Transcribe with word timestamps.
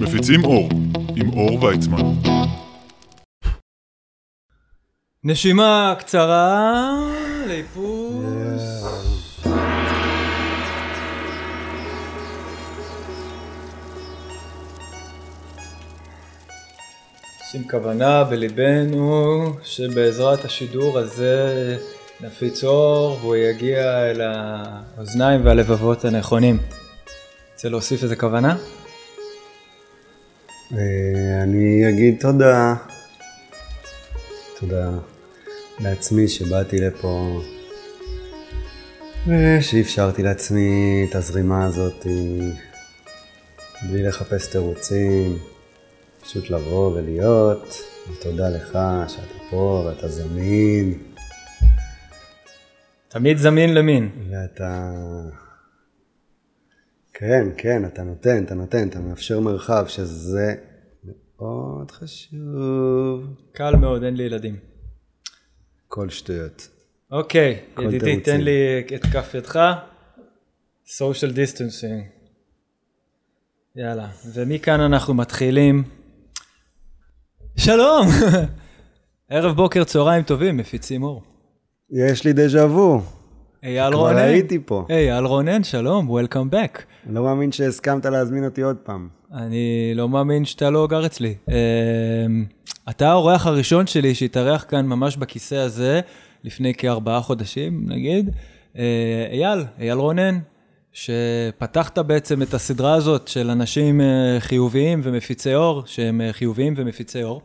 מפיצים 0.00 0.44
אור, 0.44 0.68
עם 1.16 1.28
אור 1.32 1.64
ויצמן. 1.64 2.02
נשימה 5.24 5.94
קצרה, 5.98 6.90
לאיפוס. 7.48 8.84
שים 17.50 17.68
כוונה 17.70 18.24
בליבנו 18.24 19.44
שבעזרת 19.62 20.44
השידור 20.44 20.98
הזה 20.98 21.76
נפיץ 22.22 22.64
אור 22.64 23.18
והוא 23.20 23.36
יגיע 23.36 24.10
אל 24.10 24.20
האוזניים 24.20 25.44
והלבבות 25.44 26.04
הנכונים. 26.04 26.58
רוצה 27.54 27.68
להוסיף 27.68 28.02
איזה 28.02 28.16
כוונה? 28.16 28.56
אני 31.42 31.88
אגיד 31.88 32.16
תודה. 32.20 32.74
תודה 34.60 34.90
לעצמי 35.80 36.28
שבאתי 36.28 36.76
לפה 36.76 37.40
ושאפשרתי 39.26 40.22
לעצמי 40.22 41.06
את 41.10 41.14
הזרימה 41.14 41.64
הזאת 41.64 42.06
בלי 43.90 44.02
לחפש 44.02 44.46
תירוצים, 44.46 45.38
פשוט 46.22 46.50
לבוא 46.50 46.92
ולהיות. 46.92 47.76
ותודה 48.10 48.48
לך 48.48 48.78
שאתה 49.08 49.44
פה 49.50 49.84
ואתה 49.86 50.08
זמין. 50.08 51.11
תמיד 53.12 53.36
זמין 53.36 53.74
למין. 53.74 54.10
ואתה... 54.30 54.92
כן, 57.12 57.46
כן, 57.58 57.84
אתה 57.84 58.02
נותן, 58.02 58.44
אתה 58.44 58.54
נותן, 58.54 58.88
אתה 58.88 59.00
מאפשר 59.00 59.40
מרחב, 59.40 59.84
שזה 59.88 60.54
מאוד 61.04 61.90
חשוב. 61.90 63.34
קל 63.52 63.76
מאוד, 63.76 64.02
אין 64.02 64.16
לי 64.16 64.22
ילדים. 64.22 64.56
כל 65.88 66.10
שטויות. 66.10 66.68
אוקיי, 67.10 67.58
כל 67.74 67.82
ידידי, 67.82 67.98
תירוצים. 68.04 68.34
תן 68.34 68.40
לי 68.40 68.84
את 68.94 69.02
כף 69.02 69.34
ידך. 69.34 69.60
social 70.86 71.32
distancing. 71.34 72.02
יאללה, 73.76 74.08
ומכאן 74.32 74.80
אנחנו 74.80 75.14
מתחילים. 75.14 75.84
שלום! 77.56 78.06
ערב 79.30 79.56
בוקר 79.56 79.84
צהריים 79.84 80.22
טובים, 80.22 80.56
מפיצים 80.56 81.02
אור. 81.02 81.31
יש 81.92 82.24
לי 82.24 82.32
דז'ה 82.32 82.66
וו. 82.66 83.00
אייל 83.62 83.92
כבר 83.92 84.00
רונן. 84.00 84.16
הייתי 84.16 84.58
פה. 84.66 84.86
אייל 84.90 85.24
רונן, 85.24 85.64
שלום, 85.64 86.18
Welcome 86.18 86.52
back. 86.52 86.78
אני 87.06 87.14
לא 87.14 87.22
מאמין 87.22 87.52
שהסכמת 87.52 88.06
להזמין 88.06 88.44
אותי 88.44 88.62
עוד 88.62 88.76
פעם. 88.76 89.08
אני 89.32 89.92
לא 89.94 90.08
מאמין 90.08 90.44
שאתה 90.44 90.70
לא 90.70 90.86
גר 90.86 91.06
אצלי. 91.06 91.34
אמ, 91.48 91.54
אתה 92.90 93.10
האורח 93.10 93.46
הראשון 93.46 93.86
שלי 93.86 94.14
שהתארח 94.14 94.64
כאן 94.68 94.86
ממש 94.86 95.16
בכיסא 95.16 95.54
הזה 95.54 96.00
לפני 96.44 96.74
כארבעה 96.74 97.20
חודשים, 97.20 97.84
נגיד. 97.88 98.30
אה, 98.78 99.26
אייל, 99.32 99.64
אייל 99.78 99.98
רונן, 99.98 100.38
שפתחת 100.92 101.98
בעצם 101.98 102.42
את 102.42 102.54
הסדרה 102.54 102.94
הזאת 102.94 103.28
של 103.28 103.50
אנשים 103.50 104.00
אה, 104.00 104.36
חיוביים 104.38 105.00
ומפיצי 105.02 105.54
אור, 105.54 105.82
שהם 105.86 106.20
אה, 106.20 106.32
חיוביים 106.32 106.74
ומפיצי 106.76 107.22
אור. 107.22 107.42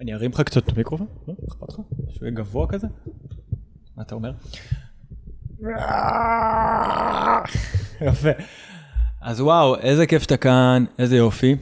אני 0.00 0.14
ארים 0.14 0.30
לך 0.30 0.40
קצת 0.40 0.64
את 0.64 0.72
המיקרופון, 0.74 1.06
לא? 1.28 1.34
אכפת 1.48 1.68
לך? 1.68 1.76
שהוא 2.10 2.26
יהיה 2.26 2.30
גבוה 2.30 2.66
כזה? 2.66 2.86
מה 3.98 4.02
אתה 4.02 4.14
אומר? 4.14 4.32
יפה. 8.06 8.30
אז 9.20 9.40
וואו, 9.40 9.76
איזה 9.76 10.06
כיף 10.06 10.22
שאתה 10.22 10.36
כאן, 10.36 10.84
איזה 10.98 11.16
יופי. 11.16 11.56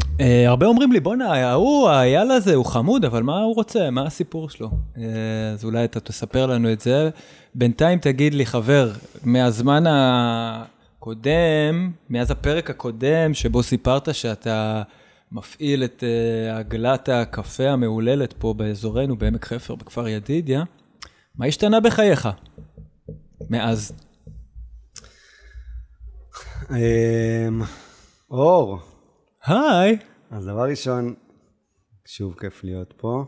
Uh, 0.00 0.22
הרבה 0.46 0.66
אומרים 0.66 0.92
לי, 0.92 1.00
בואנה, 1.00 1.50
ההוא, 1.50 1.88
האייל 1.88 2.30
הזה, 2.30 2.54
הוא 2.54 2.66
חמוד, 2.66 3.04
אבל 3.04 3.22
מה 3.22 3.38
הוא 3.38 3.54
רוצה? 3.54 3.90
מה 3.90 4.06
הסיפור 4.06 4.50
שלו? 4.50 4.68
Uh, 4.68 5.00
אז 5.54 5.64
אולי 5.64 5.84
אתה 5.84 6.00
תספר 6.00 6.46
לנו 6.46 6.72
את 6.72 6.80
זה. 6.80 7.10
בינתיים 7.54 7.98
תגיד 7.98 8.34
לי, 8.34 8.46
חבר, 8.46 8.92
מהזמן 9.24 9.84
הקודם, 9.88 11.90
מאז 12.10 12.30
הפרק 12.30 12.70
הקודם, 12.70 13.34
שבו 13.34 13.62
סיפרת 13.62 14.14
שאתה 14.14 14.82
מפעיל 15.32 15.84
את 15.84 16.02
uh, 16.02 16.58
עגלת 16.58 17.08
הקפה 17.08 17.68
המהוללת 17.68 18.32
פה 18.32 18.54
באזורנו, 18.54 19.16
בעמק 19.16 19.44
חפר, 19.44 19.74
בכפר 19.74 20.08
ידידיה, 20.08 20.64
מה 21.34 21.46
השתנה 21.46 21.80
בחייך 21.80 22.28
מאז? 23.50 23.92
אמ, 26.70 27.62
אור, 28.30 28.78
היי. 29.46 29.98
אז 30.30 30.46
דבר 30.46 30.68
ראשון, 30.70 31.14
שוב 32.06 32.34
כיף 32.40 32.64
להיות 32.64 32.94
פה, 32.96 33.24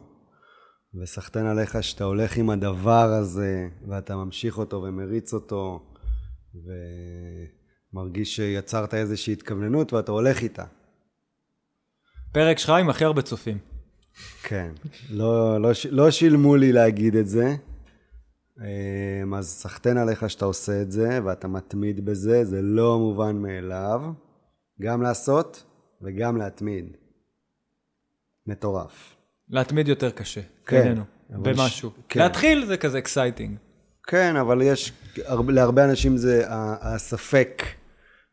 וסחטיין 1.02 1.46
עליך 1.46 1.82
שאתה 1.82 2.04
הולך 2.04 2.36
עם 2.36 2.50
הדבר 2.50 3.12
הזה, 3.20 3.68
ואתה 3.88 4.16
ממשיך 4.16 4.58
אותו 4.58 4.82
ומריץ 4.82 5.34
אותו, 5.34 5.92
ומרגיש 7.92 8.36
שיצרת 8.36 8.94
איזושהי 8.94 9.32
התכווננות 9.32 9.92
ואתה 9.92 10.12
הולך 10.12 10.42
איתה. 10.42 10.64
פרק 12.32 12.58
שלך 12.58 12.70
עם 12.70 12.88
הכי 12.88 13.04
הרבה 13.04 13.22
צופים. 13.22 13.58
כן, 14.42 14.72
לא, 15.10 15.60
לא, 15.60 15.70
לא 15.90 16.10
שילמו 16.10 16.56
לי 16.56 16.72
להגיד 16.72 17.16
את 17.16 17.28
זה, 17.28 17.56
אז 19.38 19.48
סחטיין 19.48 19.96
עליך 19.98 20.30
שאתה 20.30 20.44
עושה 20.44 20.82
את 20.82 20.90
זה, 20.92 21.18
ואתה 21.24 21.48
מתמיד 21.48 22.04
בזה, 22.04 22.44
זה 22.44 22.62
לא 22.62 22.98
מובן 22.98 23.36
מאליו, 23.36 24.00
גם 24.82 25.02
לעשות 25.02 25.64
וגם 26.02 26.36
להתמיד. 26.36 26.96
מטורף. 28.46 29.16
להתמיד 29.48 29.88
יותר 29.88 30.10
קשה, 30.10 30.40
כן, 30.66 30.82
בינינו, 30.82 31.02
במשהו. 31.30 31.90
ש- 31.90 31.92
כן. 32.08 32.20
להתחיל 32.20 32.66
זה 32.66 32.76
כזה 32.76 32.98
exciting. 32.98 33.56
כן, 34.08 34.36
אבל 34.36 34.62
יש, 34.62 34.92
הרבה- 35.24 35.52
להרבה 35.52 35.84
אנשים 35.84 36.16
זה, 36.16 36.42
הספק 36.80 37.62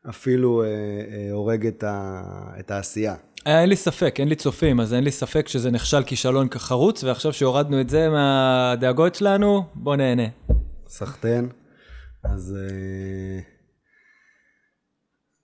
אפילו 0.09 0.63
אה, 0.63 0.67
אה, 0.67 1.31
הורג 1.31 1.67
את, 1.67 1.84
ה, 1.84 2.23
את 2.59 2.72
העשייה. 2.72 3.16
אה, 3.47 3.61
אין 3.61 3.69
לי 3.69 3.75
ספק, 3.75 4.15
אין 4.19 4.27
לי 4.27 4.35
צופים, 4.35 4.79
אז 4.79 4.93
אין 4.93 5.03
לי 5.03 5.11
ספק 5.11 5.47
שזה 5.47 5.71
נכשל 5.71 6.03
כישלון 6.03 6.47
כחרוץ, 6.47 7.03
ועכשיו 7.03 7.33
שהורדנו 7.33 7.81
את 7.81 7.89
זה 7.89 8.09
מהדאגות 8.09 9.15
שלנו, 9.15 9.63
בוא 9.75 9.95
נהנה. 9.95 10.27
סחטיין. 10.87 11.49
אז, 12.23 12.57
אה, 12.57 13.39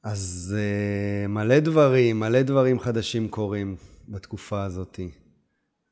אז 0.03 0.55
אה, 0.57 1.27
מלא 1.27 1.59
דברים, 1.59 2.19
מלא 2.19 2.41
דברים 2.41 2.79
חדשים 2.79 3.27
קורים 3.27 3.75
בתקופה 4.07 4.63
הזאת. 4.63 4.99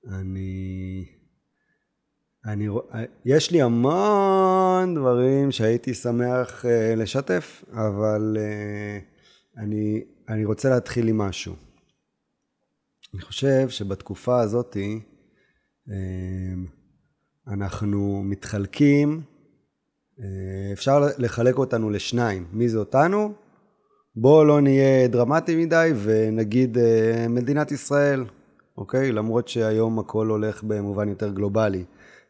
אני... 0.09 1.05
אני 2.45 2.67
יש 3.25 3.51
לי 3.51 3.61
המון 3.61 4.95
דברים 4.95 5.51
שהייתי 5.51 5.93
שמח 5.93 6.65
לשתף, 6.97 7.63
אבל 7.73 8.37
אני, 9.57 10.01
אני 10.29 10.45
רוצה 10.45 10.69
להתחיל 10.69 11.07
עם 11.07 11.17
משהו. 11.17 11.66
אני 13.13 13.21
חושב 13.21 13.69
שבתקופה 13.69 14.39
הזאת 14.39 14.77
אה, 15.89 15.93
אנחנו 17.47 18.23
מתחלקים, 18.23 19.21
אה, 20.19 20.73
אפשר 20.73 20.99
לחלק 21.17 21.57
אותנו 21.57 21.89
לשניים. 21.89 22.47
מי 22.51 22.69
זה 22.69 22.77
אותנו? 22.77 23.33
בואו 24.15 24.45
לא 24.45 24.61
נהיה 24.61 25.07
דרמטי 25.07 25.55
מדי 25.55 25.91
ונגיד 26.03 26.77
אה, 26.77 27.27
מדינת 27.29 27.71
ישראל, 27.71 28.25
אוקיי? 28.77 29.11
למרות 29.11 29.47
שהיום 29.47 29.99
הכל 29.99 30.27
הולך 30.27 30.63
במובן 30.63 31.09
יותר 31.09 31.31
גלובלי. 31.31 31.85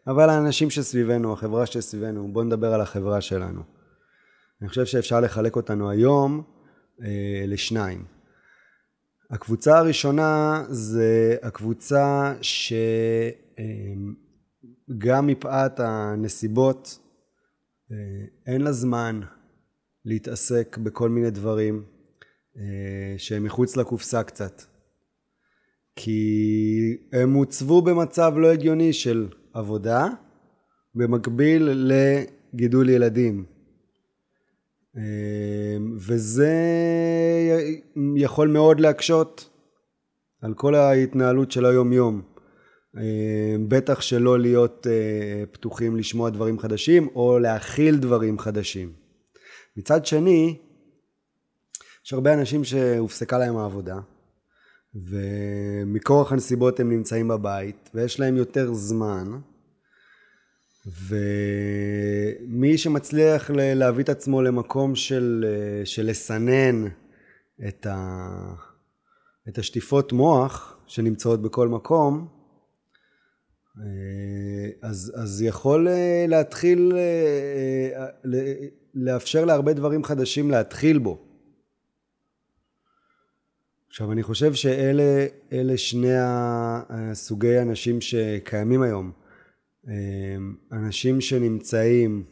אבל 0.08 0.30
האנשים 0.30 0.70
שסביבנו, 0.70 1.34
החברה 1.34 1.66
שסביבנו, 1.66 2.34
בואו 2.34 2.46
נדבר 2.46 2.74
על 2.74 2.82
החברה 2.82 3.22
שלנו. 3.22 3.62
אני 4.62 4.70
חושב 4.70 4.86
שאפשר 4.86 5.20
לחלק 5.20 5.56
אותנו 5.56 5.90
היום 5.90 6.44
אה, 7.02 7.44
לשניים. 7.48 8.17
הקבוצה 9.32 9.78
הראשונה 9.78 10.64
זה 10.70 11.36
הקבוצה 11.44 12.34
שגם 12.42 13.68
מפאת 15.28 15.80
הנסיבות 15.80 17.00
אה, 17.92 18.54
אין 18.54 18.62
לה 18.62 18.72
זמן 18.72 19.20
להתעסק 20.06 20.78
בכל 20.78 21.10
מיני 21.10 21.30
דברים 21.30 21.84
אה, 22.58 23.16
שהם 23.18 23.44
מחוץ 23.44 23.78
לקופסה 23.78 24.24
קצת. 24.24 24.62
כי 25.96 26.22
הם 27.14 27.34
הוצבו 27.34 27.82
במצב 27.82 28.34
לא 28.38 28.52
הגיוני 28.52 28.94
של 28.94 29.30
עבודה 29.54 30.08
במקביל 30.96 31.90
לגידול 32.54 32.90
ילדים. 32.90 33.57
אה, 34.98 35.78
וזה 35.98 36.54
יכול 38.16 38.48
מאוד 38.48 38.80
להקשות 38.80 39.50
על 40.42 40.54
כל 40.54 40.76
ההתנהלות 40.76 41.52
של 41.52 41.66
היום-יום. 41.66 42.22
אה, 42.98 43.56
בטח 43.68 44.02
שלא 44.02 44.40
להיות 44.40 44.88
אה, 44.88 45.44
פתוחים 45.52 45.98
לשמוע 45.98 46.30
דברים 46.30 46.60
חדשים 46.60 47.08
או 47.16 47.40
להכיל 47.40 47.98
דברים 47.98 48.40
חדשים. 48.40 48.94
מצד 49.78 50.06
שני, 50.06 50.58
יש 52.06 52.14
הרבה 52.14 52.34
אנשים 52.34 52.64
שהופסקה 52.64 53.38
להם 53.38 53.58
העבודה, 53.58 54.00
ומכורח 54.96 56.32
הנסיבות 56.32 56.80
הם 56.80 56.90
נמצאים 56.90 57.28
בבית, 57.28 57.90
ויש 57.94 58.20
להם 58.20 58.38
יותר 58.38 58.74
זמן, 58.74 59.40
ומי 60.88 62.78
שמצליח 62.78 63.52
להביא 63.54 64.04
את 64.04 64.10
עצמו 64.10 64.42
למקום 64.42 64.96
של, 64.96 65.46
של 65.86 66.06
לסנן 66.06 66.88
את, 67.68 67.86
ה, 67.86 68.28
את 69.50 69.58
השטיפות 69.58 70.14
מוח 70.14 70.78
שנמצאות 70.88 71.42
בכל 71.42 71.68
מקום, 71.68 72.28
אז, 74.82 75.14
אז 75.16 75.42
יכול 75.42 75.88
להתחיל, 76.28 76.94
לאפשר 78.94 79.46
להרבה 79.46 79.74
דברים 79.74 80.04
חדשים 80.04 80.52
להתחיל 80.52 80.98
בו. 80.98 81.18
עכשיו 83.90 84.12
אני 84.12 84.24
חושב 84.24 84.54
שאלה 84.54 85.78
שני 85.78 86.14
הסוגי 86.90 87.60
אנשים 87.60 88.02
שקיימים 88.02 88.82
היום. 88.82 89.27
אנשים 90.72 91.22
שנמצאים 91.22 92.24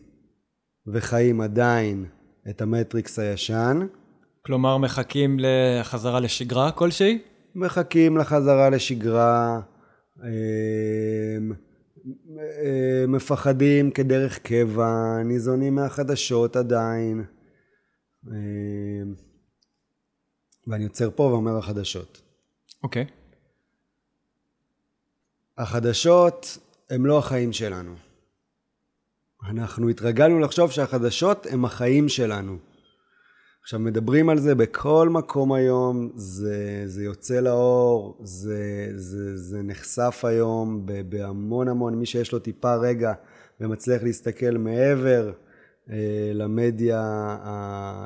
וחיים 0.88 1.42
עדיין 1.42 2.06
את 2.50 2.62
המטריקס 2.62 3.20
הישן. 3.20 3.88
כלומר 4.46 4.78
מחכים 4.78 5.38
לחזרה 5.40 6.20
לשגרה 6.20 6.72
כלשהי? 6.72 7.20
מחכים 7.56 8.18
לחזרה 8.18 8.70
לשגרה, 8.70 9.62
מפחדים 13.08 13.92
כדרך 13.92 14.40
קבע, 14.40 15.24
ניזונים 15.26 15.76
מהחדשות 15.76 16.56
עדיין. 16.56 17.24
ואני 20.68 20.84
עוצר 20.84 21.10
פה 21.16 21.24
ואומר 21.24 21.58
החדשות. 21.58 22.22
אוקיי. 22.84 23.04
Okay. 23.04 23.08
החדשות 25.58 26.58
הם 26.90 27.06
לא 27.06 27.18
החיים 27.18 27.54
שלנו. 27.54 27.96
אנחנו 29.50 29.90
התרגלנו 29.90 30.40
לחשוב 30.40 30.72
שהחדשות 30.72 31.48
הם 31.50 31.66
החיים 31.66 32.10
שלנו. 32.10 32.58
עכשיו 33.64 33.80
מדברים 33.80 34.30
על 34.30 34.40
זה 34.40 34.56
בכל 34.56 35.10
מקום 35.12 35.54
היום, 35.54 36.12
זה, 36.16 36.84
זה 36.86 37.04
יוצא 37.04 37.40
לאור, 37.40 38.22
זה, 38.24 38.88
זה, 38.96 39.38
זה 39.38 39.62
נחשף 39.64 40.22
היום 40.24 40.86
בהמון 41.10 41.68
המון, 41.68 41.96
מי 41.96 42.06
שיש 42.06 42.32
לו 42.32 42.40
טיפה 42.40 42.76
רגע 42.76 43.14
ומצליח 43.60 44.04
להסתכל 44.04 44.58
מעבר 44.58 45.32
אה, 45.90 46.32
למדיה 46.34 47.38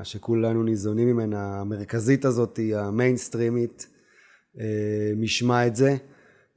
שכולנו 0.04 0.64
ניזונים 0.64 1.08
ממנה, 1.08 1.60
המרכזית 1.60 2.26
הזאת, 2.26 2.60
המיינסטרימית, 2.76 3.88
אה, 4.60 5.12
משמע 5.18 5.68
את 5.68 5.76
זה. 5.76 5.98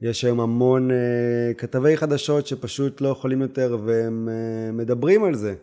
יש 0.03 0.25
היום 0.25 0.39
המון 0.39 0.91
אה, 0.91 1.53
כתבי 1.57 1.97
חדשות 1.97 2.47
שפשוט 2.47 3.01
לא 3.01 3.07
יכולים 3.07 3.41
יותר 3.41 3.77
והם 3.85 4.29
מדברים 4.73 5.23
על 5.23 5.35
זה. 5.35 5.55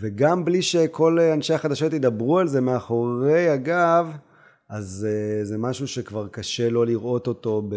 וגם 0.00 0.44
בלי 0.44 0.62
שכל 0.62 1.18
אנשי 1.20 1.54
החדשות 1.54 1.92
ידברו 1.92 2.38
על 2.38 2.48
זה 2.48 2.60
מאחורי 2.60 3.48
הגב, 3.48 4.16
אז 4.70 5.08
זה 5.42 5.58
משהו 5.58 5.88
שכבר 5.88 6.28
קשה 6.28 6.70
לא 6.70 6.86
לראות 6.86 7.26
אותו 7.26 7.68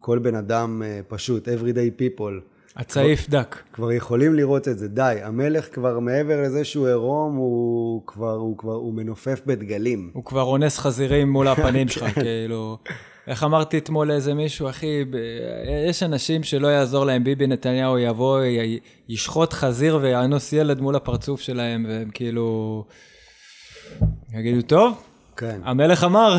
בכל 0.00 0.18
בן 0.18 0.34
אדם 0.34 0.82
פשוט, 1.08 1.48
everyday 1.48 2.00
people. 2.00 2.59
הצעיף 2.76 3.28
דק. 3.28 3.56
כבר 3.72 3.92
יכולים 3.92 4.34
לראות 4.34 4.68
את 4.68 4.78
זה, 4.78 4.88
די, 4.88 5.18
המלך 5.22 5.74
כבר 5.74 5.98
מעבר 5.98 6.42
לזה 6.42 6.64
שהוא 6.64 6.86
עירום, 6.88 7.36
הוא 7.36 8.06
כבר, 8.06 8.32
הוא 8.32 8.58
כבר, 8.58 8.74
הוא 8.74 8.94
מנופף 8.94 9.40
בדגלים. 9.46 10.10
הוא 10.14 10.24
כבר 10.24 10.42
אונס 10.42 10.78
חזירים 10.78 11.30
מול 11.30 11.48
הפנים 11.48 11.88
שלך, 11.88 12.14
כאילו... 12.20 12.78
איך 13.26 13.44
אמרתי 13.44 13.78
אתמול 13.78 14.08
לאיזה 14.08 14.34
מישהו, 14.34 14.68
אחי, 14.68 15.04
ב... 15.04 15.16
יש 15.88 16.02
אנשים 16.02 16.42
שלא 16.42 16.68
יעזור 16.68 17.04
להם, 17.04 17.24
ביבי 17.24 17.46
נתניהו 17.46 17.98
יבוא, 17.98 18.44
י... 18.44 18.78
ישחוט 19.08 19.52
חזיר 19.52 19.98
ויאנוס 20.02 20.52
ילד 20.52 20.80
מול 20.80 20.96
הפרצוף 20.96 21.40
שלהם, 21.40 21.86
והם 21.88 22.10
כאילו... 22.10 22.84
יגידו, 24.34 24.62
טוב, 24.62 25.02
כן. 25.36 25.60
המלך 25.64 26.04
אמר. 26.04 26.36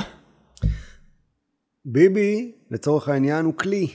ביבי, 1.85 2.51
לצורך 2.71 3.09
העניין, 3.09 3.45
הוא 3.45 3.53
כלי, 3.57 3.87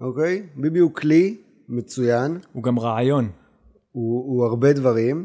אוקיי? 0.00 0.42
ביבי 0.56 0.78
הוא 0.78 0.94
כלי 0.94 1.36
מצוין. 1.68 2.38
הוא 2.52 2.62
גם 2.62 2.78
רעיון. 2.78 3.30
הוא, 3.92 4.24
הוא 4.24 4.44
הרבה 4.44 4.72
דברים. 4.72 5.24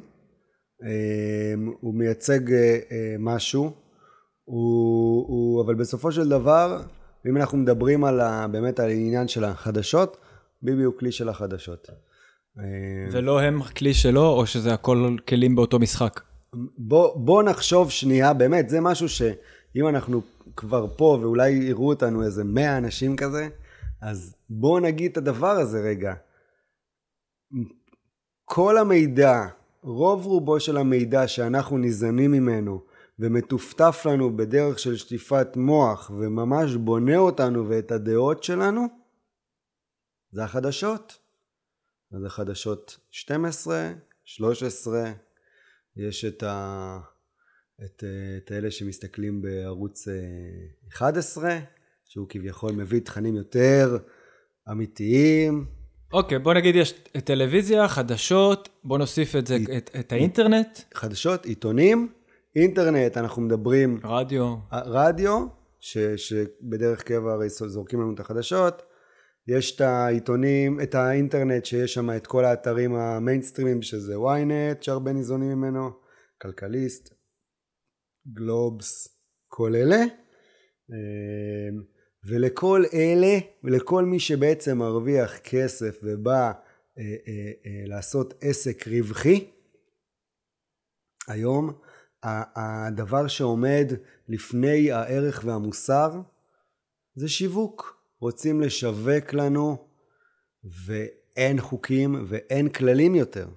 אמ, 0.84 1.72
הוא 1.80 1.96
מייצג 1.96 2.52
אה, 2.52 2.80
אה, 2.92 3.16
משהו. 3.20 3.72
הוא, 4.44 5.26
הוא, 5.28 5.66
אבל 5.66 5.76
בסופו 5.76 6.12
של 6.12 6.30
דבר, 6.30 6.82
אם 7.30 7.38
אנחנו 7.38 7.58
מדברים 7.58 8.04
על 8.04 8.20
ה, 8.20 8.48
באמת 8.48 8.80
על 8.80 8.90
העניין 8.90 9.28
של 9.28 9.44
החדשות, 9.44 10.18
ביבי 10.62 10.84
הוא 10.84 10.94
כלי 11.00 11.12
של 11.12 11.30
החדשות. 11.30 11.88
ולא 13.12 13.42
הם 13.42 13.62
כלי 13.64 13.94
שלו, 13.94 14.26
או 14.30 14.46
שזה 14.46 14.74
הכל 14.74 15.16
כלים 15.28 15.56
באותו 15.56 15.80
משחק? 15.80 16.22
בוא, 16.78 17.18
בוא 17.18 17.44
נחשוב 17.44 17.92
שנייה, 17.92 18.34
באמת, 18.34 18.70
זה 18.70 18.82
משהו 18.82 19.10
שאם 19.10 19.88
אנחנו 19.88 20.22
כבר 20.56 20.88
פה 20.98 21.18
ואולי 21.22 21.50
יראו 21.50 21.88
אותנו 21.88 22.24
איזה 22.24 22.44
מאה 22.44 22.78
אנשים 22.78 23.16
כזה, 23.16 23.48
אז 24.02 24.36
בואו 24.50 24.80
נגיד 24.80 25.12
את 25.12 25.18
הדבר 25.18 25.52
הזה 25.52 25.82
רגע. 25.82 26.14
כל 28.46 28.78
המידע, 28.78 29.48
רוב 29.82 30.26
רובו 30.26 30.60
של 30.60 30.78
המידע 30.78 31.28
שאנחנו 31.28 31.78
ניזונים 31.78 32.32
ממנו 32.32 32.84
ומטופטף 33.20 34.02
לנו 34.06 34.38
בדרך 34.38 34.80
של 34.80 34.96
שטיפת 34.96 35.48
מוח 35.56 36.10
וממש 36.10 36.76
בונה 36.76 37.18
אותנו 37.18 37.70
ואת 37.70 37.92
הדעות 37.92 38.44
שלנו, 38.44 38.88
זה 40.32 40.44
החדשות. 40.44 41.20
זה 42.22 42.30
חדשות 42.30 42.98
12, 43.12 43.92
13, 44.24 45.12
יש 45.96 46.26
את, 46.26 46.44
ה... 46.44 47.00
את, 47.86 48.04
את 48.38 48.52
אלה 48.52 48.72
שמסתכלים 48.72 49.42
בערוץ 49.42 50.08
11, 50.90 51.50
אה, 51.50 51.60
שהוא 52.06 52.28
כביכול 52.30 52.72
מביא 52.72 53.00
תכנים 53.00 53.36
יותר 53.36 53.98
אמיתיים, 54.72 55.66
אוקיי, 56.14 56.40
בוא 56.40 56.54
נגיד 56.54 56.76
יש 56.76 56.92
טלוויזיה, 57.24 57.88
חדשות, 57.88 58.70
בוא 58.84 58.98
נוסיף 58.98 59.36
את 59.36 59.48
זה, 59.48 59.58
את, 59.78 59.90
את 60.00 60.12
האינטרנט. 60.12 60.80
חדשות, 60.94 61.46
עיתונים, 61.46 62.12
אינטרנט, 62.56 63.18
אנחנו 63.18 63.42
מדברים... 63.42 64.00
רדיו. 64.04 64.56
רדיו, 64.72 65.46
ש, 65.80 65.98
שבדרך 65.98 67.04
קבע 67.04 67.34
הרי 67.34 67.50
זורקים 67.50 68.02
לנו 68.02 68.14
את 68.14 68.20
החדשות. 68.20 68.82
יש 69.48 69.76
את 69.76 69.82
העיתונים, 69.82 70.82
את 70.82 70.96
האינטרנט 70.96 71.66
שיש 71.66 71.94
שם 71.94 72.10
את 72.12 72.28
כל 72.28 72.46
האתרים 72.46 72.96
המיינסטרימים 72.96 73.82
שזה 73.82 74.16
ynet 74.16 74.82
שהרבה 74.82 75.14
ניזונים 75.14 75.52
ממנו, 75.52 75.90
כלכליסט, 76.42 77.14
גלובס, 78.34 79.08
כל 79.48 79.76
אלה. 79.76 80.04
ולכל 82.26 82.84
אלה 82.94 83.38
ולכל 83.64 84.06
מי 84.06 84.20
שבעצם 84.20 84.78
מרוויח 84.78 85.38
כסף 85.38 86.00
ובא 86.04 86.52
אה, 86.98 87.04
אה, 87.28 87.52
אה, 87.66 87.84
לעשות 87.88 88.34
עסק 88.42 88.88
רווחי, 88.88 89.48
היום 91.28 91.74
הדבר 92.56 93.28
שעומד 93.28 93.94
לפני 94.28 94.92
הערך 94.92 95.42
והמוסר 95.46 96.22
זה 97.16 97.30
שיווק. 97.30 98.04
רוצים 98.24 98.62
לשווק 98.62 99.34
לנו 99.34 99.78
ואין 100.86 101.62
חוקים 101.62 102.26
ואין 102.28 102.70
כללים 102.70 103.16
יותר. 103.16 103.48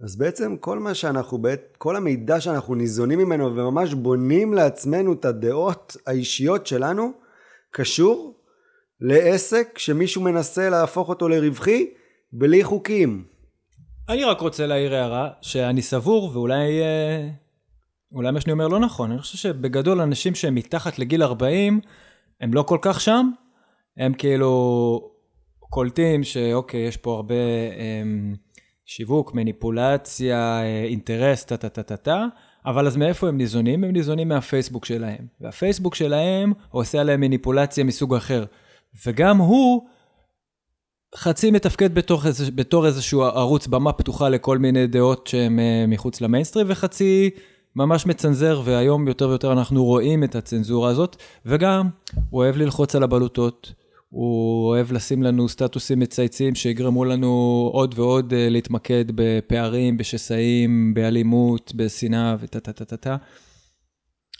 אז 0.00 0.16
בעצם 0.16 0.56
כל 0.56 0.78
מה 0.78 0.94
שאנחנו, 0.94 1.42
כל 1.78 1.96
המידע 1.96 2.40
שאנחנו 2.40 2.74
ניזונים 2.74 3.18
ממנו 3.18 3.56
וממש 3.56 3.94
בונים 3.94 4.54
לעצמנו 4.54 5.12
את 5.12 5.24
הדעות 5.24 5.96
האישיות 6.06 6.66
שלנו, 6.66 7.12
קשור 7.76 8.34
לעסק 9.00 9.78
שמישהו 9.78 10.22
מנסה 10.22 10.70
להפוך 10.70 11.08
אותו 11.08 11.28
לרווחי 11.28 11.86
בלי 12.32 12.64
חוקים. 12.64 13.24
אני 14.08 14.24
רק 14.24 14.40
רוצה 14.40 14.66
להעיר 14.66 14.94
הערה 14.94 15.30
שאני 15.40 15.82
סבור 15.82 16.30
ואולי 16.32 16.80
אה, 16.80 17.28
אולי 18.12 18.30
מה 18.30 18.40
שאני 18.40 18.52
אומר 18.52 18.68
לא 18.68 18.80
נכון. 18.80 19.10
אני 19.10 19.20
חושב 19.20 19.38
שבגדול 19.38 20.00
אנשים 20.00 20.34
שהם 20.34 20.54
מתחת 20.54 20.98
לגיל 20.98 21.22
40 21.22 21.80
הם 22.40 22.54
לא 22.54 22.62
כל 22.62 22.78
כך 22.82 23.00
שם. 23.00 23.30
הם 23.96 24.14
כאילו 24.14 25.10
קולטים 25.60 26.24
שאוקיי 26.24 26.80
יש 26.80 26.96
פה 26.96 27.14
הרבה 27.14 27.34
הם, 27.34 28.30
אמ, 28.30 28.34
שיווק 28.84 29.34
מניפולציה 29.34 30.60
אה, 30.62 30.84
אינטרס 30.84 31.44
טה 31.44 31.56
טה 31.56 31.68
טה 31.68 31.82
טה 31.82 31.96
טה 31.96 32.26
אבל 32.66 32.86
אז 32.86 32.96
מאיפה 32.96 33.28
הם 33.28 33.36
ניזונים? 33.36 33.84
הם 33.84 33.90
ניזונים 33.90 34.28
מהפייסבוק 34.28 34.84
שלהם. 34.84 35.26
והפייסבוק 35.40 35.94
שלהם 35.94 36.52
עושה 36.70 37.00
עליהם 37.00 37.20
מניפולציה 37.20 37.84
מסוג 37.84 38.14
אחר. 38.14 38.44
וגם 39.06 39.38
הוא 39.38 39.82
חצי 41.16 41.50
מתפקד 41.50 41.94
בתור, 41.94 42.22
בתור 42.54 42.86
איזשהו 42.86 43.22
ערוץ 43.22 43.66
במה 43.66 43.92
פתוחה 43.92 44.28
לכל 44.28 44.58
מיני 44.58 44.86
דעות 44.86 45.26
שהן 45.26 45.58
uh, 45.58 45.62
מחוץ 45.88 46.20
למיינסטרים, 46.20 46.66
וחצי 46.70 47.30
ממש 47.76 48.06
מצנזר, 48.06 48.62
והיום 48.64 49.08
יותר 49.08 49.28
ויותר 49.28 49.52
אנחנו 49.52 49.84
רואים 49.84 50.24
את 50.24 50.34
הצנזורה 50.34 50.90
הזאת, 50.90 51.16
וגם 51.46 51.88
הוא 52.30 52.40
אוהב 52.40 52.56
ללחוץ 52.56 52.94
על 52.94 53.02
הבלוטות, 53.02 53.72
הוא 54.14 54.68
אוהב 54.68 54.92
לשים 54.92 55.22
לנו 55.22 55.48
סטטוסים 55.48 55.98
מצייצים 55.98 56.54
שיגרמו 56.54 57.04
לנו 57.04 57.28
עוד 57.72 57.94
ועוד 57.98 58.32
uh, 58.32 58.36
להתמקד 58.50 59.04
בפערים, 59.14 59.96
בשסעים, 59.96 60.94
באלימות, 60.94 61.72
בשנאה 61.74 62.36
וטה 62.40 62.60
טה 62.60 62.72
טה 62.72 62.84
טה 62.84 62.96
טה. 62.96 63.16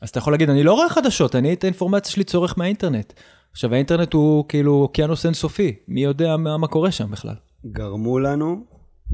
אז 0.03 0.09
אתה 0.09 0.19
יכול 0.19 0.33
להגיד, 0.33 0.51
אני 0.51 0.63
לא 0.63 0.75
רואה 0.75 0.89
חדשות, 0.89 1.35
אני 1.37 1.53
את 1.53 1.65
האינפורמציה 1.65 2.13
שלי 2.13 2.25
צורך 2.25 2.59
מהאינטרנט. 2.59 3.13
עכשיו, 3.53 3.75
האינטרנט 3.75 4.13
הוא 4.13 4.45
כאילו 4.49 4.73
אוקיינוס 4.73 5.27
אינסופי, 5.27 5.77
מי 5.89 6.03
יודע 6.03 6.37
מה, 6.37 6.59
מה 6.59 6.67
קורה 6.67 6.93
שם 6.93 7.11
בכלל? 7.11 7.35
גרמו 7.67 8.19
לנו, 8.19 8.65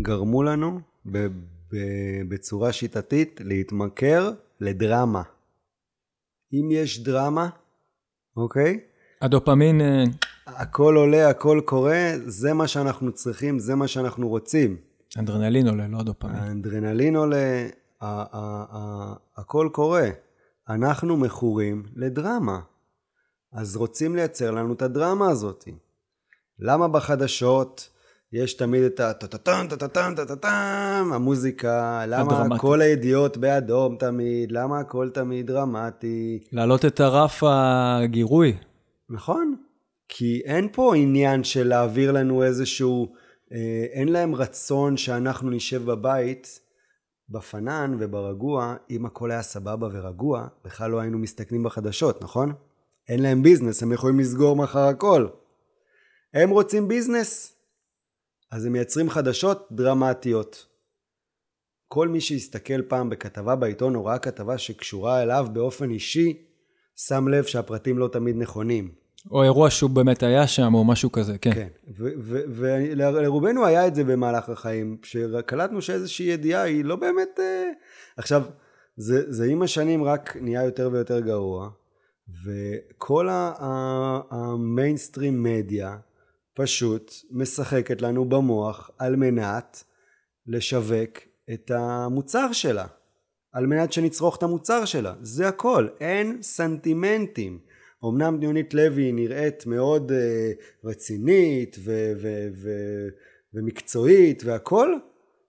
גרמו 0.02 0.42
לנו 0.42 0.80
ב, 1.06 1.26
ב, 1.72 1.76
בצורה 2.28 2.72
שיטתית 2.72 3.40
להתמכר 3.44 4.30
לדרמה. 4.60 5.22
אם 6.52 6.68
יש 6.70 7.02
דרמה, 7.02 7.48
אוקיי? 8.36 8.80
הדופמין... 9.22 9.80
הכל 10.56 10.96
עולה, 10.96 11.28
הכל 11.28 11.60
קורה, 11.64 12.12
זה 12.26 12.52
מה 12.52 12.68
שאנחנו 12.68 13.12
צריכים, 13.12 13.58
זה 13.58 13.74
מה 13.74 13.88
שאנחנו 13.88 14.28
רוצים. 14.28 14.76
אנדרנלין 15.18 15.68
עולה, 15.68 15.88
לא 15.88 15.98
הדופמין. 15.98 16.34
האנדרנלין 16.34 17.16
עולה, 17.16 17.68
הכל 19.36 19.68
קורה. 19.72 20.08
אנחנו 20.68 21.16
מכורים 21.16 21.82
לדרמה. 21.96 22.60
אז 23.52 23.76
רוצים 23.76 24.16
לייצר 24.16 24.50
לנו 24.50 24.72
את 24.72 24.82
הדרמה 24.82 25.28
הזאת. 25.30 25.64
למה 26.58 26.88
בחדשות 26.88 27.88
יש 28.32 28.54
תמיד 28.54 28.82
את 28.82 29.00
הטה-טה-טם, 29.00 29.66
טה-טה-טם, 29.70 30.12
טה-טה-טם, 30.16 31.10
המוזיקה, 31.14 32.04
למה 32.06 32.32
הדרמטית. 32.32 32.60
כל 32.60 32.80
הידיעות 32.80 33.36
באדום 33.36 33.96
תמיד, 33.96 34.52
למה 34.52 34.80
הכל 34.80 35.10
תמיד 35.14 35.46
דרמטי. 35.46 36.40
להעלות 36.52 36.84
את 36.84 37.00
הרף 37.00 37.42
הגירוי. 37.46 38.56
נכון, 39.10 39.54
כי 40.12 40.42
אין 40.44 40.68
פה 40.72 40.96
עניין 40.96 41.44
של 41.44 41.68
להעביר 41.68 42.12
לנו 42.12 42.44
איזשהו, 42.44 43.12
אה, 43.52 43.86
אין 43.92 44.08
להם 44.08 44.34
רצון 44.34 44.96
שאנחנו 44.96 45.50
נשב 45.50 45.84
בבית 45.84 46.60
בפנן 47.28 47.96
וברגוע, 47.98 48.76
אם 48.90 49.06
הכל 49.06 49.30
היה 49.30 49.42
סבבה 49.42 49.88
ורגוע, 49.92 50.48
בכלל 50.64 50.90
לא 50.90 51.00
היינו 51.00 51.18
מסתכלים 51.18 51.62
בחדשות, 51.62 52.22
נכון? 52.22 52.52
אין 53.08 53.22
להם 53.22 53.42
ביזנס, 53.42 53.82
הם 53.82 53.92
יכולים 53.92 54.20
לסגור 54.20 54.56
מחר 54.56 54.80
הכל. 54.80 55.28
הם 56.34 56.50
רוצים 56.50 56.88
ביזנס, 56.88 57.52
אז 58.50 58.64
הם 58.64 58.72
מייצרים 58.72 59.10
חדשות 59.10 59.68
דרמטיות. 59.72 60.66
כל 61.88 62.08
מי 62.08 62.20
שיסתכל 62.20 62.82
פעם 62.82 63.10
בכתבה 63.10 63.56
בעיתון 63.56 63.94
או 63.94 64.04
ראה 64.04 64.18
כתבה 64.18 64.58
שקשורה 64.58 65.22
אליו 65.22 65.46
באופן 65.52 65.90
אישי, 65.90 66.46
שם 66.96 67.28
לב 67.28 67.44
שהפרטים 67.44 67.98
לא 67.98 68.08
תמיד 68.12 68.36
נכונים. 68.36 68.99
או 69.30 69.42
אירוע 69.42 69.70
שהוא 69.70 69.90
באמת 69.90 70.22
היה 70.22 70.46
שם, 70.46 70.74
או 70.74 70.84
משהו 70.84 71.12
כזה, 71.12 71.38
כן. 71.38 71.54
כן, 71.54 71.68
ולרובנו 72.48 73.66
היה 73.66 73.86
את 73.86 73.94
זה 73.94 74.04
במהלך 74.04 74.48
החיים, 74.48 74.96
שקלטנו 75.02 75.82
שאיזושהי 75.82 76.26
ידיעה 76.26 76.62
היא 76.62 76.84
לא 76.84 76.96
באמת... 76.96 77.40
אה, 77.40 77.70
עכשיו, 78.16 78.42
זה, 78.96 79.32
זה 79.32 79.44
עם 79.44 79.62
השנים 79.62 80.04
רק 80.04 80.36
נהיה 80.40 80.64
יותר 80.64 80.88
ויותר 80.92 81.20
גרוע, 81.20 81.70
וכל 82.44 83.28
המיינסטרים 84.30 85.42
מדיה 85.42 85.96
פשוט 86.54 87.12
משחקת 87.30 88.02
לנו 88.02 88.24
במוח 88.24 88.90
על 88.98 89.16
מנת 89.16 89.84
לשווק 90.46 91.18
את 91.54 91.70
המוצר 91.70 92.52
שלה, 92.52 92.86
על 93.52 93.66
מנת 93.66 93.92
שנצרוך 93.92 94.36
את 94.36 94.42
המוצר 94.42 94.84
שלה, 94.84 95.14
זה 95.20 95.48
הכל, 95.48 95.88
אין 96.00 96.38
סנטימנטים. 96.42 97.69
אמנם 98.04 98.38
דיונית 98.40 98.74
לוי 98.74 99.12
נראית 99.12 99.66
מאוד 99.66 100.10
uh, 100.10 100.84
רצינית 100.84 101.76
ו- 101.84 102.12
ו- 102.16 102.48
ו- 102.54 103.08
ומקצועית 103.54 104.42
והכל, 104.44 104.94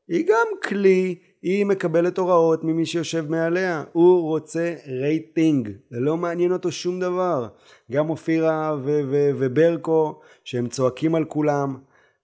היא 0.07 0.25
גם 0.27 0.47
כלי 0.63 1.15
היא 1.41 1.65
מקבלת 1.65 2.17
הוראות 2.17 2.63
ממי 2.63 2.85
שיושב 2.85 3.25
מעליה, 3.29 3.83
הוא 3.93 4.21
רוצה 4.21 4.73
רייטינג, 4.87 5.69
זה 5.89 5.99
לא 5.99 6.17
מעניין 6.17 6.51
אותו 6.51 6.71
שום 6.71 6.99
דבר. 6.99 7.47
גם 7.91 8.09
אופירה 8.09 8.75
ו- 8.83 9.01
ו- 9.11 9.31
וברקו, 9.39 10.19
שהם 10.43 10.67
צועקים 10.67 11.15
על 11.15 11.25
כולם, 11.25 11.77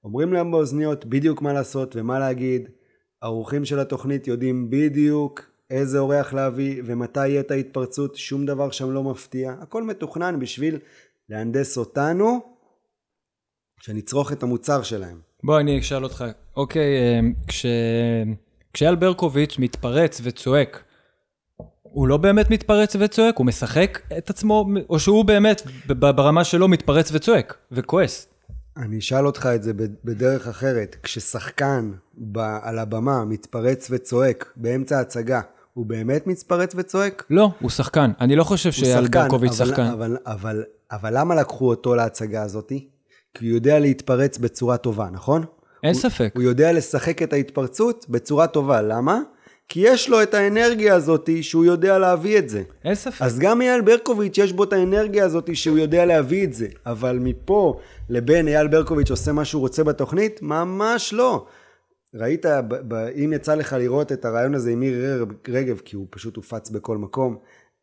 אומרים 0.03 0.33
להם 0.33 0.51
באוזניות 0.51 1.05
בדיוק 1.05 1.41
מה 1.41 1.53
לעשות 1.53 1.95
ומה 1.95 2.19
להגיד. 2.19 2.69
האורחים 3.21 3.65
של 3.65 3.79
התוכנית 3.79 4.27
יודעים 4.27 4.69
בדיוק 4.69 5.41
איזה 5.69 5.99
אורח 5.99 6.33
להביא 6.33 6.81
ומתי 6.85 7.27
יהיה 7.27 7.39
את 7.39 7.51
ההתפרצות, 7.51 8.15
שום 8.15 8.45
דבר 8.45 8.71
שם 8.71 8.91
לא 8.91 9.03
מפתיע. 9.03 9.55
הכל 9.61 9.83
מתוכנן 9.83 10.39
בשביל 10.39 10.79
להנדס 11.29 11.77
אותנו, 11.77 12.39
שנצרוך 13.81 14.31
את 14.31 14.43
המוצר 14.43 14.83
שלהם. 14.83 15.19
בוא, 15.43 15.59
אני 15.59 15.79
אשאל 15.79 16.03
אותך, 16.03 16.25
אוקיי, 16.55 16.97
אה, 16.97 17.19
כש... 17.47 17.65
כשאייל 18.73 18.95
ברקוביץ' 18.95 19.55
מתפרץ 19.59 20.21
וצועק, 20.23 20.83
הוא 21.83 22.07
לא 22.07 22.17
באמת 22.17 22.49
מתפרץ 22.49 22.95
וצועק, 22.99 23.37
הוא 23.37 23.45
משחק 23.45 23.99
את 24.17 24.29
עצמו, 24.29 24.65
או 24.89 24.99
שהוא 24.99 25.25
באמת 25.25 25.61
ברמה 25.87 26.43
שלו 26.43 26.67
מתפרץ 26.67 27.11
וצועק 27.13 27.57
וכועס. 27.71 28.27
אני 28.77 28.99
אשאל 28.99 29.25
אותך 29.25 29.49
את 29.55 29.63
זה 29.63 29.73
בדרך 30.03 30.47
אחרת. 30.47 30.95
כששחקן 31.03 31.91
ב, 32.17 32.37
על 32.61 32.79
הבמה 32.79 33.25
מתפרץ 33.25 33.87
וצועק 33.91 34.53
באמצע 34.55 34.97
ההצגה, 34.97 35.41
הוא 35.77 35.85
באמת 35.85 36.27
מתפרץ 36.27 36.73
וצועק? 36.75 37.23
לא, 37.29 37.49
הוא 37.59 37.69
שחקן. 37.69 38.11
אני 38.21 38.35
לא 38.35 38.43
חושב 38.43 38.71
שאייל 38.71 39.07
ברקוביץ' 39.07 39.53
שחקן. 39.53 39.81
אבל, 39.81 39.93
אבל, 39.93 40.17
אבל, 40.25 40.63
אבל 40.91 41.19
למה 41.19 41.35
לקחו 41.35 41.69
אותו 41.69 41.95
להצגה 41.95 42.43
הזאת? 42.43 42.71
כי 43.33 43.45
הוא 43.45 43.55
יודע 43.55 43.79
להתפרץ 43.79 44.37
בצורה 44.37 44.77
טובה, 44.77 45.07
נכון? 45.11 45.43
אין 45.83 45.93
הוא, 45.93 46.01
ספק. 46.01 46.31
הוא 46.35 46.43
יודע 46.43 46.73
לשחק 46.73 47.21
את 47.21 47.33
ההתפרצות 47.33 48.05
בצורה 48.09 48.47
טובה. 48.47 48.81
למה? 48.81 49.19
כי 49.69 49.79
יש 49.79 50.09
לו 50.09 50.23
את 50.23 50.33
האנרגיה 50.33 50.95
הזאת 50.95 51.29
שהוא 51.41 51.65
יודע 51.65 51.97
להביא 51.97 52.37
את 52.37 52.49
זה. 52.49 52.63
אין 52.85 52.95
ספק. 52.95 53.21
אז 53.21 53.39
גם 53.39 53.61
אייל 53.61 53.81
ברקוביץ' 53.81 54.37
יש 54.37 54.53
בו 54.53 54.63
את 54.63 54.73
האנרגיה 54.73 55.25
הזאת 55.25 55.55
שהוא 55.55 55.77
יודע 55.77 56.05
להביא 56.05 56.43
את 56.43 56.53
זה. 56.53 56.67
אבל 56.85 57.19
מפה 57.21 57.79
לבין 58.09 58.47
אייל 58.47 58.67
ברקוביץ' 58.67 59.11
עושה 59.11 59.31
מה 59.31 59.45
שהוא 59.45 59.59
רוצה 59.59 59.83
בתוכנית? 59.83 60.39
ממש 60.41 61.13
לא. 61.13 61.45
ראית, 62.15 62.45
ב- 62.45 62.93
ב- 62.93 62.93
אם 62.93 63.33
יצא 63.33 63.55
לך 63.55 63.73
לראות 63.73 64.11
את 64.11 64.25
הרעיון 64.25 64.55
הזה 64.55 64.71
עם 64.71 64.79
מירי 64.79 65.07
רגב, 65.47 65.79
כי 65.79 65.95
הוא 65.95 66.07
פשוט 66.09 66.35
הופץ 66.35 66.69
בכל 66.69 66.97
מקום, 66.97 67.37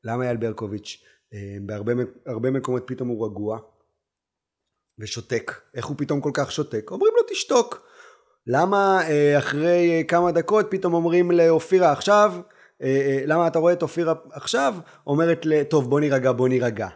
למה 0.04 0.24
אייל 0.24 0.36
ברקוביץ' 0.36 1.04
אה, 1.34 1.56
בהרבה 1.66 2.50
מקומות 2.50 2.82
פתאום 2.86 3.08
הוא 3.08 3.26
רגוע 3.26 3.58
ושותק. 4.98 5.52
איך 5.74 5.86
הוא 5.86 5.96
פתאום 5.98 6.20
כל 6.20 6.30
כך 6.34 6.52
שותק? 6.52 6.90
אומרים 6.90 7.12
לו 7.16 7.22
תשתוק. 7.28 7.86
למה 8.46 9.00
אה, 9.08 9.38
אחרי 9.38 9.90
אה, 9.90 10.04
כמה 10.08 10.32
דקות 10.32 10.66
פתאום 10.70 10.94
אומרים 10.94 11.30
לאופירה 11.30 11.92
עכשיו, 11.92 12.34
למה 13.26 13.46
אתה 13.46 13.58
רואה 13.58 13.72
את 13.72 13.82
אופירה 13.82 14.14
עכשיו? 14.32 14.74
אומרת 15.06 15.46
טוב 15.70 15.90
בוא 15.90 16.00
נירגע 16.00 16.32
בוא 16.32 16.48
נירגע. 16.48 16.88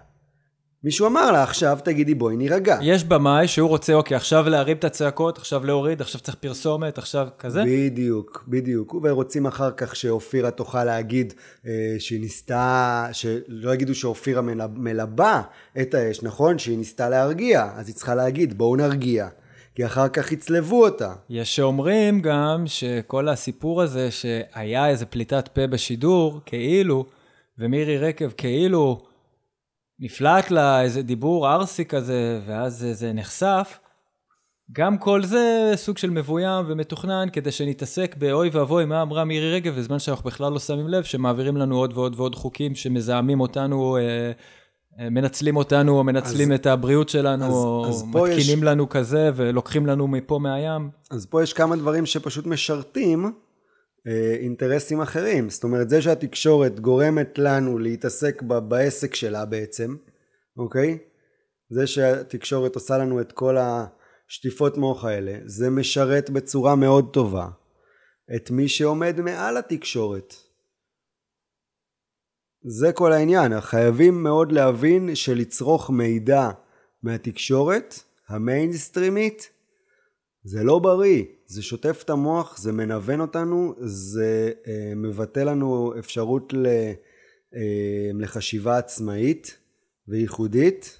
מישהו 0.84 1.06
אמר 1.06 1.30
לה 1.32 1.42
עכשיו 1.42 1.78
תגידי 1.84 2.14
בואי 2.14 2.36
נירגע. 2.36 2.78
יש 2.82 3.04
במאי 3.04 3.48
שהוא 3.48 3.68
רוצה 3.68 3.94
אוקיי 3.94 4.16
עכשיו 4.16 4.48
להרים 4.48 4.76
את 4.76 4.84
הצעקות, 4.84 5.38
עכשיו 5.38 5.64
להוריד, 5.64 6.00
עכשיו 6.00 6.20
צריך 6.20 6.36
פרסומת, 6.40 6.98
עכשיו 6.98 7.28
כזה? 7.38 7.62
בדיוק, 7.66 8.44
בדיוק. 8.48 8.94
ורוצים 9.02 9.46
אחר 9.46 9.70
כך 9.70 9.96
שאופירה 9.96 10.50
תוכל 10.50 10.84
להגיד 10.84 11.34
אה, 11.66 11.96
שהיא 11.98 12.20
ניסתה, 12.20 13.08
שלא 13.12 13.74
יגידו 13.74 13.94
שאופירה 13.94 14.42
מלבה 14.74 15.42
את 15.80 15.94
האש, 15.94 16.22
נכון? 16.22 16.58
שהיא 16.58 16.78
ניסתה 16.78 17.08
להרגיע, 17.08 17.68
אז 17.76 17.88
היא 17.88 17.94
צריכה 17.94 18.14
להגיד 18.14 18.58
בואו 18.58 18.76
נרגיע. 18.76 19.28
כי 19.74 19.86
אחר 19.86 20.08
כך 20.08 20.32
יצלבו 20.32 20.84
אותה. 20.84 21.12
יש 21.30 21.56
שאומרים 21.56 22.20
גם 22.20 22.64
שכל 22.66 23.28
הסיפור 23.28 23.82
הזה 23.82 24.10
שהיה 24.10 24.88
איזה 24.88 25.06
פליטת 25.06 25.48
פה 25.48 25.66
בשידור, 25.66 26.40
כאילו, 26.46 27.04
ומירי 27.58 27.98
רקב 27.98 28.30
כאילו 28.36 29.07
נפלט 30.00 30.50
לה 30.50 30.82
איזה 30.82 31.02
דיבור 31.02 31.52
ארסי 31.52 31.84
כזה, 31.84 32.40
ואז 32.46 32.86
זה 32.92 33.12
נחשף, 33.12 33.78
גם 34.72 34.98
כל 34.98 35.24
זה 35.24 35.72
סוג 35.74 35.98
של 35.98 36.10
מבוים 36.10 36.64
ומתוכנן 36.68 37.28
כדי 37.32 37.52
שנתעסק 37.52 38.16
באוי 38.18 38.48
ואבוי 38.52 38.84
מה 38.84 39.02
אמרה 39.02 39.24
מירי 39.24 39.52
רגב 39.52 39.74
בזמן 39.74 39.98
שאנחנו 39.98 40.24
בכלל 40.24 40.52
לא 40.52 40.58
שמים 40.58 40.88
לב 40.88 41.04
שמעבירים 41.04 41.56
לנו 41.56 41.76
עוד 41.76 41.92
ועוד 41.94 42.14
ועוד 42.16 42.34
חוקים 42.34 42.74
שמזהמים 42.74 43.40
אותנו 43.40 43.96
אה, 43.96 44.32
מנצלים 45.10 45.56
אותנו, 45.56 45.98
או 45.98 46.04
מנצלים 46.04 46.52
אז, 46.52 46.58
את 46.58 46.66
הבריאות 46.66 47.08
שלנו, 47.08 47.44
אז, 47.44 47.52
או 47.52 47.86
אז 47.88 48.02
מתקינים 48.02 48.58
יש... 48.58 48.64
לנו 48.64 48.88
כזה, 48.88 49.30
ולוקחים 49.34 49.86
לנו 49.86 50.08
מפה 50.08 50.38
מהים. 50.38 50.90
אז 51.10 51.26
פה 51.26 51.42
יש 51.42 51.52
כמה 51.52 51.76
דברים 51.76 52.06
שפשוט 52.06 52.46
משרתים 52.46 53.24
אה, 53.24 53.30
אינטרסים 54.40 55.00
אחרים. 55.00 55.50
זאת 55.50 55.64
אומרת, 55.64 55.88
זה 55.88 56.02
שהתקשורת 56.02 56.80
גורמת 56.80 57.38
לנו 57.38 57.78
להתעסק 57.78 58.42
ב- 58.42 58.58
בעסק 58.58 59.14
שלה 59.14 59.44
בעצם, 59.44 59.96
אוקיי? 60.56 60.98
זה 61.70 61.86
שהתקשורת 61.86 62.74
עושה 62.74 62.98
לנו 62.98 63.20
את 63.20 63.32
כל 63.32 63.56
השטיפות 63.58 64.76
מוח 64.76 65.04
האלה, 65.04 65.38
זה 65.44 65.70
משרת 65.70 66.30
בצורה 66.30 66.76
מאוד 66.76 67.10
טובה 67.12 67.48
את 68.36 68.50
מי 68.50 68.68
שעומד 68.68 69.20
מעל 69.20 69.56
התקשורת. 69.56 70.34
זה 72.62 72.92
כל 72.92 73.12
העניין, 73.12 73.60
חייבים 73.60 74.22
מאוד 74.22 74.52
להבין 74.52 75.14
שלצרוך 75.14 75.90
מידע 75.90 76.50
מהתקשורת 77.02 77.94
המיינסטרימית 78.28 79.50
זה 80.44 80.64
לא 80.64 80.78
בריא, 80.78 81.24
זה 81.46 81.62
שוטף 81.62 82.02
את 82.04 82.10
המוח, 82.10 82.58
זה 82.58 82.72
מנוון 82.72 83.20
אותנו, 83.20 83.74
זה 83.78 84.52
אה, 84.66 84.92
מבטא 84.96 85.40
לנו 85.40 85.92
אפשרות 85.98 86.52
ל, 86.52 86.66
אה, 87.54 88.10
לחשיבה 88.14 88.78
עצמאית 88.78 89.58
וייחודית. 90.08 90.98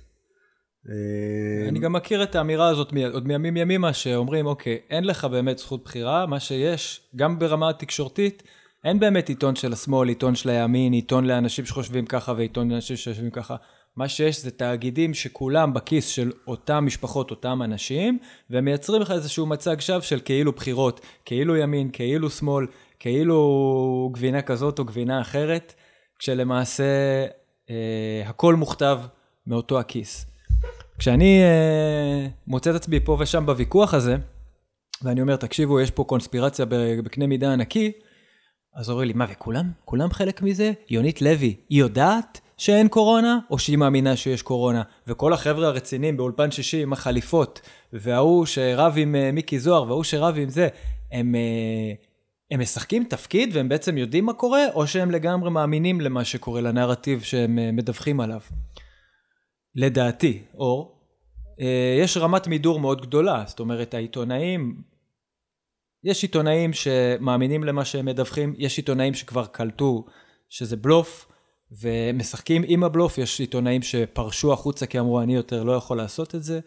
אה, 0.89 1.69
אני 1.69 1.79
גם 1.79 1.93
מכיר 1.93 2.23
את 2.23 2.35
האמירה 2.35 2.69
הזאת 2.69 2.93
עוד 3.13 3.27
מימים 3.29 3.57
ימימה, 3.57 3.93
שאומרים, 3.93 4.47
אוקיי, 4.47 4.79
אין 4.91 5.05
לך 5.05 5.25
באמת 5.25 5.59
זכות 5.59 5.85
בחירה, 5.85 6.27
מה 6.27 6.41
שיש, 6.41 7.01
גם 7.17 7.39
ברמה 7.39 7.71
התקשורתית, 7.71 8.43
אין 8.85 9.01
באמת 9.01 9.29
עיתון 9.29 9.57
של 9.57 9.73
השמאל, 9.73 10.09
עיתון 10.09 10.35
של 10.35 10.49
הימין, 10.49 10.93
עיתון 10.93 11.25
לאנשים 11.25 11.65
שחושבים 11.65 12.07
ככה 12.07 12.33
ועיתון 12.37 12.71
לאנשים 12.71 12.97
שחושבים 12.97 13.31
ככה. 13.31 13.57
מה 13.99 14.09
שיש 14.09 14.43
זה 14.43 14.51
תאגידים 14.51 15.15
שכולם 15.15 15.75
בכיס 15.75 16.07
של 16.07 16.33
אותם 16.47 16.85
משפחות, 16.87 17.31
אותם 17.31 17.63
אנשים, 17.63 18.19
והם 18.51 18.65
מייצרים 18.65 19.03
לך 19.03 19.11
איזשהו 19.11 19.47
מצג 19.47 19.81
שווא 19.81 20.01
של 20.01 20.21
כאילו 20.25 20.53
בחירות, 20.53 21.01
כאילו 21.25 21.57
ימין, 21.57 21.91
כאילו 21.93 22.31
שמאל, 22.31 22.67
כאילו 22.99 24.11
גבינה 24.13 24.43
כזאת 24.43 24.79
או 24.79 24.85
גבינה 24.85 25.21
אחרת, 25.21 25.75
כשלמעשה 26.19 26.85
אה, 27.71 28.23
הכל 28.27 28.55
מוכתב 28.55 29.01
מאותו 29.47 29.81
הכיס. 29.81 30.27
כשאני 30.99 31.43
אה, 31.43 32.27
מוצא 32.47 32.71
את 32.71 32.75
עצמי 32.75 33.01
פה 33.01 33.17
ושם 33.21 33.47
בוויכוח 33.47 33.95
הזה, 33.95 34.17
ואני 35.03 35.21
אומר, 35.21 35.37
תקשיבו, 35.37 35.81
יש 35.81 35.91
פה 35.91 36.05
קונספירציה 36.05 36.67
בקנה 37.05 37.27
מידה 37.27 37.53
ענקי, 37.53 37.93
אז 38.75 38.91
אומרים 38.91 39.09
לי, 39.09 39.15
מה, 39.15 39.27
וכולם? 39.31 39.71
כולם 39.85 40.11
חלק 40.11 40.43
מזה? 40.43 40.73
יונית 40.91 41.23
לוי, 41.23 41.57
היא 41.69 41.81
יודעת 41.81 42.41
שאין 42.59 42.89
קורונה, 42.89 43.39
או 43.51 43.59
שהיא 43.59 43.79
מאמינה 43.79 44.17
שיש 44.17 44.43
קורונה? 44.43 44.83
וכל 45.07 45.33
החבר'ה 45.33 45.67
הרציניים 45.67 46.17
באולפן 46.17 46.51
שישי 46.51 46.83
עם 46.83 46.93
החליפות, 46.93 47.61
וההוא 47.93 48.47
שרב 48.47 48.95
עם 48.97 49.15
אה, 49.15 49.33
מיקי 49.33 49.59
זוהר, 49.59 49.83
וההוא 49.83 50.05
שרב 50.05 50.35
עם 50.39 50.49
זה, 50.49 50.69
הם, 51.13 51.35
אה, 51.35 51.93
הם 52.51 52.61
משחקים 52.61 53.05
תפקיד 53.05 53.51
והם 53.53 53.69
בעצם 53.69 53.99
יודעים 53.99 54.25
מה 54.25 54.33
קורה, 54.33 54.65
או 54.75 54.87
שהם 54.87 55.11
לגמרי 55.11 55.51
מאמינים 55.51 56.01
למה 56.01 56.25
שקורה, 56.25 56.61
לנרטיב 56.61 57.23
שהם 57.23 57.59
אה, 57.59 57.73
מדווחים 57.73 58.21
עליו? 58.21 58.41
לדעתי, 59.75 60.43
אור, 60.55 60.95
יש 62.03 62.17
רמת 62.17 62.47
מידור 62.47 62.81
מאוד 62.81 63.01
גדולה, 63.01 63.45
זאת 63.47 63.61
אומרת 63.61 63.95
העיתונאים, 63.95 64.83
יש 66.05 66.23
עיתונאים 66.23 66.73
שמאמינים 66.73 67.65
למה 67.65 67.85
שהם 67.85 68.07
מדווחים, 68.07 68.55
יש 68.59 68.77
עיתונאים 68.77 69.15
שכבר 69.15 69.47
קלטו 69.47 70.05
שזה 70.49 70.77
בלוף 70.77 71.28
ומשחקים 71.83 72.65
עם 72.67 72.85
הבלוף, 72.85 73.19
יש 73.19 73.41
עיתונאים 73.41 73.83
שפרשו 73.83 74.53
החוצה 74.53 74.87
כי 74.87 74.99
אמרו 74.99 75.21
אני 75.21 75.35
יותר 75.35 75.63
לא 75.63 75.73
יכול 75.73 75.97
לעשות 75.97 76.35
את 76.35 76.43
זה, 76.43 76.61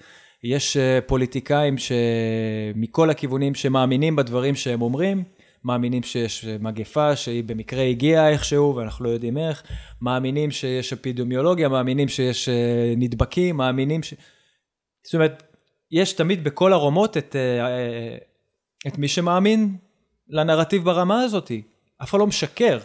יש 0.43 0.77
אה, 0.77 0.99
פוליטיקאים 1.07 1.75
שמכל 1.77 3.09
הכיוונים 3.09 3.55
שמאמינים 3.55 4.15
בדברים 4.15 4.55
שהם 4.55 4.81
אומרים, 4.81 5.23
מאמינים 5.63 6.03
שיש 6.03 6.45
מגפה 6.45 7.15
שהיא 7.15 7.43
במקרה 7.43 7.83
הגיעה 7.83 8.29
איכשהו 8.29 8.75
ואנחנו 8.75 9.05
לא 9.05 9.09
יודעים 9.09 9.37
איך, 9.37 9.63
מאמינים 10.01 10.51
שיש 10.51 10.93
אפידמיולוגיה, 10.93 11.69
מאמינים 11.69 12.07
שיש 12.07 12.49
אה, 12.49 12.93
נדבקים, 12.97 13.57
מאמינים 13.57 14.03
ש... 14.03 14.13
זאת 15.03 15.13
אומרת, 15.13 15.43
יש 15.91 16.13
תמיד 16.13 16.43
בכל 16.43 16.73
הרומות 16.73 17.17
את, 17.17 17.35
אה, 17.35 18.17
את 18.87 18.97
מי 18.97 19.07
שמאמין 19.07 19.75
לנרטיב 20.29 20.83
ברמה 20.83 21.21
הזאת. 21.21 21.51
אף 22.03 22.09
אחד 22.09 22.19
לא 22.19 22.27
משקר. 22.27 22.79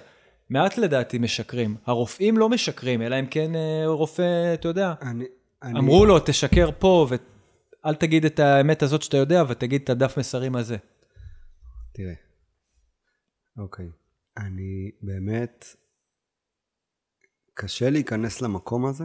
מעט 0.51 0.79
לדעתי 0.79 1.19
משקרים. 1.19 1.77
הרופאים 1.87 2.39
לא 2.39 2.49
משקרים, 2.49 3.03
אלא 3.03 3.21
אם 3.21 3.27
כן 3.27 3.55
אה, 3.55 3.83
רופא, 3.87 4.55
אתה 4.55 4.69
יודע, 4.69 4.95
אני, 5.03 5.25
אני, 5.63 5.79
אמרו 5.79 6.07
לו, 6.07 6.19
תשקר 6.19 6.71
פה 6.79 7.07
ואל 7.11 7.95
תגיד 7.95 8.25
את 8.25 8.39
האמת 8.39 8.83
הזאת 8.83 9.03
שאתה 9.03 9.17
יודע, 9.17 9.43
ותגיד 9.49 9.83
את 9.83 9.91
הדף 9.91 10.19
מסרים 10.19 10.57
הזה. 10.57 10.77
תראה, 11.93 12.15
אוקיי, 13.59 13.87
אני 14.37 14.91
באמת, 15.03 15.65
קשה 17.55 17.91
להיכנס 17.91 18.41
למקום 18.41 18.87
הזה. 18.87 19.05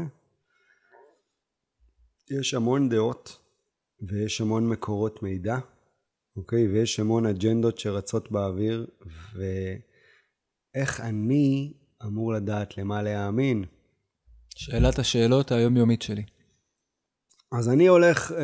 יש 2.32 2.54
המון 2.54 2.90
דעות 2.90 3.40
ויש 4.02 4.42
המון 4.42 4.70
מקורות 4.70 5.24
מידע, 5.24 5.58
אוקיי? 6.38 6.68
ויש 6.68 7.00
המון 7.00 7.26
אג'נדות 7.26 7.80
שרצות 7.80 8.32
באוויר, 8.32 8.88
ואיך 10.76 11.02
אני 11.02 11.74
אמור 12.06 12.34
לדעת 12.34 12.78
למה 12.78 13.02
להאמין? 13.02 13.64
שאלת 14.56 15.00
השאלות 15.00 15.52
היומיומית 15.52 16.02
שלי. 16.02 16.24
אז 17.52 17.70
אני 17.70 17.88
הולך 17.88 18.32
אה, 18.32 18.38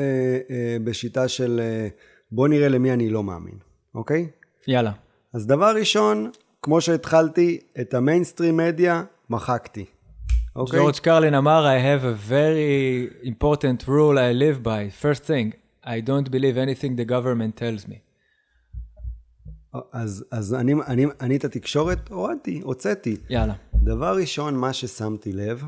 אה, 0.49 0.77
בשיטה 0.83 1.27
של 1.27 1.59
אה, 1.63 1.87
בוא 2.31 2.47
נראה 2.47 2.69
למי 2.69 2.93
אני 2.93 3.09
לא 3.09 3.23
מאמין, 3.23 3.57
אוקיי? 3.95 4.27
יאללה. 4.67 4.91
אז 5.33 5.47
דבר 5.47 5.75
ראשון, 5.75 6.31
כמו 6.61 6.81
שהתחלתי, 6.81 7.59
את 7.81 7.93
המיינסטרים 7.93 8.57
מדיה 8.57 9.03
מחקתי, 9.29 9.85
אוקיי? 10.55 10.79
ג'ורג' 10.79 10.95
קרלין 10.95 11.33
אמר, 11.33 11.65
I 11.65 11.79
have 11.79 12.03
a 12.03 12.29
very 12.29 13.27
important 13.27 13.87
rule 13.87 14.17
I 14.17 14.33
live 14.33 14.63
by. 14.63 15.03
First 15.03 15.23
thing, 15.23 15.51
I 15.83 15.99
don't 16.09 16.31
believe 16.31 16.57
anything 16.57 16.95
the 16.95 17.05
government 17.05 17.55
tells 17.61 17.87
me. 17.87 18.06
אז, 19.91 20.25
אז 20.31 20.53
אני, 20.53 20.73
אני, 20.87 21.05
אני 21.21 21.37
את 21.37 21.45
התקשורת 21.45 22.09
הורדתי, 22.09 22.61
הוצאתי. 22.63 23.17
יאללה. 23.29 23.53
דבר 23.75 24.15
ראשון, 24.15 24.55
מה 24.55 24.73
ששמתי 24.73 25.33
לב, 25.33 25.63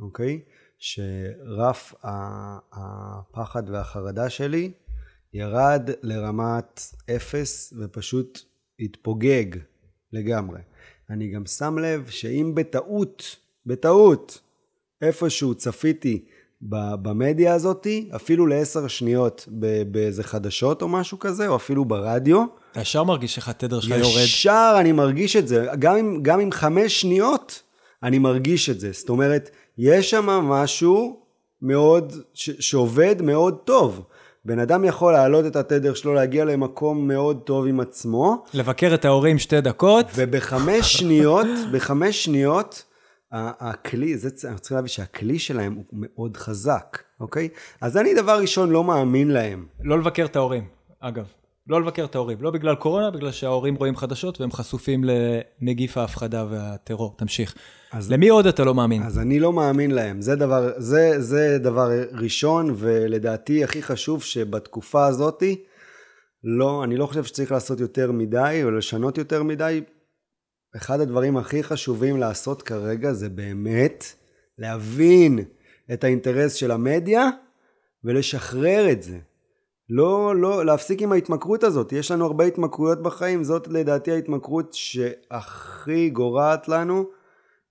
אוקיי? 0.00 0.40
שרף 0.78 1.94
הפחד 2.72 3.70
והחרדה 3.70 4.30
שלי 4.30 4.72
ירד 5.32 5.90
לרמת 6.02 6.80
אפס 7.16 7.74
ופשוט 7.78 8.38
התפוגג 8.80 9.46
לגמרי. 10.12 10.60
אני 11.10 11.30
גם 11.30 11.46
שם 11.46 11.78
לב 11.78 12.08
שאם 12.08 12.52
בטעות, 12.54 13.36
בטעות, 13.66 14.40
איפשהו 15.02 15.54
צפיתי 15.54 16.24
במדיה 16.62 17.54
הזאתי, 17.54 18.08
אפילו 18.16 18.46
לעשר 18.46 18.88
שניות 18.88 19.48
באיזה 19.86 20.22
חדשות 20.22 20.82
או 20.82 20.88
משהו 20.88 21.18
כזה, 21.18 21.48
או 21.48 21.56
אפילו 21.56 21.84
ברדיו, 21.84 22.44
ישר 22.76 23.04
מרגיש 23.04 23.36
איך 23.36 23.48
התדר 23.48 23.80
שלך 23.80 23.98
יורד. 23.98 24.22
ישר 24.24 24.76
אני 24.80 24.92
מרגיש 24.92 25.36
את 25.36 25.48
זה, 25.48 25.66
גם 25.78 25.96
עם, 25.96 26.22
גם 26.22 26.40
עם 26.40 26.52
חמש 26.52 27.00
שניות 27.00 27.62
אני 28.02 28.18
מרגיש 28.18 28.70
את 28.70 28.80
זה. 28.80 28.90
זאת 28.92 29.08
אומרת, 29.08 29.50
יש 29.78 30.10
שם 30.10 30.26
משהו 30.26 31.20
מאוד, 31.62 32.12
ש, 32.34 32.50
שעובד 32.50 33.22
מאוד 33.22 33.56
טוב. 33.64 34.02
בן 34.44 34.58
אדם 34.58 34.84
יכול 34.84 35.12
להעלות 35.12 35.46
את 35.46 35.56
התדר 35.56 35.94
שלו, 35.94 36.14
להגיע 36.14 36.44
למקום 36.44 37.08
מאוד 37.08 37.40
טוב 37.44 37.66
עם 37.66 37.80
עצמו, 37.80 38.44
לבקר 38.54 38.94
את 38.94 39.04
ההורים 39.04 39.38
שתי 39.38 39.60
דקות, 39.60 40.06
ובחמש 40.14 40.92
שניות, 40.92 41.46
בחמש 41.72 42.24
שניות, 42.24 42.84
הכלי, 43.32 44.18
זה, 44.18 44.30
צ- 44.30 44.44
אנחנו 44.44 44.60
צריכים 44.60 44.74
להבין 44.76 44.88
שהכלי 44.88 45.38
שלהם 45.38 45.74
הוא 45.74 45.84
מאוד 45.92 46.36
חזק, 46.36 46.98
אוקיי? 47.20 47.48
אז 47.80 47.96
אני 47.96 48.14
דבר 48.14 48.38
ראשון 48.40 48.70
לא 48.70 48.84
מאמין 48.84 49.30
להם. 49.30 49.66
לא 49.84 49.98
לבקר 49.98 50.24
את 50.24 50.36
ההורים, 50.36 50.64
אגב. 51.00 51.24
לא 51.66 51.80
לבקר 51.80 52.04
את 52.04 52.14
ההורים. 52.14 52.38
לא 52.40 52.50
בגלל 52.50 52.74
קורונה, 52.74 53.10
בגלל 53.10 53.30
שההורים 53.32 53.74
רואים 53.74 53.96
חדשות 53.96 54.40
והם 54.40 54.52
חשופים 54.52 55.04
לנגיף 55.04 55.96
ההפחדה 55.98 56.44
והטרור. 56.50 57.14
תמשיך. 57.18 57.54
אז- 57.92 58.12
למי 58.12 58.28
עוד 58.28 58.46
אתה 58.46 58.64
לא 58.64 58.74
מאמין? 58.74 59.02
אז 59.02 59.18
אני 59.18 59.40
לא 59.40 59.52
מאמין 59.52 59.90
להם. 59.90 60.20
זה 60.22 60.36
דבר, 60.36 60.70
זה, 60.76 61.20
זה 61.20 61.58
דבר 61.58 61.88
ראשון, 62.12 62.74
ולדעתי 62.76 63.64
הכי 63.64 63.82
חשוב 63.82 64.22
שבתקופה 64.22 65.06
הזאתי, 65.06 65.64
לא, 66.44 66.84
אני 66.84 66.96
לא 66.96 67.06
חושב 67.06 67.24
שצריך 67.24 67.52
לעשות 67.52 67.80
יותר 67.80 68.12
מדי, 68.12 68.60
או 68.64 68.70
לשנות 68.70 69.18
יותר 69.18 69.42
מדי. 69.42 69.80
אחד 70.76 71.00
הדברים 71.00 71.36
הכי 71.36 71.62
חשובים 71.62 72.16
לעשות 72.16 72.62
כרגע 72.62 73.12
זה 73.12 73.28
באמת 73.28 74.04
להבין 74.58 75.38
את 75.92 76.04
האינטרס 76.04 76.54
של 76.54 76.70
המדיה 76.70 77.28
ולשחרר 78.04 78.92
את 78.92 79.02
זה. 79.02 79.18
לא, 79.88 80.36
לא, 80.36 80.64
להפסיק 80.64 81.02
עם 81.02 81.12
ההתמכרות 81.12 81.64
הזאת. 81.64 81.92
יש 81.92 82.10
לנו 82.10 82.26
הרבה 82.26 82.44
התמכרויות 82.44 83.02
בחיים, 83.02 83.44
זאת 83.44 83.68
לדעתי 83.68 84.12
ההתמכרות 84.12 84.74
שהכי 84.74 86.10
גורעת 86.10 86.68
לנו. 86.68 87.04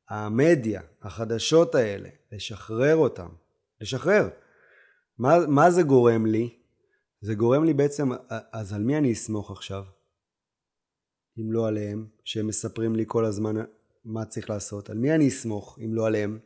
המדיה, 0.09 0.81
החדשות 1.01 1.75
האלה, 1.75 2.09
לשחרר 2.31 2.95
אותם. 2.95 3.27
לשחרר. 3.81 4.29
מה, 5.19 5.37
מה 5.47 5.71
זה 5.71 5.83
גורם 5.83 6.25
לי? 6.25 6.49
זה 7.21 7.35
גורם 7.35 7.63
לי 7.63 7.73
בעצם, 7.73 8.09
אז 8.51 8.73
על 8.73 8.83
מי 8.83 8.97
אני 8.97 9.13
אסמוך 9.13 9.51
עכשיו? 9.51 9.83
אם 11.41 11.51
לא 11.51 11.67
עליהם, 11.67 12.05
שהם 12.23 12.47
מספרים 12.47 12.95
לי 12.95 13.03
כל 13.07 13.25
הזמן 13.25 13.55
מה 14.05 14.25
צריך 14.25 14.49
לעשות? 14.49 14.89
על 14.89 14.97
מי 14.97 15.15
אני 15.15 15.27
אסמוך 15.27 15.79
אם 15.85 15.93
לא 15.93 16.07
עליהם? 16.07 16.39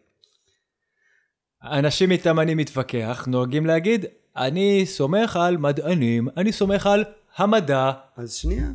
אנשים 1.64 2.12
איתם 2.12 2.40
אני 2.40 2.56
מתווכח, 2.56 3.26
נוהגים 3.28 3.66
להגיד, 3.66 4.06
אני 4.38 4.86
סומך 4.86 5.36
על 5.36 5.58
מדענים, 5.58 6.28
אני 6.38 6.52
סומך 6.52 6.88
על 6.88 7.04
המדע. 7.36 7.92
אז 8.16 8.34
שנייה. 8.34 8.68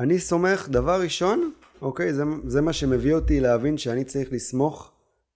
אני 0.00 0.18
סומך, 0.18 0.68
דבר 0.68 1.00
ראשון, 1.00 1.52
אוקיי, 1.82 2.14
זה, 2.14 2.22
זה 2.46 2.60
מה 2.60 2.72
שמביא 2.72 3.14
אותי 3.14 3.40
להבין 3.40 3.78
שאני 3.78 4.04
צריך 4.04 4.32
לסמוך 4.32 4.92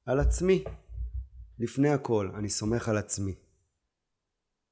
על 0.07 0.21
עצמי. 0.21 0.65
לפני 1.59 1.89
הכל, 1.89 2.31
אני 2.39 2.49
סומך 2.49 2.89
על 2.89 2.97
עצמי. 2.97 3.35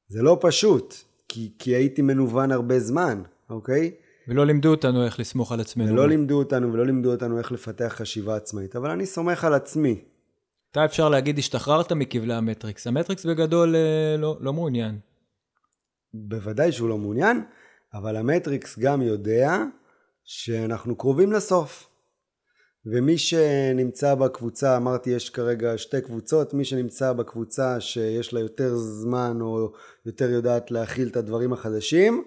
זה 0.09 0.23
לא 0.23 0.39
פשוט, 0.41 0.95
כי, 1.29 1.53
כי 1.59 1.71
הייתי 1.75 2.03
מנוון 2.03 2.53
הרבה 2.53 2.81
זמן, 2.81 3.23
אוקיי? 3.51 3.95
ולא 4.29 4.47
לימדו 4.47 4.71
אותנו 4.71 5.05
איך 5.05 5.21
לסמוך 5.21 5.53
על 5.53 5.61
עצמנו. 5.61 5.93
ולא 5.93 6.09
לימדו 6.09 6.39
אותנו 6.39 6.73
ולא 6.73 6.87
לימדו 6.87 7.11
אותנו 7.11 7.39
איך 7.39 7.53
לפתח 7.53 7.95
חשיבה 7.97 8.37
עצמאית, 8.37 8.77
אבל 8.77 8.91
אני 8.91 9.07
סומך 9.07 9.45
על 9.45 9.55
עצמי. 9.55 10.05
אתה 10.71 10.85
אפשר 10.85 11.09
להגיד 11.09 11.39
השתחררת 11.39 11.93
מכבלי 11.93 12.35
המטריקס. 12.35 12.87
המטריקס 12.87 13.27
בגדול 13.27 13.77
אה, 13.77 14.17
לא, 14.19 14.37
לא 14.41 14.53
מעוניין. 14.53 14.99
בוודאי 16.15 16.73
שהוא 16.73 16.89
לא 16.89 16.99
מעוניין, 16.99 17.45
אבל 17.95 18.17
המטריקס 18.17 18.79
גם 18.79 19.03
יודע 19.03 19.65
שאנחנו 20.25 20.97
קרובים 20.97 21.33
לסוף. 21.33 21.89
ומי 22.87 23.19
שנמצא 23.19 24.15
בקבוצה, 24.15 24.77
אמרתי 24.77 25.11
יש 25.11 25.31
כרגע 25.31 25.79
שתי 25.79 26.01
קבוצות, 26.01 26.55
מי 26.55 26.65
שנמצא 26.65 27.13
בקבוצה 27.13 27.81
שיש 27.81 28.35
לה 28.35 28.41
יותר 28.41 28.77
זמן 28.77 29.39
או 29.41 29.73
יותר 30.07 30.31
יודעת 30.31 30.71
להכיל 30.71 31.09
את 31.09 31.17
הדברים 31.17 31.53
החדשים, 31.53 32.25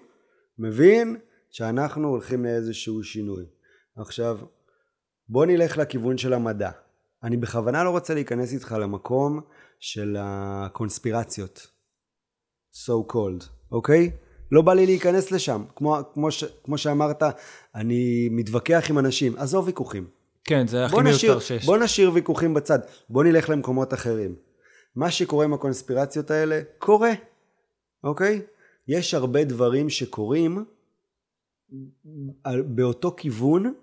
מבין 0.59 1.17
שאנחנו 1.51 2.07
הולכים 2.07 2.45
לאיזשהו 2.45 3.03
שינוי. 3.03 3.45
עכשיו, 3.95 4.37
בוא 5.29 5.45
נלך 5.45 5.77
לכיוון 5.77 6.17
של 6.17 6.33
המדע. 6.33 6.71
אני 7.23 7.37
בכוונה 7.37 7.83
לא 7.83 7.89
רוצה 7.89 8.13
להיכנס 8.13 8.53
איתך 8.53 8.75
למקום 8.79 9.41
של 9.79 10.17
הקונספירציות. 10.19 11.67
so 12.73 13.11
called, 13.11 13.45
אוקיי? 13.71 14.11
לא 14.51 14.61
בא 14.61 14.73
לי 14.73 14.85
להיכנס 14.85 15.31
לשם. 15.31 15.63
כמו, 15.75 15.97
כמו, 16.13 16.31
ש, 16.31 16.43
כמו 16.63 16.77
שאמרת, 16.77 17.23
אני 17.75 18.29
מתווכח 18.31 18.85
עם 18.89 18.99
אנשים. 18.99 19.37
עזוב 19.37 19.67
ויכוחים. 19.67 20.07
כן, 20.43 20.67
זה 20.67 20.85
הכי 20.85 21.01
מיותר 21.01 21.39
שיש. 21.39 21.65
בוא 21.65 21.77
נשאיר 21.77 22.11
ויכוחים 22.13 22.53
בצד. 22.53 22.79
בוא 23.09 23.23
נלך 23.23 23.49
למקומות 23.49 23.93
אחרים. 23.93 24.35
מה 24.95 25.11
שקורה 25.11 25.45
עם 25.45 25.53
הקונספירציות 25.53 26.31
האלה, 26.31 26.61
קורה, 26.79 27.11
אוקיי? 28.03 28.41
יש 28.87 29.13
הרבה 29.13 29.43
דברים 29.43 29.89
שקורים 29.89 30.65
באותו 32.65 33.13
כיוון, 33.17 33.73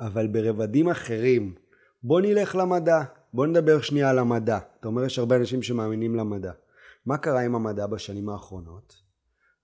אבל 0.00 0.26
ברבדים 0.26 0.88
אחרים. 0.88 1.54
בוא 2.02 2.20
נלך 2.20 2.56
למדע. 2.56 3.02
בוא 3.32 3.46
נדבר 3.46 3.80
שנייה 3.80 4.10
על 4.10 4.18
המדע. 4.18 4.58
אתה 4.80 4.88
אומר 4.88 5.04
יש 5.04 5.18
הרבה 5.18 5.36
אנשים 5.36 5.62
שמאמינים 5.62 6.14
למדע. 6.14 6.52
מה 7.06 7.16
קרה 7.16 7.40
עם 7.40 7.54
המדע 7.54 7.86
בשנים 7.86 8.28
האחרונות? 8.28 9.02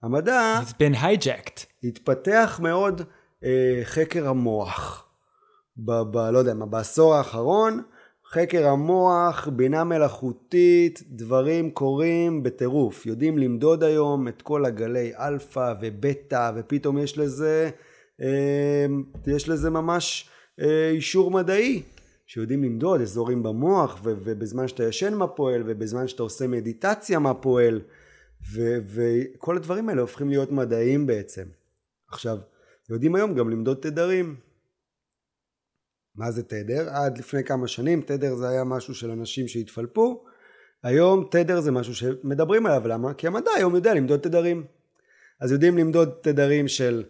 המדע... 0.02 0.60
It's 0.62 0.72
been 0.72 0.96
hijacked. 0.96 1.64
התפתח 1.84 2.60
מאוד 2.62 3.02
אה, 3.44 3.80
חקר 3.84 4.28
המוח. 4.28 5.08
ב, 5.76 5.92
ב, 5.92 6.16
לא 6.16 6.38
יודע 6.38 6.54
מה, 6.54 6.66
בעשור 6.66 7.14
האחרון, 7.14 7.82
חקר 8.35 8.66
המוח, 8.66 9.49
בינה 9.49 9.85
מלאכותית, 9.85 11.03
דברים 11.09 11.70
קורים 11.70 12.42
בטירוף. 12.42 13.07
יודעים 13.07 13.38
למדוד 13.38 13.85
היום 13.85 14.29
את 14.29 14.42
כל 14.42 14.64
הגלי 14.64 15.12
אלפא 15.16 15.75
ובטא, 15.83 16.51
ופתאום 16.57 16.99
יש 16.99 17.18
לזה, 17.18 17.70
אה, 18.20 18.87
יש 19.27 19.49
לזה 19.49 19.70
ממש 19.70 20.29
אה, 20.61 20.90
אישור 20.90 21.31
מדעי. 21.31 21.83
שיודעים 22.27 22.64
למדוד 22.64 23.01
אזורים 23.01 23.42
במוח 23.42 24.01
ו- 24.05 24.14
ובזמן 24.25 24.68
שאתה 24.68 24.85
ישן 24.85 25.14
מה 25.14 25.27
פועל 25.27 25.62
ובזמן 25.66 26.09
שאתה 26.09 26.23
עושה 26.23 26.47
מדיטציה 26.47 27.18
מה 27.18 27.35
פועל 27.35 27.81
ו- 28.53 28.79
וכל 28.87 29.57
הדברים 29.57 29.88
האלה 29.88 30.01
הופכים 30.01 30.29
להיות 30.29 30.53
מדעיים 30.53 31.07
בעצם. 31.07 31.44
עכשיו, 32.09 32.38
יודעים 32.90 33.14
היום 33.14 33.35
גם 33.35 33.51
למדוד 33.51 33.77
תדרים. 33.77 34.37
מה 36.16 36.31
זה 36.31 36.42
תדר? 36.42 36.88
עד 36.88 37.18
לפני 37.18 37.44
כמה 37.44 37.68
שנים 37.68 38.03
תדר 38.07 38.35
זה 38.35 38.48
היה 38.48 38.64
משהו 38.64 38.94
של 38.94 39.11
אנשים 39.11 39.48
שהתפלפו. 39.48 40.24
היום 40.83 41.29
תדר 41.31 41.61
זה 41.61 41.72
משהו 41.72 41.94
שמדברים 41.94 42.66
עליו, 42.66 42.88
למה? 42.88 43.14
כי 43.14 43.27
המדע 43.27 43.50
היום 43.57 43.74
יודע 43.74 43.94
למדוד 43.94 44.20
תדרים. 44.20 44.64
אז 45.40 45.53
יודעים 45.53 45.79
למדוד 45.79 46.11
תדרים 46.22 46.68
של 46.68 47.05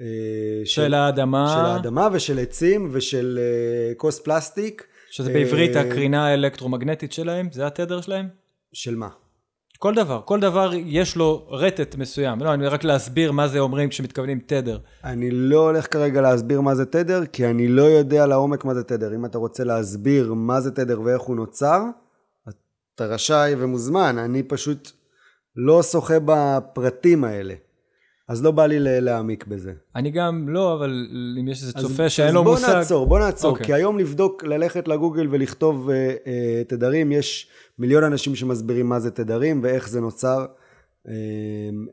אה, 0.00 0.04
של, 0.64 0.82
של 0.82 0.94
האדמה. 0.94 1.54
של 1.54 1.64
האדמה 1.64 2.08
ושל 2.12 2.38
עצים 2.38 2.88
ושל 2.92 3.38
uh, 3.38 3.94
כוס 3.96 4.20
פלסטיק. 4.20 4.86
שזה 5.10 5.32
בעברית 5.32 5.76
uh, 5.76 5.78
הקרינה 5.78 6.26
האלקטרומגנטית 6.26 7.12
שלהם? 7.12 7.48
זה 7.52 7.66
התדר 7.66 8.00
שלהם? 8.00 8.28
של 8.72 8.96
מה? 8.96 9.08
כל 9.78 9.94
דבר, 9.94 10.20
כל 10.24 10.40
דבר 10.40 10.70
יש 10.74 11.16
לו 11.16 11.46
רטט 11.50 11.94
מסוים. 11.94 12.40
לא, 12.40 12.54
אני 12.54 12.66
רק 12.66 12.84
להסביר 12.84 13.32
מה 13.32 13.48
זה 13.48 13.58
אומרים 13.58 13.88
כשמתכוונים 13.88 14.40
תדר. 14.46 14.78
אני 15.04 15.30
לא 15.30 15.60
הולך 15.60 15.92
כרגע 15.92 16.20
להסביר 16.20 16.60
מה 16.60 16.74
זה 16.74 16.86
תדר, 16.86 17.26
כי 17.26 17.46
אני 17.46 17.68
לא 17.68 17.82
יודע 17.82 18.26
לעומק 18.26 18.64
מה 18.64 18.74
זה 18.74 18.84
תדר. 18.84 19.14
אם 19.14 19.24
אתה 19.24 19.38
רוצה 19.38 19.64
להסביר 19.64 20.34
מה 20.34 20.60
זה 20.60 20.70
תדר 20.70 21.00
ואיך 21.00 21.22
הוא 21.22 21.36
נוצר, 21.36 21.82
אתה 22.94 23.06
רשאי 23.06 23.54
ומוזמן. 23.58 24.18
אני 24.18 24.42
פשוט 24.42 24.90
לא 25.56 25.82
שוחה 25.82 26.14
בפרטים 26.24 27.24
האלה. 27.24 27.54
אז 28.28 28.44
לא 28.44 28.50
בא 28.50 28.66
לי 28.66 28.76
להעמיק 28.80 29.46
בזה. 29.46 29.72
אני 29.96 30.10
גם 30.10 30.48
לא, 30.48 30.74
אבל 30.74 31.08
אם 31.40 31.48
יש 31.48 31.62
איזה 31.62 31.72
צופה 31.72 32.08
שאין 32.08 32.34
לו 32.34 32.44
מושג... 32.44 32.64
אז 32.64 32.70
בוא 32.70 32.76
נעצור, 32.78 33.06
בוא 33.06 33.18
נעצור, 33.18 33.50
okay. 33.50 33.54
אוקיי. 33.54 33.66
כי 33.66 33.72
היום 33.72 33.98
לבדוק, 33.98 34.44
ללכת 34.44 34.88
לגוגל 34.88 35.28
ולכתוב 35.30 35.88
uh, 35.88 35.92
uh, 35.92 36.68
תדרים, 36.68 37.12
יש 37.12 37.48
מיליון 37.78 38.04
אנשים 38.04 38.36
שמסבירים 38.36 38.88
מה 38.88 39.00
זה 39.00 39.10
תדרים 39.10 39.60
ואיך 39.62 39.88
זה 39.88 40.00
נוצר, 40.00 40.46
uh, 41.06 41.10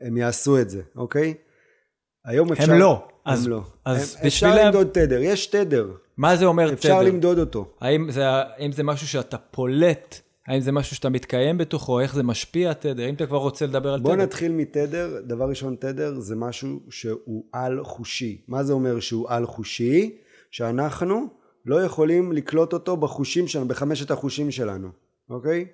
הם 0.00 0.16
יעשו 0.16 0.60
את 0.60 0.70
זה, 0.70 0.82
אוקיי? 0.96 1.34
היום 2.24 2.52
אפשר... 2.52 2.72
הם 2.72 2.78
לא. 2.78 3.08
הם 3.26 3.32
אז, 3.32 3.48
לא. 3.48 3.62
אז 3.84 4.16
הם, 4.20 4.26
אפשר 4.26 4.54
לה... 4.54 4.64
למדוד 4.64 4.86
תדר, 4.92 5.22
יש 5.22 5.46
תדר. 5.46 5.90
מה 6.16 6.36
זה 6.36 6.44
אומר 6.44 6.72
אפשר 6.72 6.88
תדר? 6.88 6.98
אפשר 6.98 7.08
למדוד 7.08 7.38
אותו. 7.38 7.74
האם 7.80 8.10
זה, 8.10 8.28
האם 8.28 8.72
זה 8.72 8.82
משהו 8.82 9.08
שאתה 9.08 9.36
פולט 9.38 10.20
האם 10.46 10.60
זה 10.60 10.72
משהו 10.72 10.96
שאתה 10.96 11.08
מתקיים 11.08 11.58
בתוכו, 11.58 12.00
איך 12.00 12.14
זה 12.14 12.22
משפיע 12.22 12.72
תדר, 12.72 13.08
אם 13.08 13.14
אתה 13.14 13.26
כבר 13.26 13.36
רוצה 13.36 13.66
לדבר 13.66 13.92
על 13.92 14.00
בוא 14.00 14.10
תדר. 14.10 14.16
בוא 14.16 14.26
נתחיל 14.26 14.52
מתדר, 14.52 15.20
דבר 15.26 15.48
ראשון 15.48 15.76
תדר 15.78 16.20
זה 16.20 16.36
משהו 16.36 16.80
שהוא 16.90 17.44
על 17.52 17.84
חושי. 17.84 18.40
מה 18.48 18.64
זה 18.64 18.72
אומר 18.72 19.00
שהוא 19.00 19.26
על 19.28 19.46
חושי? 19.46 20.16
שאנחנו 20.50 21.26
לא 21.66 21.82
יכולים 21.82 22.32
לקלוט 22.32 22.72
אותו 22.72 22.96
בחושים 22.96 23.48
שלנו, 23.48 23.68
בחמשת 23.68 24.10
החושים 24.10 24.50
שלנו, 24.50 24.88
אוקיי? 25.30 25.66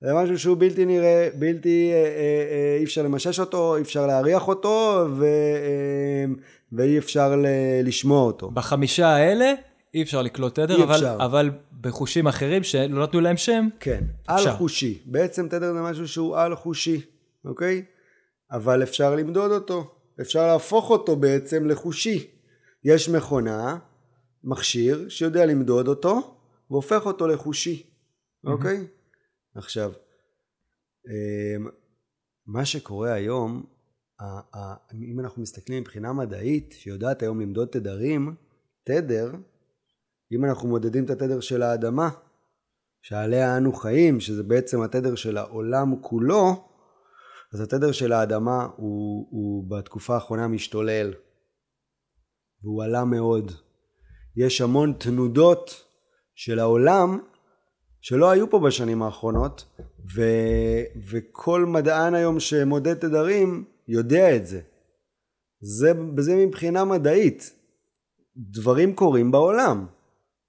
זה 0.00 0.14
משהו 0.14 0.38
שהוא 0.38 0.56
בלתי 0.58 0.84
נראה, 0.84 1.28
בלתי, 1.38 1.90
אה, 1.92 1.96
אה, 1.96 2.04
אה, 2.50 2.76
אי 2.78 2.84
אפשר 2.84 3.02
למשש 3.02 3.40
אותו, 3.40 3.76
אי 3.76 3.82
אפשר 3.82 4.06
להריח 4.06 4.48
אותו 4.48 5.06
ו, 5.10 5.24
אה, 5.24 6.24
ואי 6.72 6.98
אפשר 6.98 7.36
ל, 7.36 7.46
לשמוע 7.84 8.22
אותו. 8.22 8.50
בחמישה 8.50 9.08
האלה 9.08 9.52
אי 9.94 10.02
אפשר 10.02 10.22
לקלוט 10.22 10.54
תדר, 10.54 10.84
אבל, 10.84 11.06
אבל 11.06 11.50
בחושים 11.80 12.26
אחרים 12.26 12.62
שלא 12.62 13.02
נתנו 13.02 13.20
להם 13.20 13.36
שם, 13.36 13.68
כן, 13.80 14.04
אפשר. 14.22 14.50
על 14.50 14.56
חושי. 14.56 15.02
בעצם 15.06 15.48
תדר 15.48 15.72
זה 15.72 15.80
משהו 15.82 16.08
שהוא 16.08 16.36
על 16.36 16.56
חושי, 16.56 17.00
אוקיי? 17.44 17.84
אבל 18.50 18.82
אפשר 18.82 19.16
למדוד 19.16 19.50
אותו, 19.50 19.94
אפשר 20.20 20.46
להפוך 20.46 20.90
אותו 20.90 21.16
בעצם 21.16 21.66
לחושי. 21.66 22.26
יש 22.84 23.08
מכונה, 23.08 23.78
מכשיר, 24.44 25.08
שיודע 25.08 25.46
למדוד 25.46 25.88
אותו, 25.88 26.36
והופך 26.70 27.06
אותו 27.06 27.26
לחושי, 27.26 27.82
אוקיי? 28.44 28.76
Mm-hmm. 28.76 29.58
עכשיו, 29.58 29.92
אמ, 31.06 31.66
מה 32.46 32.64
שקורה 32.64 33.12
היום, 33.12 33.64
אם 34.94 35.20
אנחנו 35.20 35.42
מסתכלים 35.42 35.80
מבחינה 35.80 36.12
מדעית, 36.12 36.74
שיודעת 36.78 37.22
היום 37.22 37.40
למדוד 37.40 37.68
תדרים, 37.68 38.34
תדר 38.84 39.32
אם 40.32 40.44
אנחנו 40.44 40.68
מודדים 40.68 41.04
את 41.04 41.10
התדר 41.10 41.40
של 41.40 41.62
האדמה, 41.62 42.10
שעליה 43.02 43.56
אנו 43.56 43.72
חיים, 43.72 44.20
שזה 44.20 44.42
בעצם 44.42 44.82
התדר 44.82 45.14
של 45.14 45.36
העולם 45.36 45.94
כולו, 46.00 46.68
אז 47.54 47.60
התדר 47.60 47.92
של 47.92 48.12
האדמה 48.12 48.68
הוא, 48.76 49.28
הוא 49.30 49.70
בתקופה 49.70 50.14
האחרונה 50.14 50.48
משתולל, 50.48 51.12
והוא 52.62 52.84
עלה 52.84 53.04
מאוד. 53.04 53.52
יש 54.36 54.60
המון 54.60 54.92
תנודות 54.92 55.84
של 56.34 56.58
העולם 56.58 57.18
שלא 58.00 58.30
היו 58.30 58.50
פה 58.50 58.60
בשנים 58.66 59.02
האחרונות, 59.02 59.64
ו, 60.14 60.22
וכל 61.10 61.64
מדען 61.66 62.14
היום 62.14 62.40
שמודד 62.40 62.94
תדרים 62.94 63.64
יודע 63.88 64.36
את 64.36 64.46
זה. 64.46 64.60
זה, 65.60 65.92
זה 66.18 66.46
מבחינה 66.46 66.84
מדעית. 66.84 67.52
דברים 68.36 68.94
קורים 68.94 69.30
בעולם. 69.30 69.86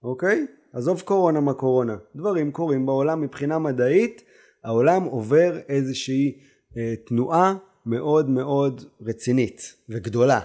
אוקיי? 0.03 0.45
עזוב 0.73 1.01
קורונה 1.01 1.39
מה 1.39 1.53
קורונה. 1.53 1.95
דברים 2.15 2.51
קורים 2.51 2.85
בעולם 2.85 3.21
מבחינה 3.21 3.59
מדעית, 3.59 4.21
העולם 4.63 5.03
עובר 5.03 5.59
איזושהי 5.69 6.39
אה, 6.77 6.93
תנועה 7.05 7.55
מאוד 7.85 8.29
מאוד 8.29 8.81
רצינית 9.01 9.75
וגדולה. 9.89 10.39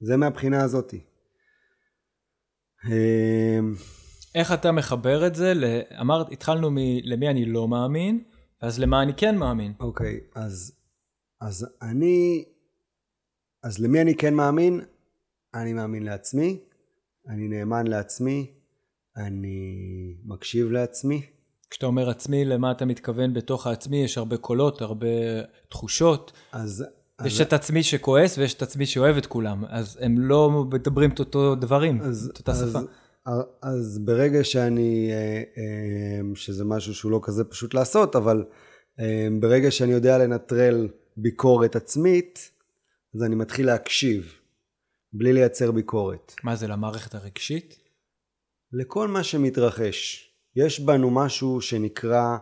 זה 0.00 0.16
מהבחינה 0.16 0.64
הזאתי. 0.64 1.00
אמ, 2.86 3.74
איך 4.34 4.52
אתה 4.52 4.72
מחבר 4.72 5.26
את 5.26 5.34
זה? 5.34 5.54
ל- 5.54 5.82
אמרת, 6.00 6.32
התחלנו 6.32 6.70
מלמי 6.72 7.28
אני 7.30 7.44
לא 7.44 7.68
מאמין, 7.68 8.24
אז 8.60 8.78
למה 8.78 9.02
אני 9.02 9.12
כן 9.16 9.36
מאמין. 9.36 9.72
אוקיי, 9.80 10.20
אז, 10.34 10.72
אז 11.40 11.66
אני, 11.82 12.44
אז 13.62 13.78
למי 13.78 14.00
אני 14.00 14.14
כן 14.14 14.34
מאמין? 14.34 14.80
אני 15.54 15.72
מאמין 15.72 16.02
לעצמי, 16.02 16.60
אני 17.28 17.48
נאמן 17.48 17.86
לעצמי, 17.86 18.50
אני 19.16 19.68
מקשיב 20.24 20.70
לעצמי. 20.70 21.22
כשאתה 21.70 21.86
אומר 21.86 22.10
עצמי, 22.10 22.44
למה 22.44 22.72
אתה 22.72 22.84
מתכוון 22.84 23.34
בתוך 23.34 23.66
העצמי? 23.66 24.04
יש 24.04 24.18
הרבה 24.18 24.36
קולות, 24.36 24.82
הרבה 24.82 25.06
תחושות. 25.68 26.32
אז, 26.52 26.84
אז, 27.18 27.26
יש 27.26 27.40
את 27.40 27.52
עצמי 27.52 27.82
שכועס 27.82 28.38
ויש 28.38 28.54
את 28.54 28.62
עצמי 28.62 28.86
שאוהב 28.86 29.16
את 29.16 29.26
כולם, 29.26 29.64
אז 29.68 29.98
הם 30.00 30.18
לא 30.18 30.64
מדברים 30.72 31.10
את 31.10 31.18
אותו 31.18 31.54
דברים, 31.54 32.00
אז, 32.00 32.30
את 32.32 32.38
אותה 32.38 32.52
אז, 32.52 32.70
שפה. 32.70 32.78
אז, 33.26 33.42
אז 33.62 33.98
ברגע 33.98 34.44
שאני, 34.44 35.10
אה, 35.12 35.42
אה, 35.58 36.34
שזה 36.34 36.64
משהו 36.64 36.94
שהוא 36.94 37.12
לא 37.12 37.20
כזה 37.22 37.44
פשוט 37.44 37.74
לעשות, 37.74 38.16
אבל 38.16 38.44
אה, 39.00 39.28
ברגע 39.40 39.70
שאני 39.70 39.92
יודע 39.92 40.18
לנטרל 40.18 40.88
ביקורת 41.16 41.76
עצמית, 41.76 42.50
אז 43.14 43.22
אני 43.22 43.34
מתחיל 43.34 43.66
להקשיב, 43.66 44.32
בלי 45.16 45.32
לייצר 45.32 45.70
ביקורת. 45.70 46.34
מה 46.42 46.56
זה, 46.56 46.66
למערכת 46.66 47.14
הרגשית? 47.14 47.78
לכל 48.72 49.08
מה 49.08 49.24
שמתרחש. 49.24 50.30
יש 50.56 50.80
בנו 50.80 51.10
משהו 51.10 51.60
שנקרא 51.60 52.36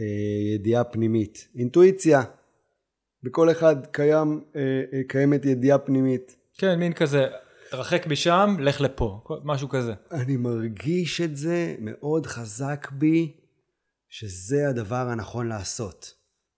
אה, 0.00 0.54
ידיעה 0.54 0.84
פנימית, 0.84 1.48
אינטואיציה. 1.54 2.22
בכל 3.22 3.50
אחד 3.50 3.86
קיים, 3.86 4.44
אה, 4.56 4.60
אה, 4.92 5.00
קיימת 5.08 5.44
ידיעה 5.44 5.78
פנימית. 5.78 6.36
כן, 6.58 6.78
מין 6.78 6.92
כזה, 6.92 7.26
תרחק 7.70 8.06
משם, 8.06 8.56
לך 8.60 8.80
לפה, 8.80 9.20
משהו 9.44 9.68
כזה. 9.68 9.94
אני 10.10 10.36
מרגיש 10.36 11.20
את 11.20 11.36
זה 11.36 11.76
מאוד 11.78 12.26
חזק 12.26 12.88
בי, 12.92 13.32
שזה 14.08 14.68
הדבר 14.68 15.08
הנכון 15.08 15.48
לעשות. 15.48 16.14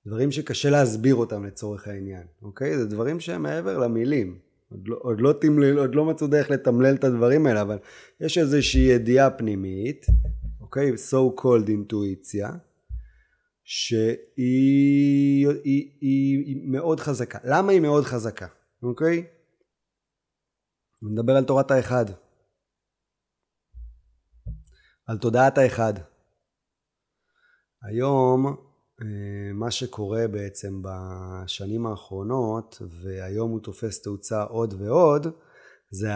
דברים 0.06 0.30
שקשה 0.32 0.70
להסביר 0.70 1.14
אותם 1.14 1.44
לצורך 1.44 1.88
העניין, 1.88 2.26
אוקיי? 2.42 2.78
זה 2.78 2.86
דברים 2.86 3.20
שהם 3.20 3.42
מעבר 3.42 3.78
למילים. 3.78 4.49
עוד 4.70 4.88
לא, 4.88 4.96
עוד, 5.00 5.20
לא 5.20 5.32
תמלל, 5.40 5.78
עוד 5.78 5.94
לא 5.94 6.04
מצאו 6.04 6.26
דרך 6.26 6.50
לתמלל 6.50 6.94
את 6.94 7.04
הדברים 7.04 7.46
האלה, 7.46 7.62
אבל 7.62 7.78
יש 8.20 8.38
איזושהי 8.38 8.80
ידיעה 8.80 9.30
פנימית, 9.30 10.06
אוקיי? 10.60 10.90
so 10.94 11.40
called 11.40 11.68
אינטואיציה, 11.68 12.50
שהיא 13.64 15.48
היא, 15.48 15.90
היא, 16.00 16.44
היא 16.46 16.70
מאוד 16.70 17.00
חזקה. 17.00 17.38
למה 17.44 17.72
היא 17.72 17.80
מאוד 17.80 18.04
חזקה, 18.04 18.46
אוקיי? 18.82 19.26
נדבר 21.02 21.36
על 21.36 21.44
תורת 21.44 21.70
האחד. 21.70 22.04
על 25.06 25.18
תודעת 25.18 25.58
האחד. 25.58 25.94
היום 27.82 28.69
מה 29.54 29.70
שקורה 29.70 30.28
בעצם 30.28 30.82
בשנים 30.82 31.86
האחרונות, 31.86 32.82
והיום 33.02 33.50
הוא 33.50 33.60
תופס 33.60 34.02
תאוצה 34.02 34.42
עוד 34.42 34.74
ועוד, 34.78 35.26
זה 35.90 36.08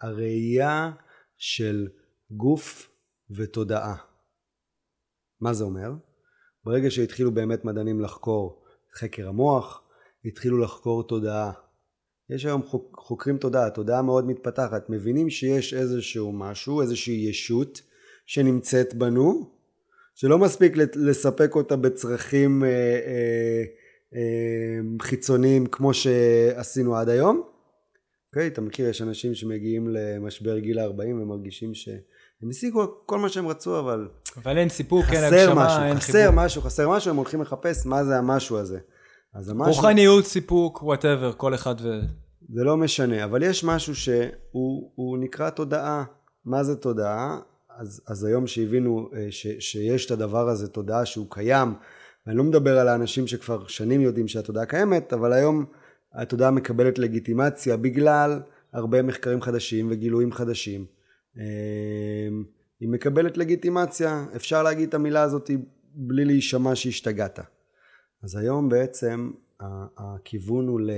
הראייה 0.00 0.92
של 1.36 1.88
גוף 2.30 2.90
ותודעה. 3.36 3.96
מה 5.40 5.54
זה 5.54 5.64
אומר? 5.64 5.92
ברגע 6.64 6.90
שהתחילו 6.90 7.34
באמת 7.34 7.64
מדענים 7.64 8.00
לחקור 8.00 8.64
חקר 8.98 9.28
המוח, 9.28 9.82
התחילו 10.24 10.58
לחקור 10.58 11.08
תודעה. 11.08 11.52
יש 12.30 12.44
היום 12.44 12.62
חוק, 12.62 12.96
חוקרים 12.98 13.38
תודעה, 13.38 13.70
תודעה 13.70 14.02
מאוד 14.02 14.26
מתפתחת, 14.26 14.90
מבינים 14.90 15.30
שיש 15.30 15.74
איזשהו 15.74 16.32
משהו, 16.32 16.82
איזושהי 16.82 17.28
ישות 17.28 17.80
שנמצאת 18.26 18.94
בנו, 18.94 19.53
שלא 20.14 20.38
מספיק 20.38 20.76
לספק 20.94 21.54
אותה 21.54 21.76
בצרכים 21.76 22.64
אה, 22.64 22.68
אה, 22.68 23.62
אה, 24.14 24.80
חיצוניים 25.02 25.66
כמו 25.66 25.94
שעשינו 25.94 26.96
עד 26.96 27.08
היום. 27.08 27.42
אוקיי, 28.28 28.46
אתה 28.46 28.60
מכיר, 28.60 28.88
יש 28.88 29.02
אנשים 29.02 29.34
שמגיעים 29.34 29.88
למשבר 29.88 30.58
גיל 30.58 30.78
ה-40 30.78 31.00
ומרגישים 31.00 31.74
שהם 31.74 32.50
השיגו 32.50 33.06
כל 33.06 33.18
מה 33.18 33.28
שהם 33.28 33.48
רצו, 33.48 33.78
אבל 33.78 34.08
אבל 34.36 34.58
אין 34.58 34.68
סיפוק, 34.68 35.04
אין 35.12 35.26
חסר 35.26 35.36
הגשמה, 35.36 35.66
משהו, 35.66 35.82
אין 35.82 35.96
חסר 35.96 36.12
חיבור. 36.12 36.44
משהו, 36.44 36.62
חסר 36.62 36.90
משהו, 36.90 37.10
הם 37.10 37.16
הולכים 37.16 37.42
לחפש 37.42 37.86
מה 37.86 38.04
זה 38.04 38.18
המשהו 38.18 38.58
הזה. 38.58 38.78
אז 39.34 39.48
המשהו, 39.48 39.72
רוחניות, 39.72 40.24
סיפוק, 40.24 40.82
whatever, 40.82 41.32
כל 41.32 41.54
אחד 41.54 41.74
ו... 41.82 42.00
זה 42.54 42.64
לא 42.64 42.76
משנה, 42.76 43.24
אבל 43.24 43.42
יש 43.42 43.64
משהו 43.64 43.94
שהוא 43.94 44.92
הוא 44.94 45.18
נקרא 45.18 45.50
תודעה. 45.50 46.04
מה 46.44 46.64
זה 46.64 46.76
תודעה? 46.76 47.38
אז, 47.76 48.02
אז 48.06 48.24
היום 48.24 48.46
שהבינו 48.46 49.10
אה, 49.16 49.26
ש, 49.30 49.46
שיש 49.58 50.06
את 50.06 50.10
הדבר 50.10 50.48
הזה, 50.48 50.68
תודעה 50.68 51.06
שהוא 51.06 51.26
קיים, 51.30 51.68
ואני 52.26 52.38
לא 52.38 52.44
מדבר 52.44 52.78
על 52.78 52.88
האנשים 52.88 53.26
שכבר 53.26 53.66
שנים 53.66 54.00
יודעים 54.00 54.28
שהתודעה 54.28 54.66
קיימת, 54.66 55.12
אבל 55.12 55.32
היום 55.32 55.64
התודעה 56.12 56.50
מקבלת 56.50 56.98
לגיטימציה 56.98 57.76
בגלל 57.76 58.40
הרבה 58.72 59.02
מחקרים 59.02 59.42
חדשים 59.42 59.88
וגילויים 59.90 60.32
חדשים. 60.32 60.86
אה, 61.38 62.28
היא 62.80 62.88
מקבלת 62.88 63.36
לגיטימציה, 63.36 64.26
אפשר 64.36 64.62
להגיד 64.62 64.88
את 64.88 64.94
המילה 64.94 65.22
הזאת 65.22 65.50
בלי 65.94 66.24
להישמע 66.24 66.74
שהשתגעת. 66.74 67.38
אז 68.22 68.36
היום 68.36 68.68
בעצם 68.68 69.30
הכיוון 69.96 70.68
הוא 70.68 70.80
ל... 70.80 70.90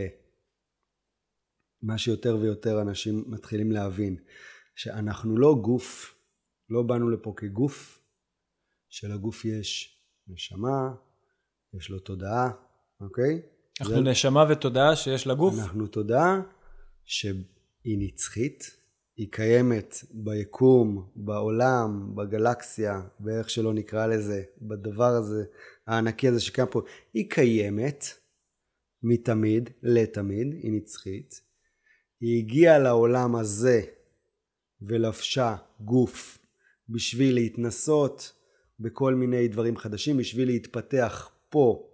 מה 1.83 1.99
שיותר 1.99 2.37
ויותר 2.41 2.83
אנשים 2.83 3.25
מתחילים 3.27 3.73
להבין, 3.73 4.17
שאנחנו 4.75 5.39
לא 5.39 5.55
גוף, 5.63 6.16
לא 6.71 6.83
באנו 6.83 7.11
לפה 7.11 7.33
כגוף, 7.37 8.01
שלגוף 8.89 9.45
יש 9.45 9.99
נשמה, 10.29 10.95
יש 11.75 11.91
לו 11.91 11.99
תודעה, 11.99 12.51
אוקיי? 13.01 13.43
אנחנו 13.81 13.95
זה- 13.95 14.01
נשמה 14.01 14.45
ותודעה 14.51 14.97
שיש 14.97 15.27
לגוף. 15.27 15.55
אנחנו 15.59 15.87
תודעה 15.87 16.41
שהיא 17.05 17.45
נצחית, 17.99 18.77
היא 19.17 19.29
קיימת 19.33 19.95
ביקום, 20.11 21.11
בעולם, 21.17 22.13
בגלקסיה, 22.17 23.01
באיך 23.21 23.51
שלא 23.51 23.75
נקרא 23.75 24.07
לזה, 24.07 24.43
בדבר 24.63 25.05
הזה, 25.09 25.45
הענקי 25.87 26.29
הזה 26.29 26.41
שקיים 26.41 26.69
פה, 26.71 26.83
היא 27.15 27.31
קיימת 27.31 28.05
מתמיד 29.03 29.71
לתמיד, 29.83 30.53
היא 30.63 30.73
נצחית. 30.73 31.41
היא 32.21 32.39
הגיעה 32.43 32.79
לעולם 32.79 33.37
הזה 33.37 33.83
ולבשה 34.83 35.57
גוף 35.81 36.36
בשביל 36.89 37.35
להתנסות 37.35 38.33
בכל 38.81 39.15
מיני 39.15 39.49
דברים 39.49 39.77
חדשים, 39.77 40.17
בשביל 40.17 40.49
להתפתח 40.49 41.31
פה 41.49 41.89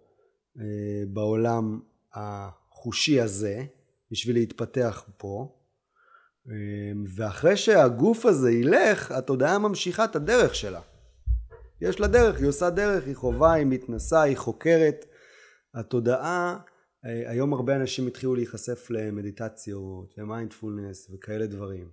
אה, 0.58 0.64
בעולם 1.08 1.80
החושי 2.14 3.20
הזה, 3.20 3.64
בשביל 4.10 4.36
להתפתח 4.36 5.04
פה. 5.16 5.58
אה, 6.50 6.54
ואחרי 7.16 7.56
שהגוף 7.56 8.26
הזה 8.26 8.52
ילך, 8.52 9.12
התודעה 9.12 9.58
ממשיכה 9.58 10.04
את 10.04 10.16
הדרך 10.16 10.54
שלה. 10.54 10.80
יש 11.80 12.00
לה 12.00 12.06
דרך, 12.06 12.38
היא 12.38 12.46
עושה 12.46 12.70
דרך, 12.70 13.06
היא 13.06 13.14
חובה, 13.14 13.52
היא 13.52 13.66
מתנסה, 13.66 14.22
היא 14.22 14.36
חוקרת. 14.36 15.04
התודעה, 15.74 16.58
אה, 17.04 17.30
היום 17.30 17.52
הרבה 17.52 17.76
אנשים 17.76 18.06
התחילו 18.06 18.34
להיחשף 18.34 18.90
למדיטציות 18.90 20.14
ומיינדפולנס 20.18 21.10
וכאלה 21.10 21.46
דברים. 21.46 21.90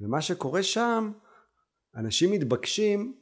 ומה 0.00 0.20
שקורה 0.20 0.62
שם, 0.62 1.12
אנשים 1.96 2.32
מתבקשים 2.32 3.16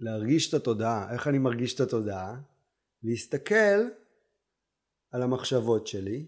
להרגיש 0.00 0.48
את 0.48 0.54
התודעה. 0.54 1.12
איך 1.12 1.28
אני 1.28 1.38
מרגיש 1.38 1.74
את 1.74 1.80
התודעה? 1.80 2.40
להסתכל 3.02 3.80
על 5.12 5.22
המחשבות 5.22 5.86
שלי 5.86 6.26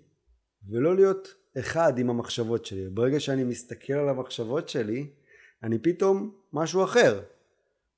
ולא 0.71 0.97
להיות 0.97 1.35
אחד 1.59 1.99
עם 1.99 2.11
המחשבות 2.11 2.67
שלי. 2.67 2.89
ברגע 2.89 3.21
שאני 3.21 3.45
מסתכל 3.45 3.93
על 3.93 4.09
המחשבות 4.09 4.69
שלי, 4.69 5.11
אני 5.63 5.79
פתאום 5.79 6.35
משהו 6.53 6.85
אחר. 6.85 7.23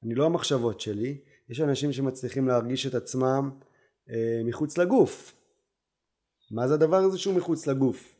אני 0.04 0.14
לא 0.14 0.26
המחשבות 0.26 0.80
שלי. 0.80 1.20
יש 1.48 1.60
אנשים 1.60 1.92
שמצליחים 1.92 2.48
להרגיש 2.48 2.86
את 2.86 2.94
עצמם 2.94 3.50
אה, 4.10 4.40
מחוץ 4.44 4.78
לגוף. 4.78 5.34
מה 6.50 6.68
זה 6.68 6.74
הדבר 6.74 6.96
הזה 6.96 7.18
שהוא 7.18 7.34
מחוץ 7.34 7.66
לגוף? 7.66 8.16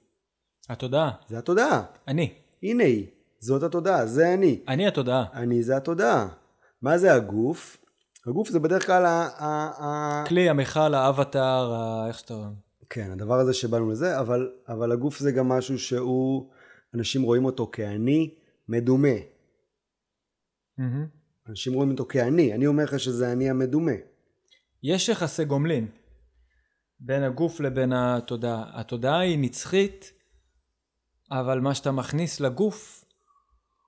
התודעה. 0.68 1.10
זה 1.28 1.38
התודעה. 1.38 1.84
אני. 2.08 2.34
הנה 2.62 2.84
היא. 2.84 3.13
זאת 3.44 3.62
התודעה, 3.62 4.06
זה 4.06 4.34
אני. 4.34 4.60
אני 4.68 4.86
התודעה. 4.86 5.24
אני 5.32 5.62
זה 5.62 5.76
התודעה. 5.76 6.28
מה 6.82 6.98
זה 6.98 7.14
הגוף? 7.14 7.76
הגוף 8.26 8.48
זה 8.48 8.60
בדרך 8.60 8.86
כלל 8.86 9.06
ה... 9.06 9.28
ה, 9.38 9.46
ה... 9.84 10.24
כלי, 10.28 10.48
המכל, 10.50 10.94
האבטאר, 10.94 11.72
ה- 11.74 12.04
איך 12.08 12.18
שאתה... 12.18 12.48
כן, 12.90 13.10
הדבר 13.10 13.38
הזה 13.38 13.54
שבאנו 13.54 13.90
לזה, 13.90 14.20
אבל, 14.20 14.50
אבל 14.68 14.92
הגוף 14.92 15.18
זה 15.18 15.32
גם 15.32 15.48
משהו 15.48 15.78
שהוא, 15.78 16.50
אנשים 16.94 17.22
רואים 17.22 17.44
אותו 17.44 17.70
כאני 17.72 18.34
מדומה. 18.68 19.08
מהמם. 20.78 21.06
אנשים 21.48 21.72
רואים 21.74 21.90
אותו 21.90 22.04
כאני, 22.04 22.54
אני 22.54 22.66
אומר 22.66 22.84
לך 22.84 23.00
שזה 23.00 23.32
אני 23.32 23.50
המדומה. 23.50 23.92
יש 24.82 25.08
יחסי 25.08 25.44
גומלין 25.44 25.88
בין 27.00 27.22
הגוף 27.22 27.60
לבין 27.60 27.92
התודעה. 27.92 28.80
התודעה 28.80 29.18
היא 29.18 29.38
נצחית 29.38 30.12
אבל 31.30 31.60
מה 31.60 31.74
שאתה 31.74 31.92
מכניס 31.92 32.40
לגוף, 32.40 33.03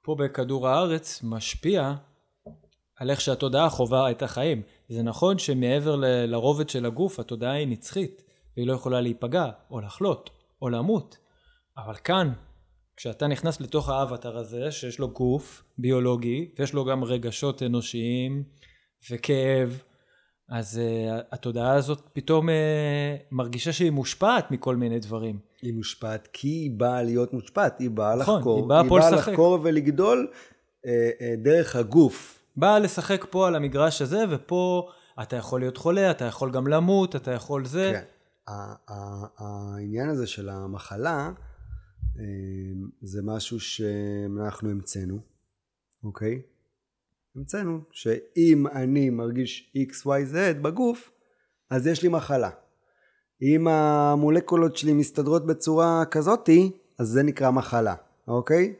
פה 0.06 0.14
בכדור 0.14 0.68
הארץ, 0.68 1.20
משפיע 1.22 1.94
על 2.96 3.10
איך 3.10 3.20
שהתודעה 3.20 3.70
חווה 3.70 4.10
את 4.10 4.22
החיים. 4.22 4.62
זה 4.88 5.02
נכון 5.02 5.38
שמעבר 5.38 5.96
ל- 5.96 6.24
לרובד 6.26 6.68
של 6.68 6.86
הגוף, 6.86 7.20
התודעה 7.20 7.52
היא 7.52 7.68
נצחית, 7.68 8.22
והיא 8.56 8.66
לא 8.66 8.72
יכולה 8.72 9.00
להיפגע, 9.00 9.50
או 9.70 9.80
לחלות, 9.80 10.30
או 10.62 10.68
למות. 10.68 11.16
אבל 11.78 11.94
כאן, 11.94 12.32
כשאתה 12.96 13.26
נכנס 13.26 13.60
לתוך 13.60 13.88
האבטר 13.88 14.36
הזה, 14.36 14.70
שיש 14.70 14.98
לו 14.98 15.10
גוף 15.10 15.62
ביולוגי, 15.78 16.54
ויש 16.58 16.72
לו 16.72 16.84
גם 16.84 17.04
רגשות 17.04 17.62
אנושיים, 17.62 18.44
וכאב, 19.10 19.82
אז 20.48 20.80
uh, 20.80 21.22
התודעה 21.32 21.74
הזאת 21.74 22.08
פתאום 22.12 22.48
uh, 22.48 22.52
מרגישה 23.30 23.72
שהיא 23.72 23.90
מושפעת 23.90 24.50
מכל 24.50 24.76
מיני 24.76 24.98
דברים. 24.98 25.38
היא 25.62 25.74
מושפעת 25.74 26.28
כי 26.32 26.48
היא 26.48 26.70
באה 26.70 27.02
להיות 27.02 27.32
מושפעת, 27.32 27.80
היא 27.80 27.90
באה 27.90 28.16
נכון, 28.16 28.38
לחקור. 28.38 28.58
היא 28.58 28.68
באה 28.68 28.80
היא 28.80 28.90
באה 28.90 29.10
לשחק. 29.10 29.28
לחקור 29.28 29.58
ולגדול 29.62 30.28
אה, 30.86 31.10
אה, 31.20 31.34
דרך 31.36 31.76
הגוף. 31.76 32.38
באה 32.56 32.78
לשחק 32.78 33.26
פה 33.30 33.48
על 33.48 33.54
המגרש 33.54 34.02
הזה, 34.02 34.24
ופה 34.30 34.90
אתה 35.22 35.36
יכול 35.36 35.60
להיות 35.60 35.76
חולה, 35.76 36.10
אתה 36.10 36.24
יכול 36.24 36.50
גם 36.50 36.66
למות, 36.66 37.16
אתה 37.16 37.30
יכול 37.30 37.66
זה. 37.66 37.92
כן. 37.94 38.04
העניין 39.38 40.08
הזה 40.08 40.26
של 40.26 40.48
המחלה, 40.48 41.32
אה, 42.18 42.24
זה 43.02 43.22
משהו 43.24 43.60
שאנחנו 43.60 44.70
המצאנו, 44.70 45.18
אוקיי? 46.04 46.42
המצאנו 47.36 47.80
שאם 47.90 48.66
אני 48.66 49.10
מרגיש 49.10 49.72
XYZ 49.76 50.58
בגוף, 50.62 51.10
אז 51.70 51.86
יש 51.86 52.02
לי 52.02 52.08
מחלה. 52.08 52.50
אם 53.42 53.68
המולקולות 53.68 54.76
שלי 54.76 54.92
מסתדרות 54.92 55.46
בצורה 55.46 56.04
כזאתי, 56.10 56.70
אז 56.98 57.08
זה 57.08 57.22
נקרא 57.22 57.50
מחלה, 57.50 57.94
אוקיי? 58.28 58.74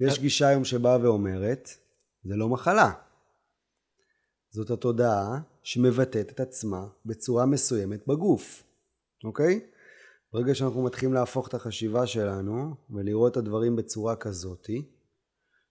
יש 0.00 0.18
גישה 0.18 0.48
היום 0.48 0.64
שבאה 0.64 0.98
ואומרת, 1.02 1.68
זה 2.24 2.36
לא 2.36 2.48
מחלה. 2.48 2.92
זאת 4.50 4.70
התודעה 4.70 5.40
שמבטאת 5.62 6.30
את 6.32 6.40
עצמה 6.40 6.86
בצורה 7.06 7.46
מסוימת 7.46 8.06
בגוף, 8.06 8.62
אוקיי? 9.24 9.60
ברגע 10.32 10.54
שאנחנו 10.54 10.84
מתחילים 10.84 11.14
להפוך 11.14 11.48
את 11.48 11.54
החשיבה 11.54 12.06
שלנו 12.06 12.74
ולראות 12.90 13.32
את 13.32 13.36
הדברים 13.36 13.76
בצורה 13.76 14.16
כזאתי, 14.16 14.82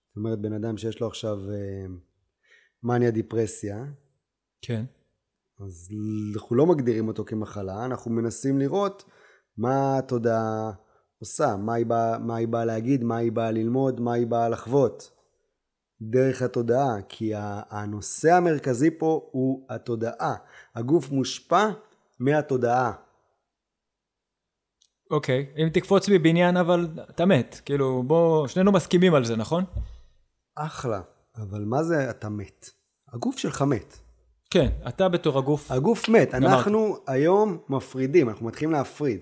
זאת 0.07 0.17
אומרת 0.17 0.39
בן 0.39 0.53
אדם 0.53 0.77
שיש 0.77 1.01
לו 1.01 1.07
עכשיו 1.07 1.37
אה, 1.51 1.85
מניה 2.83 3.11
דיפרסיה, 3.11 3.85
כן. 4.61 4.85
אז 5.59 5.89
אנחנו 6.35 6.55
לא 6.55 6.65
מגדירים 6.65 7.07
אותו 7.07 7.25
כמחלה, 7.25 7.85
אנחנו 7.85 8.11
מנסים 8.11 8.59
לראות 8.59 9.03
מה 9.57 9.97
התודעה 9.97 10.71
עושה, 11.19 11.55
מה 11.55 11.73
היא, 11.73 11.85
באה, 11.85 12.19
מה 12.19 12.35
היא 12.35 12.47
באה 12.47 12.65
להגיד, 12.65 13.03
מה 13.03 13.17
היא 13.17 13.31
באה 13.31 13.51
ללמוד, 13.51 13.99
מה 13.99 14.13
היא 14.13 14.27
באה 14.27 14.49
לחוות. 14.49 15.11
דרך 16.01 16.41
התודעה, 16.41 17.01
כי 17.09 17.31
הנושא 17.69 18.33
המרכזי 18.33 18.97
פה 18.97 19.29
הוא 19.31 19.65
התודעה. 19.69 20.35
הגוף 20.75 21.11
מושפע 21.11 21.69
מהתודעה. 22.19 22.91
אוקיי, 25.11 25.53
אם 25.57 25.69
תקפוץ 25.73 26.09
מבניין 26.09 26.57
אבל 26.57 26.87
אתה 27.09 27.25
מת, 27.25 27.61
כאילו 27.65 28.03
בוא, 28.03 28.47
שנינו 28.47 28.71
מסכימים 28.71 29.15
על 29.15 29.25
זה, 29.25 29.35
נכון? 29.35 29.63
אחלה, 30.55 31.01
אבל 31.35 31.63
מה 31.65 31.83
זה 31.83 32.09
אתה 32.09 32.29
מת? 32.29 32.69
הגוף 33.13 33.37
שלך 33.37 33.61
מת. 33.61 34.04
כן, 34.55 34.69
אתה 34.87 35.09
בתור 35.09 35.37
הגוף, 35.37 35.71
הגוף 35.71 36.09
מת. 36.09 36.33
אנחנו 36.33 36.97
היום 37.07 37.57
מפרידים, 37.69 38.29
אנחנו 38.29 38.45
מתחילים 38.45 38.71
להפריד. 38.71 39.19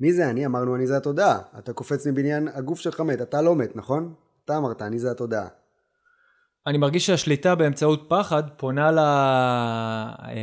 מי 0.00 0.12
זה 0.12 0.30
אני? 0.30 0.46
אמרנו 0.46 0.76
אני 0.76 0.86
זה 0.86 0.96
התודעה. 0.96 1.38
אתה 1.58 1.72
קופץ 1.72 2.06
מבניין, 2.06 2.48
הגוף 2.48 2.80
שלך 2.80 3.00
מת, 3.00 3.22
אתה 3.22 3.42
לא 3.42 3.56
מת, 3.56 3.76
נכון? 3.76 4.14
אתה 4.44 4.56
אמרת, 4.56 4.82
אני 4.82 4.98
זה 4.98 5.10
התודעה. 5.10 5.46
אני 6.66 6.78
מרגיש 6.78 7.06
שהשליטה 7.06 7.54
באמצעות 7.54 8.06
פחד 8.08 8.42
פונה 8.56 8.90
ל... 8.90 8.98
אה, 8.98 10.34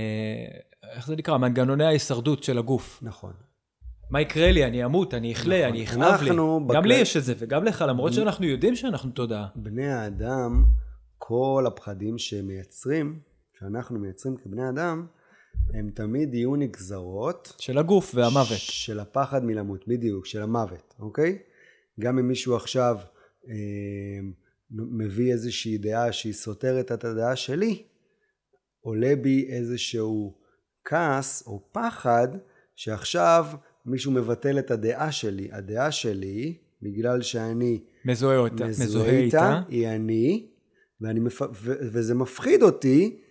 איך 0.95 1.07
זה 1.07 1.15
נקרא? 1.15 1.37
מנגנוני 1.37 1.85
ההישרדות 1.85 2.43
של 2.43 2.57
הגוף. 2.57 2.99
נכון. 3.01 3.33
מה 4.09 4.21
יקרה 4.21 4.51
לי? 4.51 4.65
אני 4.65 4.85
אמות, 4.85 5.13
אני 5.13 5.33
אכלה, 5.33 5.59
נכון. 5.59 5.69
אני 5.69 5.83
אכאב 5.83 6.21
לי. 6.21 6.29
אנחנו 6.29 6.67
גם 6.73 6.85
לי 6.85 6.95
יש 6.95 7.17
את 7.17 7.23
זה, 7.23 7.33
וגם 7.37 7.63
לך, 7.63 7.85
למרות 7.87 8.13
שאנחנו 8.13 8.45
יודעים 8.45 8.75
שאנחנו 8.75 9.11
תודעה. 9.11 9.47
בני 9.55 9.87
האדם, 9.87 10.65
כל 11.17 11.63
הפחדים 11.67 12.17
שהם 12.17 12.47
מייצרים, 12.47 13.19
שאנחנו 13.59 13.99
מייצרים 13.99 14.37
כבני 14.37 14.69
אדם, 14.69 15.05
הם 15.73 15.89
תמיד 15.89 16.33
יהיו 16.33 16.55
נגזרות 16.55 17.53
של 17.59 17.77
הגוף 17.77 18.11
והמוות. 18.15 18.57
של 18.57 18.99
הפחד 18.99 19.45
מלמות, 19.45 19.87
בדיוק, 19.87 20.25
של 20.25 20.41
המוות, 20.41 20.93
אוקיי? 20.99 21.37
גם 21.99 22.19
אם 22.19 22.27
מישהו 22.27 22.55
עכשיו 22.55 22.97
אה, 23.49 23.53
מביא 24.71 25.31
איזושהי 25.33 25.77
דעה 25.77 26.11
שהיא 26.11 26.33
סותרת 26.33 26.91
את 26.91 27.03
הדעה 27.03 27.35
שלי, 27.35 27.83
עולה 28.81 29.15
בי 29.15 29.47
איזשהו 29.49 30.37
כעס 30.85 31.43
או 31.47 31.63
פחד 31.71 32.27
שעכשיו 32.75 33.45
מישהו 33.85 34.11
מבטל 34.11 34.59
את 34.59 34.71
הדעה 34.71 35.11
שלי. 35.11 35.49
הדעה 35.51 35.91
שלי, 35.91 36.57
בגלל 36.81 37.21
שאני 37.21 37.79
מזוהה 38.05 38.37
אותה. 38.37 38.67
מזוהה 38.67 39.09
איתה, 39.09 39.61
היא 39.67 39.87
אני, 39.87 40.47
ואני 41.01 41.19
מפ... 41.19 41.41
ו... 41.41 41.73
וזה 41.81 42.15
מפחיד 42.15 42.63
אותי, 42.63 43.21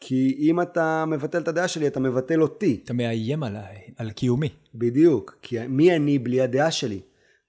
כי 0.00 0.36
אם 0.38 0.60
אתה 0.60 1.04
מבטל 1.06 1.38
את 1.38 1.48
הדעה 1.48 1.68
שלי, 1.68 1.86
אתה 1.86 2.00
מבטל 2.00 2.42
אותי. 2.42 2.80
אתה 2.84 2.92
מאיים 2.92 3.42
עליי, 3.42 3.76
על 3.96 4.10
קיומי. 4.10 4.48
בדיוק. 4.74 5.38
כי 5.42 5.66
מי 5.66 5.96
אני 5.96 6.18
בלי 6.18 6.40
הדעה 6.40 6.70
שלי? 6.70 7.00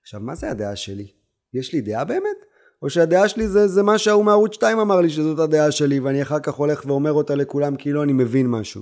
עכשיו, 0.02 0.20
מה 0.20 0.36
זה 0.36 0.50
הדעה 0.52 0.76
שלי? 0.76 1.08
יש 1.54 1.74
לי 1.74 1.82
דעה 1.82 2.06
באמת? 2.06 2.38
או 2.82 2.90
שהדעה 2.90 3.28
שלי 3.30 3.48
זה, 3.48 3.68
זה 3.68 3.84
מה 3.84 3.98
שההוא 3.98 4.26
מערוץ 4.26 4.54
2 4.54 4.80
אמר 4.80 5.02
לי 5.02 5.10
שזאת 5.10 5.40
הדעה 5.40 5.72
שלי, 5.72 6.00
ואני 6.00 6.22
אחר 6.22 6.40
כך 6.40 6.54
הולך 6.54 6.84
ואומר 6.88 7.12
אותה 7.14 7.36
לכולם 7.36 7.76
כאילו 7.76 8.04
אני 8.04 8.14
מבין 8.14 8.48
משהו. 8.48 8.82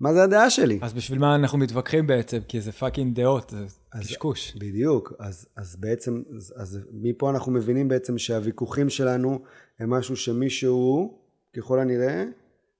מה 0.00 0.12
זה 0.14 0.22
הדעה 0.22 0.50
שלי? 0.50 0.78
אז 0.82 0.92
בשביל 0.92 1.18
מה 1.18 1.34
אנחנו 1.34 1.58
מתווכחים 1.58 2.06
בעצם? 2.06 2.38
כי 2.48 2.60
זה 2.60 2.72
פאקינג 2.72 3.14
דעות, 3.16 3.50
זה 3.50 3.64
אז- 3.92 4.06
קשקוש. 4.06 4.56
בדיוק, 4.56 5.12
אז, 5.18 5.46
אז 5.56 5.76
בעצם, 5.76 6.22
אז, 6.36 6.54
אז 6.56 6.78
מפה 6.92 7.30
אנחנו 7.30 7.52
מבינים 7.52 7.88
בעצם 7.88 8.18
שהוויכוחים 8.18 8.88
שלנו 8.88 9.40
הם 9.80 9.90
משהו 9.90 10.16
שמישהו, 10.16 11.18
ככל 11.56 11.80
הנראה, 11.80 12.24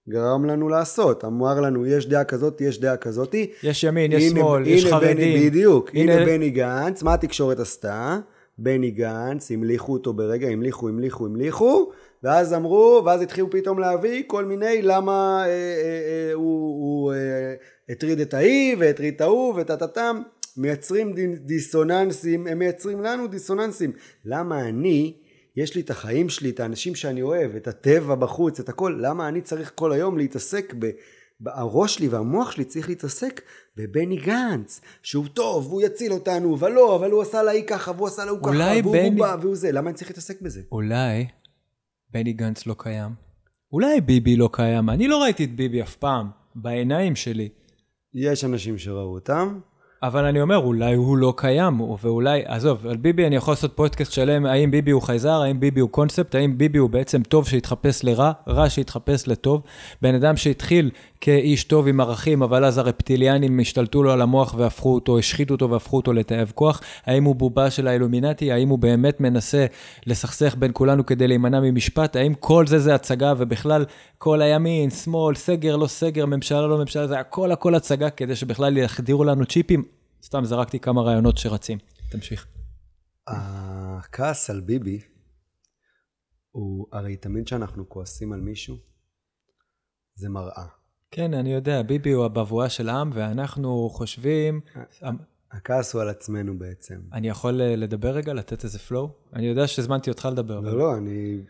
גרם 0.09 0.45
לנו 0.45 0.69
לעשות. 0.69 1.25
אמר 1.25 1.61
לנו, 1.61 1.87
יש 1.87 2.07
דעה 2.07 2.25
כזאת, 2.25 2.61
יש 2.61 2.81
דעה 2.81 2.97
כזאת. 2.97 3.35
יש 3.63 3.85
ימין, 3.85 4.13
יש 4.13 4.23
הנה- 4.31 4.41
שמאל, 4.41 4.67
יש 4.67 4.85
הנה 4.85 5.01
בני- 5.01 5.09
חרדים. 5.09 5.51
בדיוק, 5.51 5.91
הנה- 5.95 6.13
הנה 6.15 6.25
בני 6.27 6.51
גנץ, 6.51 7.03
מה 7.03 7.15
התקשורת 7.15 7.61
עשתה? 7.61 8.19
בני 8.59 8.91
גנץ, 8.91 9.51
המליכו 9.51 9.93
אותו 9.93 10.13
ברגע, 10.13 10.49
המליכו, 10.49 10.89
המליכו, 10.89 11.27
המליכו, 11.27 11.91
ואז 12.23 12.55
אמרו, 12.55 13.03
ואז 13.07 13.23
התחילו 13.23 13.51
פתאום 13.51 13.79
להביא 13.79 14.23
כל 14.27 14.45
מיני 14.45 14.83
למה 14.83 15.13
אה, 15.41 15.47
אה, 15.47 15.53
אה, 16.29 16.35
הוא, 16.35 16.43
הוא 16.71 17.13
אה, 17.13 17.19
הטריד 17.89 18.21
את 18.21 18.35
ההיא 18.35 18.77
והטריד 18.79 19.15
את 19.15 19.21
ההוא 19.21 19.55
וטה-טה-טם, 19.57 20.21
מייצרים 20.57 21.13
די- 21.13 21.27
דיסוננסים, 21.37 22.47
הם 22.47 22.59
מייצרים 22.59 23.03
לנו 23.03 23.27
דיסוננסים. 23.27 23.93
למה 24.25 24.69
אני, 24.69 25.13
יש 25.63 25.75
לי 25.75 25.81
את 25.81 25.91
החיים 25.91 26.29
שלי, 26.29 26.51
את 26.51 26.61
האנשים 26.61 26.95
שאני 26.95 27.23
אוהב, 27.23 27.57
את 27.57 27.69
הטבע 27.69 28.15
בחוץ, 28.15 28.61
את 28.61 28.69
הכל, 28.69 28.99
למה 29.01 29.29
אני 29.29 29.41
צריך 29.41 29.73
כל 29.75 29.93
היום 29.93 30.19
להתעסק 30.19 30.75
ב... 30.79 30.91
הראש 31.47 31.95
שלי 31.95 32.09
והמוח 32.09 32.51
שלי 32.51 32.65
צריך 32.65 32.89
להתעסק 32.89 33.41
בבני 33.77 34.17
גנץ, 34.17 34.81
שהוא 35.03 35.27
טוב, 35.35 35.67
והוא 35.67 35.83
יציל 35.83 36.13
אותנו, 36.13 36.55
אבל 36.57 36.73
לא, 36.73 36.97
אבל 36.97 37.11
הוא 37.11 37.23
עשה 37.23 37.43
להיא 37.43 37.63
ככה, 37.67 37.91
והוא 37.97 38.07
עשה 38.07 38.25
להוא 38.25 38.39
ככה, 38.39 38.51
והוא 38.83 38.93
בני- 38.97 39.11
בובה, 39.11 39.37
והוא 39.41 39.57
זה, 39.57 39.73
למה 39.73 39.91
אני 39.91 39.97
צריך 39.97 40.11
להתעסק 40.11 40.43
בזה? 40.43 40.61
אולי 40.73 41.27
בני 42.11 42.33
גנץ 42.33 42.67
לא 42.67 42.75
קיים. 42.79 43.11
אולי 43.73 44.01
ביבי 44.01 44.37
לא 44.37 44.49
קיים. 44.53 44.91
אני 44.91 45.09
לא 45.09 45.23
ראיתי 45.23 45.45
את 45.45 45.57
ביבי 45.57 45.83
אף 45.83 45.97
פעם, 45.97 46.31
בעיניים 46.55 47.17
שלי. 47.17 47.49
יש 48.15 48.45
אנשים 48.45 48.79
שראו 48.79 49.15
אותם, 49.15 49.61
אבל 50.03 50.25
אני 50.25 50.41
אומר, 50.41 50.57
אולי 50.57 50.95
הוא 50.95 51.17
לא 51.17 51.35
קיים, 51.37 51.81
ואולי, 51.81 52.43
עזוב, 52.47 52.87
על 52.87 52.97
ביבי 52.97 53.27
אני 53.27 53.37
יכול 53.37 53.53
לעשות 53.53 53.77
פודקאסט 53.77 54.13
שלם, 54.13 54.47
האם 54.47 54.71
ביבי 54.71 54.91
הוא 54.91 55.03
חייזר, 55.03 55.43
האם 55.43 55.61
ביבי 55.61 55.81
הוא 55.81 55.91
קונספט, 55.91 56.35
האם 56.35 56.59
ביבי 56.59 56.79
הוא 56.79 56.91
בעצם 56.91 57.23
טוב 57.23 57.49
שהתחפש 57.49 58.05
לרע, 58.05 58.33
רע 58.49 58.71
שהתחפש 58.71 59.29
לטוב. 59.29 59.63
בן 60.03 60.15
אדם 60.15 60.37
שהתחיל 60.37 60.91
כאיש 61.21 61.65
טוב 61.65 61.89
עם 61.89 62.01
ערכים, 62.01 62.43
אבל 62.43 62.65
אז 62.65 62.79
הרפטיליאנים 62.79 63.61
השתלטו 63.61 64.03
לו 64.03 64.13
על 64.13 64.23
המוח 64.23 64.55
והפכו 64.55 64.95
אותו, 64.95 65.19
השחיתו 65.19 65.55
אותו 65.55 65.71
והפכו 65.71 65.97
אותו 65.97 66.13
לתאב 66.13 66.53
כוח. 66.55 66.81
האם 67.05 67.25
הוא 67.25 67.35
בובה 67.35 67.71
של 67.71 67.89
האילומינטי, 67.89 68.53
האם 68.53 68.69
הוא 68.69 68.79
באמת 68.79 69.21
מנסה 69.21 69.67
לסכסך 70.07 70.57
בין 70.59 70.71
כולנו 70.75 71.07
כדי 71.07 71.29
להימנע 71.29 71.61
ממשפט, 71.61 72.17
האם 72.17 72.35
כל 72.35 72.67
זה 72.67 72.79
זה 72.79 72.95
הצגה, 72.95 73.33
ובכלל 73.39 73.85
כל 74.19 74.43
הימין, 74.43 74.91
שמאל, 74.91 75.35
סגר, 75.35 75.77
לא 75.77 75.87
סגר, 75.87 76.27
ממשלה, 76.27 76.67
לא 76.67 76.79
ממשלה, 76.79 77.07
זה 77.07 77.19
הכל 77.19 77.53
הכל 77.53 77.75
הצגה 77.75 78.11
כדי 78.11 78.37
שבכלל 78.37 78.77
יחדירו 78.77 79.25
לנו 79.25 79.47
צ'יפים. 79.47 79.85
סתם 80.23 80.45
זרקתי 80.45 80.81
כמה 80.81 81.03
רעיונות 81.03 81.39
שרצים. 81.39 81.79
תמשיך. 82.11 82.47
הכעס 83.29 84.51
על 84.51 84.61
ביבי, 84.61 85.01
הוא 86.51 86.87
הרי 86.93 87.17
תמיד 87.17 87.45
כשאנחנו 87.47 87.89
כועסים 87.89 88.33
על 88.33 88.41
מישהו, 88.41 88.77
זה 90.15 90.29
מראה. 90.29 90.78
כן, 91.11 91.35
אני 91.35 91.53
יודע, 91.53 91.83
ביבי 91.83 92.13
הוא 92.13 92.25
הבבואה 92.25 92.69
של 92.69 92.89
העם, 92.89 93.11
ואנחנו 93.15 93.91
חושבים, 93.93 94.61
הכעס 95.53 95.95
הוא 95.95 96.03
על 96.03 96.09
עצמנו 96.09 96.59
בעצם. 96.59 96.95
אני 97.13 97.29
יכול 97.29 97.61
אה, 97.61 97.77
לדבר 97.77 98.11
רגע, 98.11 98.35
לתת 98.35 98.65
איזה 98.65 98.79
פלואו? 98.79 99.09
אני 99.33 99.47
יודע 99.47 99.67
שהזמנתי 99.67 100.11
אותך 100.11 100.29
לדבר. 100.33 100.61
לא, 100.61 100.79
לא, 100.79 100.97
אני... 100.97 101.41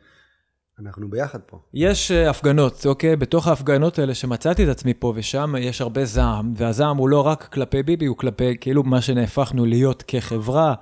אנחנו 0.80 1.11
ביחד 1.11 1.38
פה. 1.46 1.59
יש 1.74 2.11
אה, 2.11 2.30
הפגנות, 2.30 2.86
אוקיי? 2.86 3.16
בתוך 3.16 3.48
ההפגנות 3.48 3.98
האלה 3.98 4.14
שמצאתי 4.14 4.64
את 4.64 4.68
עצמי 4.68 4.94
פה 4.94 5.12
ושם, 5.16 5.54
יש 5.59 5.80
הרבה 5.80 6.04
זעם, 6.04 6.54
והזעם 6.56 6.96
הוא 6.96 7.09
לא 7.09 7.26
רק 7.26 7.48
כלפי 7.52 7.82
ביבי, 7.82 8.06
הוא 8.06 8.16
כלפי 8.16 8.56
כאילו 8.61 8.82
מה 8.82 9.00
שנהפכנו 9.00 9.66
להיות 9.66 10.04
כחברה, 10.06 10.74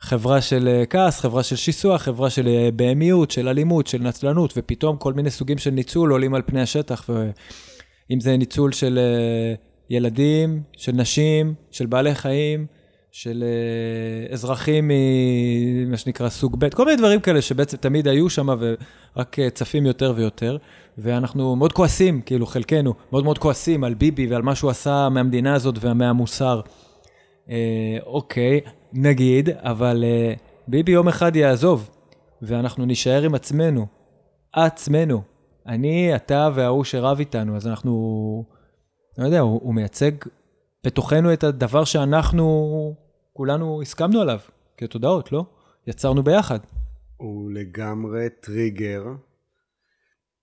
חברה 0.00 0.40
של 0.40 0.68
אה, 0.68 0.86
כעס, 0.86 1.20
חברה 1.20 1.42
של 1.42 1.56
שיסוע, 1.56 1.98
חברה 1.98 2.30
של 2.30 2.48
אה, 2.48 2.68
בהמיות, 2.76 3.30
של 3.30 3.48
אלימות, 3.48 3.86
של 3.86 4.02
נצלנות, 4.02 4.52
ופתאום 4.56 4.96
כל 4.96 5.12
מיני 5.12 5.30
סוגים 5.30 5.58
של 5.58 5.70
ניצול 5.70 6.10
עולים 6.10 6.34
על 6.34 6.42
פני 6.46 6.60
השטח, 6.60 7.10
ואם 7.10 8.20
זה 8.20 8.36
ניצול 8.36 8.72
של 8.72 8.98
אה, 8.98 9.54
ילדים, 9.90 10.62
של 10.76 10.92
נשים, 10.92 11.54
של 11.70 11.86
בעלי 11.86 12.14
חיים, 12.14 12.66
של 13.12 13.44
אזרחים 14.32 14.90
ממה 14.90 15.96
שנקרא 15.96 16.28
סוג 16.28 16.56
ב', 16.58 16.68
כל 16.68 16.84
מיני 16.84 16.96
דברים 16.96 17.20
כאלה 17.20 17.42
שבעצם 17.42 17.76
תמיד 17.76 18.08
היו 18.08 18.30
שם 18.30 18.48
ורק 18.58 19.36
צפים 19.54 19.86
יותר 19.86 20.12
ויותר, 20.16 20.56
ואנחנו 20.98 21.56
מאוד 21.56 21.72
כועסים, 21.72 22.20
כאילו 22.20 22.46
חלקנו, 22.46 22.94
מאוד 23.12 23.24
מאוד 23.24 23.38
כועסים 23.38 23.84
על 23.84 23.94
ביבי 23.94 24.26
ועל 24.26 24.42
מה 24.42 24.54
שהוא 24.54 24.70
עשה 24.70 25.08
מהמדינה 25.08 25.54
הזאת 25.54 25.74
ומהמוסר. 25.80 26.60
אה, 27.50 27.98
אוקיי, 28.06 28.60
נגיד, 28.92 29.48
אבל 29.48 30.04
אה, 30.04 30.34
ביבי 30.68 30.92
יום 30.92 31.08
אחד 31.08 31.36
יעזוב, 31.36 31.90
ואנחנו 32.42 32.86
נישאר 32.86 33.22
עם 33.22 33.34
עצמנו, 33.34 33.86
עצמנו. 34.52 35.22
אני, 35.66 36.16
אתה 36.16 36.48
וההוא 36.54 36.84
שרב 36.84 37.18
איתנו, 37.18 37.56
אז 37.56 37.66
אנחנו, 37.66 38.44
לא 39.18 39.24
יודע, 39.24 39.40
הוא, 39.40 39.60
הוא 39.62 39.74
מייצג 39.74 40.12
בתוכנו 40.84 41.32
את 41.32 41.44
הדבר 41.44 41.84
שאנחנו 41.84 42.94
כולנו 43.32 43.82
הסכמנו 43.82 44.20
עליו, 44.20 44.38
כתודעות, 44.76 45.32
לא? 45.32 45.44
יצרנו 45.86 46.22
ביחד. 46.22 46.58
הוא 47.16 47.50
לגמרי 47.52 48.28
טריגר 48.40 49.04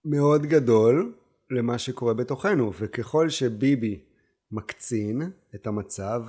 מאוד 0.06 0.46
גדול 0.46 1.16
למה 1.52 1.78
שקורה 1.78 2.14
בתוכנו, 2.14 2.72
וככל 2.80 3.30
שביבי 3.30 4.00
מקצין 4.52 5.22
את 5.56 5.68
המצב, 5.68 6.22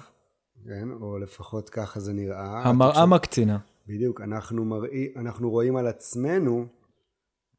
כן, 0.64 0.88
או 1.00 1.18
לפחות 1.18 1.68
ככה 1.68 2.00
זה 2.00 2.12
נראה. 2.12 2.62
המראה 2.68 3.06
מקצינה. 3.06 3.58
בדיוק, 3.88 4.20
אנחנו, 4.20 4.64
מראי, 4.64 5.08
אנחנו 5.16 5.50
רואים 5.50 5.76
על 5.76 5.86
עצמנו 5.86 6.66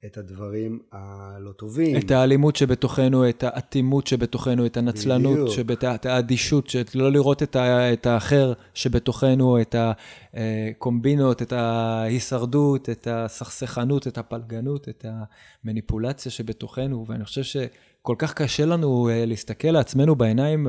את 0.06 0.18
הדברים 0.18 0.80
הלא 0.92 1.52
טובים. 1.52 1.98
את 1.98 2.12
האלימות 2.12 2.56
שבתוכנו, 2.56 3.30
את 3.30 3.44
האטימות 3.44 4.08
שבתוכנו, 4.08 4.66
את 4.66 4.78
הנצלנות, 4.78 5.34
בדיוק. 5.34 5.50
שבת... 5.50 5.84
את 5.84 6.06
האדישות, 6.06 6.70
של 6.70 6.84
לא 6.96 7.12
לראות 7.12 7.44
את, 7.44 7.56
ה... 7.56 7.94
את 7.94 8.06
האחר 8.06 8.54
שבתוכנו, 8.74 9.62
את 9.62 9.76
הקומבינות, 10.34 11.42
את 11.42 11.54
ההישרדות, 11.54 12.90
את 12.90 13.08
הסכסכנות, 13.12 14.08
את 14.08 14.18
הפלגנות, 14.18 14.90
את 14.90 15.06
המניפולציה 15.64 16.32
שבתוכנו, 16.32 17.06
ואני 17.08 17.26
חושב 17.26 17.44
שכל 18.02 18.16
כך 18.18 18.34
קשה 18.34 18.66
לנו 18.66 19.10
אה, 19.10 19.26
להסתכל 19.26 19.68
לעצמנו 19.68 20.16
בעיניים, 20.16 20.68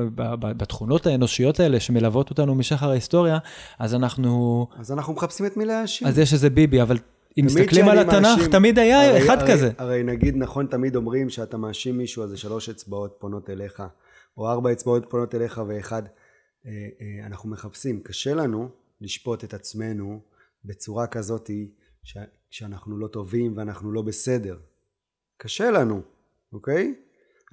בתכונות 0.57 1.07
האנושיות 1.07 1.59
האלה 1.59 1.79
שמלוות 1.79 2.29
אותנו 2.29 2.55
משחר 2.55 2.89
ההיסטוריה, 2.89 3.37
אז 3.79 3.95
אנחנו... 3.95 4.67
אז 4.77 4.91
אנחנו 4.91 5.13
מחפשים 5.13 5.45
את 5.45 5.57
מי 5.57 5.65
להאשים. 5.65 6.07
אז 6.07 6.17
יש 6.19 6.33
איזה 6.33 6.49
ביבי, 6.49 6.81
אבל 6.81 6.97
אם 7.39 7.45
מסתכלים 7.45 7.87
על 7.89 7.99
התנ"ך, 7.99 8.21
מאשים- 8.37 8.51
תמיד 8.51 8.79
היה 8.79 9.09
הרי- 9.09 9.25
אחד 9.25 9.37
הרי- 9.37 9.51
כזה. 9.51 9.71
הרי 9.77 10.03
נגיד, 10.03 10.35
נכון, 10.37 10.65
תמיד 10.67 10.95
אומרים 10.95 11.29
שאתה 11.29 11.57
מאשים 11.57 11.97
מישהו, 11.97 12.23
אז 12.23 12.29
זה 12.29 12.37
שלוש 12.37 12.69
אצבעות 12.69 13.15
פונות 13.19 13.49
אליך, 13.49 13.83
או 14.37 14.49
ארבע 14.49 14.71
אצבעות 14.71 15.05
פונות 15.09 15.35
אליך 15.35 15.61
ואחד. 15.67 16.03
אה, 16.65 16.71
אה, 16.71 17.27
אנחנו 17.27 17.49
מחפשים, 17.49 17.99
קשה 18.03 18.33
לנו 18.33 18.69
לשפוט 19.01 19.43
את 19.43 19.53
עצמנו 19.53 20.19
בצורה 20.65 21.07
כזאת 21.07 21.49
ש- 22.03 22.17
שאנחנו 22.49 22.97
לא 22.97 23.07
טובים 23.07 23.53
ואנחנו 23.57 23.91
לא 23.91 24.01
בסדר. 24.01 24.57
קשה 25.37 25.71
לנו, 25.71 26.01
אוקיי? 26.53 26.93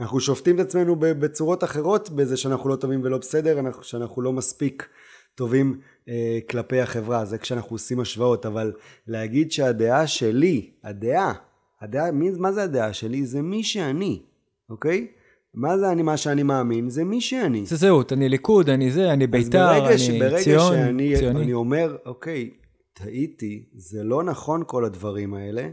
אנחנו 0.00 0.20
שופטים 0.20 0.54
את 0.54 0.60
עצמנו 0.60 0.96
בצורות 0.98 1.64
אחרות 1.64 2.10
בזה 2.10 2.36
שאנחנו 2.36 2.68
לא 2.68 2.76
טובים 2.76 3.00
ולא 3.04 3.18
בסדר, 3.18 3.58
אנחנו- 3.60 3.82
שאנחנו 3.82 4.22
לא 4.22 4.32
מספיק 4.32 4.88
טובים 5.34 5.80
אה, 6.08 6.38
כלפי 6.50 6.80
החברה, 6.80 7.24
זה 7.24 7.38
כשאנחנו 7.38 7.74
עושים 7.74 8.00
השוואות, 8.00 8.46
אבל 8.46 8.72
להגיד 9.06 9.52
שהדעה 9.52 10.06
שלי, 10.06 10.70
הדעה, 10.84 11.32
הדעה, 11.80 12.10
מי, 12.10 12.30
מה 12.30 12.52
זה 12.52 12.62
הדעה 12.62 12.92
שלי? 12.92 13.26
זה 13.26 13.42
מי 13.42 13.64
שאני, 13.64 14.22
אוקיי? 14.70 15.06
מה 15.54 15.78
זה 15.78 15.92
אני, 15.92 16.02
מה 16.02 16.16
שאני 16.16 16.42
מאמין? 16.42 16.90
זה 16.90 17.04
מי 17.04 17.20
שאני. 17.20 17.66
זה 17.66 17.76
זהות, 17.76 18.12
אני 18.12 18.28
ליכוד, 18.28 18.70
אני 18.70 18.90
זה, 18.90 19.12
אני 19.12 19.26
בית"ר, 19.26 19.70
אני 19.78 20.18
ברגע 20.18 20.42
ציון, 20.42 20.72
שאני 20.74 21.16
ציוני. 21.16 21.40
אני 21.42 21.52
אומר, 21.52 21.96
אוקיי, 22.06 22.50
טעיתי, 22.92 23.68
זה 23.74 24.02
לא 24.04 24.22
נכון 24.22 24.62
כל 24.66 24.84
הדברים 24.84 25.34
האלה, 25.34 25.68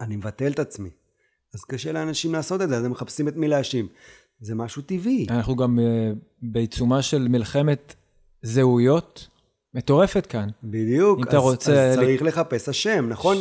אני 0.00 0.16
מבטל 0.16 0.52
את 0.52 0.58
עצמי. 0.58 0.90
אז 1.58 1.64
קשה 1.64 1.92
לאנשים 1.92 2.32
לעשות 2.32 2.62
את 2.62 2.68
זה, 2.68 2.76
אז 2.76 2.84
הם 2.84 2.90
מחפשים 2.90 3.28
את 3.28 3.36
מי 3.36 3.48
להאשים. 3.48 3.86
זה 4.40 4.54
משהו 4.54 4.82
טבעי. 4.82 5.26
אנחנו 5.30 5.56
גם 5.56 5.78
אה, 5.78 6.12
בעיצומה 6.42 7.02
של 7.02 7.28
מלחמת 7.28 7.94
זהויות 8.42 9.28
מטורפת 9.74 10.26
כאן. 10.26 10.48
בדיוק. 10.64 11.18
אם 11.18 11.24
אתה 11.24 11.36
אז, 11.36 11.42
רוצה 11.42 11.90
אז 11.90 11.96
צריך 11.96 12.22
לחפש 12.22 12.68
אשם, 12.68 13.08
נכון? 13.08 13.36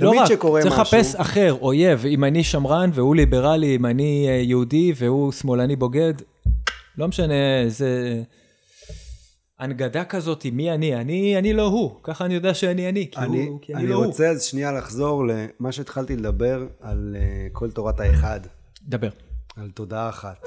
לא 0.00 0.10
תמיד 0.10 0.22
רק, 0.22 0.28
שקורה 0.28 0.62
צריך 0.62 0.78
משהו... 0.78 0.98
לחפש 0.98 1.14
אחר, 1.14 1.56
אויב, 1.60 2.06
אם 2.06 2.24
אני 2.24 2.44
שמרן 2.44 2.90
והוא 2.94 3.16
ליברלי, 3.16 3.76
אם 3.76 3.86
אני 3.86 4.26
אה, 4.28 4.32
יהודי 4.32 4.92
והוא 4.96 5.32
שמאלני 5.32 5.76
בוגד, 5.76 6.14
לא 6.98 7.08
משנה, 7.08 7.34
זה 7.68 8.22
הנגדה 9.58 10.04
כזאת, 10.04 10.46
מי 10.52 10.70
אני? 10.70 10.94
אני, 10.94 11.38
אני 11.38 11.52
לא 11.52 11.66
הוא, 11.66 12.00
ככה 12.02 12.24
אני 12.24 12.34
יודע 12.34 12.54
שאני 12.54 12.88
אני, 12.88 13.10
כי, 13.10 13.20
אני, 13.20 13.46
הוא, 13.46 13.58
כי 13.62 13.74
אני, 13.74 13.82
אני 13.82 13.90
לא 13.90 13.96
הוא. 13.96 14.06
רוצה 14.06 14.28
אז 14.30 14.44
שנייה 14.44 14.72
לחזור 14.72 15.24
למה 15.26 15.72
שהתחלתי 15.72 16.16
לדבר 16.16 16.68
על 16.80 17.16
uh, 17.18 17.52
כל 17.52 17.70
תורת 17.70 18.00
האחד, 18.00 18.40
דבר. 18.82 19.10
על 19.56 19.70
תודעה 19.70 20.08
אחת. 20.08 20.46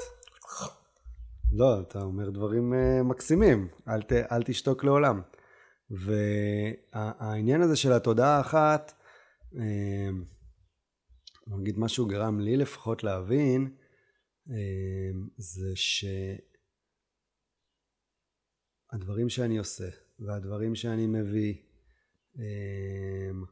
לא, 1.52 1.80
אתה 1.80 2.02
אומר 2.02 2.30
דברים 2.30 2.72
uh, 2.72 3.02
מקסימים, 3.02 3.68
אל, 3.88 4.02
ת, 4.02 4.12
אל 4.12 4.42
תשתוק 4.42 4.84
לעולם. 4.84 5.20
והעניין 5.90 7.60
הזה 7.60 7.76
של 7.76 7.92
התודעה 7.92 8.36
האחת, 8.36 8.92
uh, 9.52 9.58
נגיד 11.46 11.78
משהו 11.78 12.06
גרם 12.06 12.40
לי 12.40 12.56
לפחות 12.56 13.04
להבין, 13.04 13.70
uh, 14.48 14.52
זה 15.36 15.76
שהדברים 18.92 19.28
שאני 19.28 19.58
עושה 19.58 19.88
והדברים 20.18 20.74
שאני 20.74 21.06
מביא, 21.06 21.54
הם, 22.34 23.44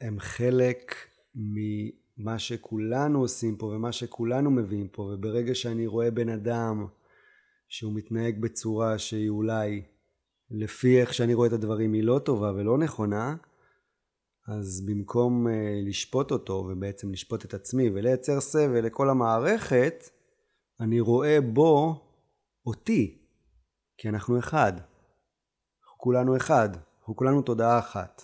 הם 0.00 0.20
חלק 0.20 0.94
ממה 1.34 2.38
שכולנו 2.38 3.20
עושים 3.20 3.56
פה 3.56 3.66
ומה 3.66 3.92
שכולנו 3.92 4.50
מביאים 4.50 4.88
פה 4.88 5.02
וברגע 5.02 5.54
שאני 5.54 5.86
רואה 5.86 6.10
בן 6.10 6.28
אדם 6.28 6.86
שהוא 7.68 7.94
מתנהג 7.94 8.40
בצורה 8.40 8.98
שהיא 8.98 9.28
אולי 9.28 9.82
לפי 10.50 11.00
איך 11.00 11.14
שאני 11.14 11.34
רואה 11.34 11.48
את 11.48 11.52
הדברים 11.52 11.92
היא 11.92 12.02
לא 12.02 12.18
טובה 12.24 12.52
ולא 12.52 12.78
נכונה 12.78 13.36
אז 14.48 14.86
במקום 14.86 15.46
uh, 15.46 15.50
לשפוט 15.88 16.30
אותו 16.30 16.52
ובעצם 16.52 17.12
לשפוט 17.12 17.44
את 17.44 17.54
עצמי 17.54 17.90
ולייצר 17.90 18.40
סבל 18.40 18.86
לכל 18.86 19.10
המערכת 19.10 20.10
אני 20.80 21.00
רואה 21.00 21.40
בו 21.40 22.02
אותי 22.66 23.25
כי 23.98 24.08
אנחנו 24.08 24.38
אחד 24.38 24.72
אנחנו 25.96 25.98
כולנו 25.98 26.36
אחד, 26.36 26.68
אנחנו 27.00 27.16
כולנו 27.16 27.42
תודעה 27.42 27.78
אחת. 27.78 28.22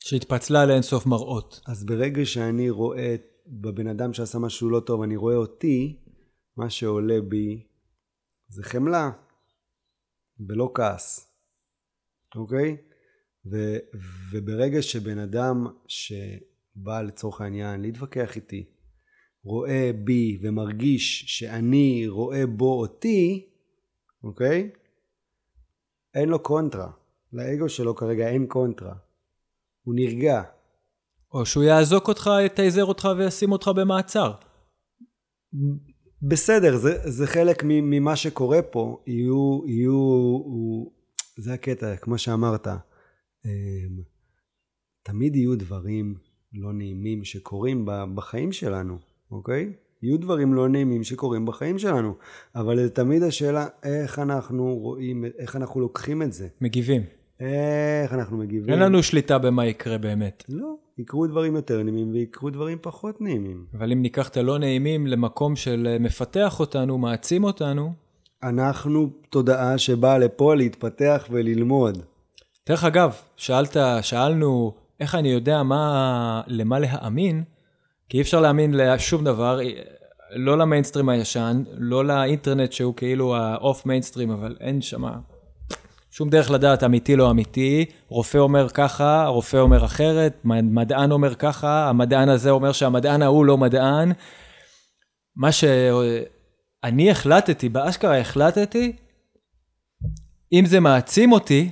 שהתפצלה 0.00 0.66
לאינסוף 0.66 1.06
מראות. 1.06 1.60
אז 1.66 1.84
ברגע 1.84 2.24
שאני 2.24 2.70
רואה 2.70 3.16
בבן 3.46 3.86
אדם 3.86 4.12
שעשה 4.12 4.38
משהו 4.38 4.70
לא 4.70 4.80
טוב, 4.80 5.02
אני 5.02 5.16
רואה 5.16 5.36
אותי, 5.36 6.02
מה 6.56 6.70
שעולה 6.70 7.20
בי 7.28 7.66
זה 8.48 8.62
חמלה, 8.62 9.10
ולא 10.48 10.70
כעס, 10.74 11.34
אוקיי? 12.36 12.76
ו, 13.52 13.56
וברגע 14.32 14.82
שבן 14.82 15.18
אדם 15.18 15.66
שבא 15.86 17.02
לצורך 17.02 17.40
העניין 17.40 17.80
להתווכח 17.80 18.36
איתי, 18.36 18.70
רואה 19.44 19.90
בי 20.04 20.38
ומרגיש 20.42 21.24
שאני 21.26 22.04
רואה 22.08 22.46
בו 22.46 22.80
אותי, 22.80 23.50
אוקיי? 24.24 24.70
אין 26.14 26.28
לו 26.28 26.38
קונטרה. 26.38 26.90
לאגו 27.32 27.68
שלו 27.68 27.94
כרגע 27.94 28.28
אין 28.28 28.46
קונטרה. 28.46 28.94
הוא 29.82 29.94
נרגע. 29.94 30.42
או 31.32 31.46
שהוא 31.46 31.64
יאזוק 31.64 32.08
אותך, 32.08 32.30
יתייזר 32.46 32.84
אותך 32.84 33.08
וישים 33.18 33.52
אותך 33.52 33.70
במעצר. 33.76 34.32
בסדר, 36.22 36.76
זה, 36.76 37.10
זה 37.10 37.26
חלק 37.26 37.62
ממה 37.64 38.16
שקורה 38.16 38.62
פה. 38.62 39.02
יהיו, 39.06 39.60
יהיו, 39.66 39.92
הוא, 39.92 40.92
זה 41.36 41.54
הקטע, 41.54 41.96
כמו 41.96 42.18
שאמרת. 42.18 42.66
אמ, 43.46 44.02
תמיד 45.02 45.36
יהיו 45.36 45.58
דברים 45.58 46.14
לא 46.52 46.72
נעימים 46.72 47.24
שקורים 47.24 47.86
בחיים 48.14 48.52
שלנו, 48.52 48.98
אוקיי? 49.30 49.72
יהיו 50.04 50.20
דברים 50.20 50.54
לא 50.54 50.68
נעימים 50.68 51.04
שקורים 51.04 51.46
בחיים 51.46 51.78
שלנו, 51.78 52.14
אבל 52.54 52.76
זה 52.76 52.90
תמיד 52.90 53.22
השאלה 53.22 53.66
איך 53.82 54.18
אנחנו 54.18 54.76
רואים, 54.76 55.24
איך 55.38 55.56
אנחנו 55.56 55.80
לוקחים 55.80 56.22
את 56.22 56.32
זה, 56.32 56.48
מגיבים. 56.60 57.02
איך 57.40 58.12
אנחנו 58.12 58.36
מגיבים. 58.36 58.70
אין 58.70 58.78
לנו 58.78 59.02
שליטה 59.02 59.38
במה 59.38 59.66
יקרה 59.66 59.98
באמת. 59.98 60.44
לא, 60.48 60.74
יקרו 60.98 61.26
דברים 61.26 61.56
יותר 61.56 61.82
נעימים 61.82 62.12
ויקרו 62.12 62.50
דברים 62.50 62.78
פחות 62.80 63.20
נעימים. 63.20 63.64
אבל 63.78 63.92
אם 63.92 64.02
ניקח 64.02 64.28
את 64.28 64.36
הלא 64.36 64.58
נעימים 64.58 65.06
למקום 65.06 65.56
של 65.56 65.88
אה, 65.90 65.98
מפתח 65.98 66.60
אותנו, 66.60 66.98
מעצים 66.98 67.44
אותנו, 67.44 67.92
אנחנו 68.42 69.10
תודעה 69.30 69.78
שבאה 69.78 70.18
לפה 70.18 70.54
להתפתח 70.54 71.28
וללמוד. 71.30 72.02
דרך 72.68 72.84
אגב, 72.84 73.14
שאלת, 73.36 73.76
שאלנו 74.02 74.72
איך 75.00 75.14
אני 75.14 75.28
יודע 75.28 75.62
מה, 75.62 76.42
למה 76.46 76.78
להאמין, 76.78 77.44
כי 78.08 78.16
אי 78.16 78.22
אפשר 78.22 78.40
להאמין 78.40 78.74
לשום 78.74 79.24
דבר, 79.24 79.58
לא 80.30 80.58
למיינסטרים 80.58 81.08
הישן, 81.08 81.62
לא 81.72 82.04
לאינטרנט 82.04 82.72
שהוא 82.72 82.94
כאילו 82.94 83.36
האוף 83.36 83.86
מיינסטרים, 83.86 84.30
אבל 84.30 84.56
אין 84.60 84.82
שם 84.82 85.04
שום 86.10 86.30
דרך 86.30 86.50
לדעת 86.50 86.84
אמיתי 86.84 87.16
לא 87.16 87.30
אמיתי, 87.30 87.84
רופא 88.08 88.38
אומר 88.38 88.68
ככה, 88.68 89.26
רופא 89.26 89.56
אומר 89.56 89.84
אחרת, 89.84 90.40
מדען 90.44 91.10
אומר 91.12 91.34
ככה, 91.34 91.88
המדען 91.88 92.28
הזה 92.28 92.50
אומר 92.50 92.72
שהמדען 92.72 93.22
ההוא 93.22 93.44
לא 93.44 93.58
מדען. 93.58 94.12
מה 95.36 95.52
שאני 95.52 97.10
החלטתי, 97.10 97.68
באשכרה 97.68 98.18
החלטתי, 98.18 98.92
אם 100.52 100.64
זה 100.66 100.80
מעצים 100.80 101.32
אותי 101.32 101.70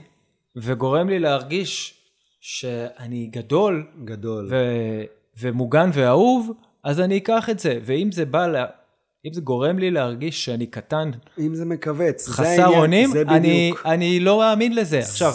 וגורם 0.56 1.08
לי 1.08 1.18
להרגיש 1.18 1.94
שאני 2.40 3.26
גדול, 3.26 3.86
גדול. 4.04 4.48
ו- 4.50 5.21
ומוגן 5.42 5.90
ואהוב, 5.92 6.50
אז 6.84 7.00
אני 7.00 7.18
אקח 7.18 7.50
את 7.50 7.58
זה. 7.58 7.78
ואם 7.82 8.12
זה 8.12 8.24
בא, 8.24 8.46
לה- 8.46 8.66
אם 9.26 9.32
זה 9.32 9.40
גורם 9.40 9.78
לי 9.78 9.90
להרגיש 9.90 10.44
שאני 10.44 10.66
קטן, 10.66 11.10
אם 11.38 11.54
זה 11.54 11.64
מכווץ, 11.64 12.26
זה 12.26 12.32
חסר 12.32 12.66
אונים, 12.66 13.10
זה 13.10 13.22
אני. 13.28 13.72
אני 13.84 14.20
לא 14.20 14.38
מאמין 14.38 14.74
לזה. 14.74 14.98
עכשיו, 14.98 15.32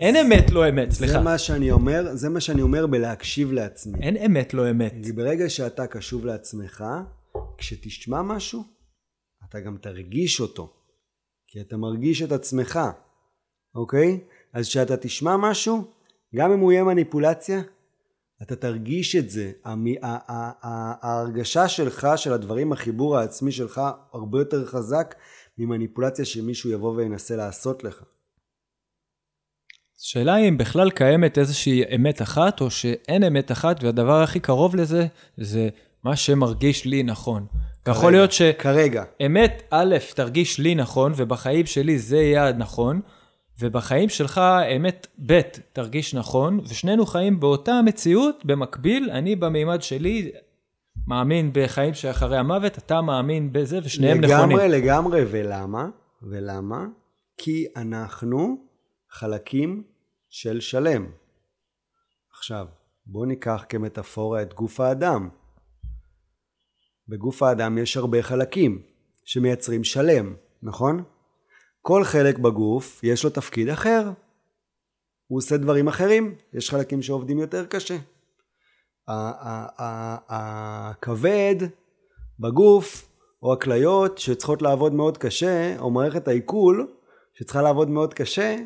אין 0.00 0.16
אמת 0.16 0.50
לא 0.50 0.68
אמת, 0.68 0.90
זה 0.92 0.96
סליחה. 0.96 1.20
מה 1.20 1.38
שאני 1.38 1.70
אומר, 1.70 2.06
זה 2.12 2.28
מה 2.28 2.40
שאני 2.40 2.62
אומר 2.62 2.86
בלהקשיב 2.86 3.52
לעצמי. 3.52 3.98
אין 4.02 4.16
אמת 4.16 4.54
לא 4.54 4.70
אמת. 4.70 4.94
כי 5.04 5.12
ברגע 5.12 5.48
שאתה 5.48 5.86
קשוב 5.86 6.26
לעצמך, 6.26 6.84
כשתשמע 7.58 8.22
משהו, 8.22 8.62
אתה 9.48 9.60
גם 9.60 9.76
תרגיש 9.82 10.40
אותו. 10.40 10.72
כי 11.48 11.60
אתה 11.60 11.76
מרגיש 11.76 12.22
את 12.22 12.32
עצמך, 12.32 12.80
אוקיי? 13.74 14.20
אז 14.52 14.68
כשאתה 14.68 14.96
תשמע 14.96 15.36
משהו, 15.36 15.84
גם 16.36 16.52
אם 16.52 16.58
הוא 16.58 16.72
יהיה 16.72 16.84
מניפולציה, 16.84 17.60
אתה 18.42 18.56
תרגיש 18.56 19.16
את 19.16 19.30
זה. 19.30 19.52
המ- 19.64 19.86
ה- 20.02 20.32
ה- 20.32 20.52
ה- 20.62 20.94
ההרגשה 21.02 21.68
שלך, 21.68 22.08
של 22.16 22.32
הדברים, 22.32 22.72
החיבור 22.72 23.18
העצמי 23.18 23.52
שלך, 23.52 23.80
הרבה 24.12 24.38
יותר 24.38 24.66
חזק 24.66 25.14
ממניפולציה 25.58 26.24
שמישהו 26.24 26.70
יבוא 26.70 26.94
וינסה 26.96 27.36
לעשות 27.36 27.84
לך. 27.84 28.02
השאלה 30.00 30.34
היא 30.34 30.48
אם 30.48 30.58
בכלל 30.58 30.90
קיימת 30.90 31.38
איזושהי 31.38 31.82
אמת 31.94 32.22
אחת, 32.22 32.60
או 32.60 32.70
שאין 32.70 33.24
אמת 33.24 33.52
אחת, 33.52 33.84
והדבר 33.84 34.22
הכי 34.22 34.40
קרוב 34.40 34.76
לזה, 34.76 35.06
זה 35.36 35.68
מה 36.04 36.16
שמרגיש 36.16 36.84
לי 36.84 37.02
נכון. 37.02 37.46
יכול 37.88 38.12
להיות 38.12 38.32
ש... 38.32 38.42
כרגע. 38.42 39.04
אמת 39.26 39.62
א', 39.70 39.96
תרגיש 40.14 40.58
לי 40.58 40.74
נכון, 40.74 41.12
ובחיים 41.16 41.66
שלי 41.66 41.98
זה 41.98 42.16
יהיה 42.16 42.48
הנכון, 42.48 43.00
ובחיים 43.60 44.08
שלך 44.08 44.40
אמת 44.76 45.06
ב', 45.26 45.40
תרגיש 45.72 46.14
נכון, 46.14 46.60
ושנינו 46.68 47.06
חיים 47.06 47.40
באותה 47.40 47.72
המציאות, 47.72 48.44
במקביל, 48.44 49.10
אני 49.10 49.36
במימד 49.36 49.82
שלי 49.82 50.32
מאמין 51.06 51.50
בחיים 51.54 51.94
שאחרי 51.94 52.38
המוות, 52.38 52.78
אתה 52.78 53.00
מאמין 53.00 53.52
בזה, 53.52 53.78
ושניהם 53.84 54.20
נכונים. 54.20 54.56
לגמרי, 54.56 54.68
לגמרי, 54.68 55.24
ולמה? 55.30 55.88
ולמה? 56.22 56.86
כי 57.38 57.66
אנחנו 57.76 58.56
חלקים 59.10 59.82
של 60.28 60.60
שלם. 60.60 61.06
עכשיו, 62.32 62.66
בואו 63.06 63.24
ניקח 63.24 63.64
כמטאפורה 63.68 64.42
את 64.42 64.54
גוף 64.54 64.80
האדם. 64.80 65.28
בגוף 67.08 67.42
האדם 67.42 67.78
יש 67.78 67.96
הרבה 67.96 68.22
חלקים 68.22 68.82
שמייצרים 69.24 69.84
שלם, 69.84 70.34
נכון? 70.62 71.04
כל 71.82 72.04
חלק 72.04 72.38
בגוף 72.38 73.00
יש 73.04 73.24
לו 73.24 73.30
תפקיד 73.30 73.68
אחר. 73.68 74.10
הוא 75.26 75.38
עושה 75.38 75.56
דברים 75.56 75.88
אחרים, 75.88 76.34
יש 76.54 76.70
חלקים 76.70 77.02
שעובדים 77.02 77.38
יותר 77.38 77.66
קשה. 77.66 77.96
הכבד 80.28 81.56
בגוף, 82.40 83.08
או 83.42 83.52
הכליות 83.52 84.18
שצריכות 84.18 84.62
לעבוד 84.62 84.94
מאוד 84.94 85.18
קשה, 85.18 85.78
או 85.78 85.90
מערכת 85.90 86.28
העיכול 86.28 86.88
שצריכה 87.34 87.62
לעבוד 87.62 87.90
מאוד 87.90 88.14
קשה, 88.14 88.56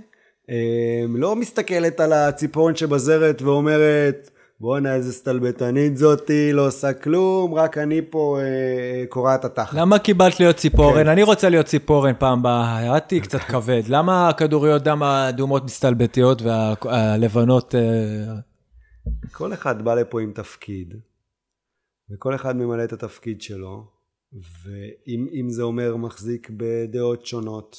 אה, 0.50 1.04
לא 1.08 1.36
מסתכלת 1.36 2.00
על 2.00 2.12
הציפורן 2.12 2.76
שבזרת 2.76 3.42
ואומרת, 3.42 4.30
בואנה 4.64 4.94
איזה 4.94 5.12
סטלבטנית 5.12 5.96
זאתי, 5.96 6.52
לא 6.52 6.66
עושה 6.66 6.92
כלום, 6.92 7.54
רק 7.54 7.78
אני 7.78 8.00
פה 8.10 8.38
אה, 8.40 9.04
קורעת 9.08 9.44
התחת. 9.44 9.76
למה 9.78 9.98
קיבלת 9.98 10.40
להיות 10.40 10.56
ציפורן? 10.56 11.04
כן. 11.04 11.08
אני 11.08 11.22
רוצה 11.22 11.48
להיות 11.48 11.66
ציפורן 11.66 12.12
פעם 12.18 12.38
הבאה, 12.38 13.00
תהיי 13.00 13.20
קצת 13.20 13.40
כבד. 13.50 13.82
למה 13.88 14.28
הכדוריות 14.28 14.82
דם 14.82 15.02
האדומות 15.02 15.64
מסתלבטיות 15.64 16.42
והלבנות... 16.42 17.74
אה, 17.74 18.34
כל 19.32 19.52
אחד 19.52 19.84
בא 19.84 19.94
לפה 19.94 20.20
עם 20.20 20.32
תפקיד, 20.32 20.94
וכל 22.10 22.34
אחד 22.34 22.56
ממלא 22.56 22.84
את 22.84 22.92
התפקיד 22.92 23.42
שלו, 23.42 23.86
ואם 24.32 25.26
אם 25.40 25.50
זה 25.50 25.62
אומר 25.62 25.96
מחזיק 25.96 26.50
בדעות 26.56 27.26
שונות, 27.26 27.76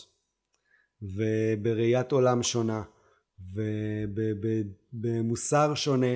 ובראיית 1.02 2.12
עולם 2.12 2.44
שונה, 2.44 2.82
ובמוסר 4.94 5.76
שונה, 5.76 6.16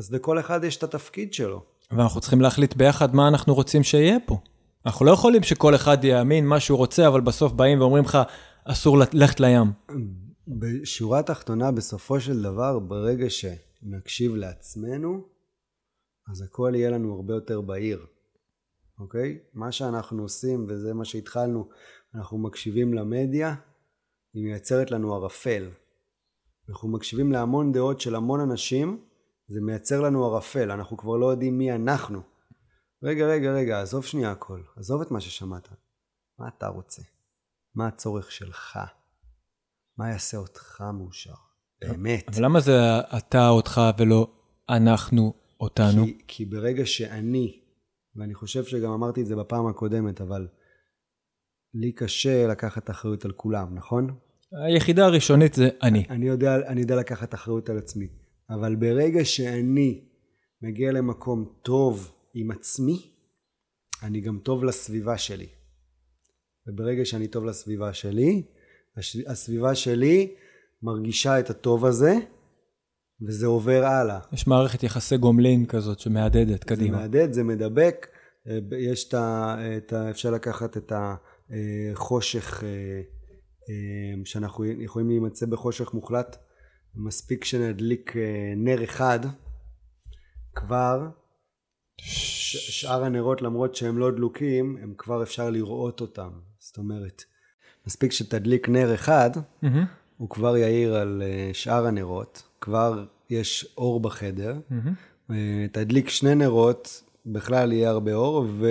אז 0.00 0.12
לכל 0.12 0.40
אחד 0.40 0.64
יש 0.64 0.76
את 0.76 0.82
התפקיד 0.82 1.32
שלו. 1.32 1.64
ואנחנו 1.90 2.20
צריכים 2.20 2.40
להחליט 2.40 2.74
ביחד 2.74 3.14
מה 3.14 3.28
אנחנו 3.28 3.54
רוצים 3.54 3.82
שיהיה 3.82 4.16
פה. 4.26 4.38
אנחנו 4.86 5.06
לא 5.06 5.10
יכולים 5.10 5.42
שכל 5.42 5.74
אחד 5.74 6.04
יאמין 6.04 6.46
מה 6.46 6.60
שהוא 6.60 6.78
רוצה, 6.78 7.08
אבל 7.08 7.20
בסוף 7.20 7.52
באים 7.52 7.80
ואומרים 7.80 8.04
לך, 8.04 8.18
אסור 8.64 8.98
ללכת 8.98 9.40
לים. 9.40 9.72
בשורה 10.48 11.18
התחתונה, 11.18 11.72
בסופו 11.72 12.20
של 12.20 12.42
דבר, 12.42 12.78
ברגע 12.78 13.26
שנקשיב 13.30 14.34
לעצמנו, 14.34 15.24
אז 16.30 16.42
הכל 16.42 16.72
יהיה 16.74 16.90
לנו 16.90 17.14
הרבה 17.14 17.34
יותר 17.34 17.60
בהיר, 17.60 18.06
אוקיי? 18.98 19.38
מה 19.54 19.72
שאנחנו 19.72 20.22
עושים, 20.22 20.66
וזה 20.68 20.94
מה 20.94 21.04
שהתחלנו, 21.04 21.68
אנחנו 22.14 22.38
מקשיבים 22.38 22.94
למדיה, 22.94 23.54
היא 24.34 24.44
מייצרת 24.44 24.90
לנו 24.90 25.14
ערפל. 25.14 25.68
אנחנו 26.68 26.88
מקשיבים 26.88 27.32
להמון 27.32 27.72
דעות 27.72 28.00
של 28.00 28.14
המון 28.14 28.40
אנשים, 28.40 29.09
זה 29.50 29.60
מייצר 29.60 30.00
לנו 30.00 30.24
ערפל, 30.24 30.70
אנחנו 30.70 30.96
כבר 30.96 31.16
לא 31.16 31.30
יודעים 31.30 31.58
מי 31.58 31.72
אנחנו. 31.72 32.22
רגע, 33.02 33.26
רגע, 33.26 33.52
רגע, 33.52 33.80
עזוב 33.80 34.04
שנייה 34.04 34.30
הכל, 34.30 34.60
עזוב 34.76 35.00
את 35.00 35.10
מה 35.10 35.20
ששמעת. 35.20 35.68
מה 36.38 36.48
אתה 36.48 36.68
רוצה? 36.68 37.02
מה 37.74 37.86
הצורך 37.86 38.32
שלך? 38.32 38.78
מה 39.98 40.10
יעשה 40.10 40.36
אותך 40.36 40.84
מאושר? 40.94 41.34
באמת. 41.80 42.28
אבל 42.28 42.44
למה 42.44 42.60
זה 42.60 42.98
אתה 43.18 43.48
אותך 43.48 43.80
ולא 43.98 44.32
אנחנו 44.68 45.34
אותנו? 45.60 46.04
כי, 46.04 46.18
כי 46.28 46.44
ברגע 46.44 46.86
שאני, 46.86 47.60
ואני 48.16 48.34
חושב 48.34 48.64
שגם 48.64 48.90
אמרתי 48.90 49.22
את 49.22 49.26
זה 49.26 49.36
בפעם 49.36 49.66
הקודמת, 49.66 50.20
אבל 50.20 50.48
לי 51.74 51.92
קשה 51.92 52.46
לקחת 52.46 52.90
אחריות 52.90 53.24
על 53.24 53.32
כולם, 53.32 53.74
נכון? 53.74 54.16
היחידה 54.66 55.06
הראשונית 55.06 55.54
זה 55.54 55.68
אני. 55.82 56.06
אני 56.10 56.26
יודע, 56.26 56.56
אני 56.56 56.80
יודע 56.80 56.96
לקחת 56.96 57.34
אחריות 57.34 57.68
על 57.68 57.78
עצמי, 57.78 58.08
אבל 58.50 58.76
ברגע 58.76 59.24
שאני 59.24 60.00
מגיע 60.62 60.92
למקום 60.92 61.52
טוב 61.62 62.12
עם 62.34 62.50
עצמי, 62.50 63.10
אני 64.02 64.20
גם 64.20 64.38
טוב 64.38 64.64
לסביבה 64.64 65.18
שלי. 65.18 65.46
וברגע 66.66 67.04
שאני 67.04 67.28
טוב 67.28 67.44
לסביבה 67.44 67.92
שלי, 67.92 68.42
הסביבה 69.26 69.74
שלי 69.74 70.34
מרגישה 70.82 71.40
את 71.40 71.50
הטוב 71.50 71.86
הזה, 71.86 72.14
וזה 73.26 73.46
עובר 73.46 73.84
הלאה. 73.84 74.18
יש 74.32 74.46
מערכת 74.46 74.82
יחסי 74.82 75.16
גומלין 75.16 75.66
כזאת 75.66 75.98
שמהדהדת 75.98 76.62
זה 76.62 76.66
קדימה. 76.66 76.98
מהדהד, 76.98 77.32
זה 77.32 77.44
מדבק, 77.44 78.06
אה, 78.48 78.58
יש 78.78 79.08
את 79.08 79.14
ה... 79.14 79.56
את 79.76 79.92
ה 79.92 80.10
אפשר 80.10 80.30
לקחת 80.30 80.76
את 80.76 80.92
החושך, 81.92 82.64
אה, 82.64 82.68
אה, 82.68 84.24
שאנחנו 84.24 84.64
יכולים 84.64 85.08
להימצא 85.08 85.46
בחושך 85.46 85.94
מוחלט, 85.94 86.36
מספיק 86.94 87.44
שנדליק 87.44 88.16
אה, 88.16 88.22
נר 88.56 88.84
אחד, 88.84 89.20
כבר 90.54 91.08
ש- 92.00 92.80
שאר 92.80 93.04
הנרות 93.04 93.42
למרות 93.42 93.74
שהם 93.74 93.98
לא 93.98 94.10
דלוקים, 94.10 94.76
הם 94.82 94.94
כבר 94.98 95.22
אפשר 95.22 95.50
לראות 95.50 96.00
אותם. 96.00 96.30
זאת 96.58 96.78
אומרת, 96.78 97.24
מספיק 97.86 98.12
שתדליק 98.12 98.68
נר 98.68 98.94
אחד, 98.94 99.30
מהמם, 99.62 99.84
הוא 100.16 100.28
כבר 100.30 100.56
יאיר 100.56 100.94
על 100.94 101.22
אה, 101.24 101.50
שאר 101.52 101.86
הנרות, 101.86 102.42
כבר 102.60 103.04
יש 103.30 103.74
אור 103.78 104.00
בחדר. 104.00 104.60
אה, 105.30 105.66
תדליק 105.72 106.08
שני 106.08 106.34
נרות, 106.34 107.02
בכלל 107.26 107.72
יהיה 107.72 107.90
הרבה 107.90 108.14
אור, 108.14 108.46
ו... 108.58 108.68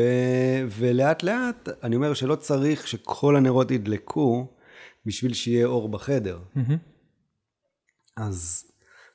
ולאט 0.70 1.24
לאט, 1.24 1.70
אני 1.84 1.96
אומר 1.96 2.14
שלא 2.14 2.36
צריך 2.36 2.88
שכל 2.88 3.36
הנרות 3.36 3.72
ידלקו 3.72 4.48
בשביל 5.06 5.34
שיהיה 5.34 5.66
אור 5.66 5.90
בחדר. 5.90 6.40
אז, 8.20 8.66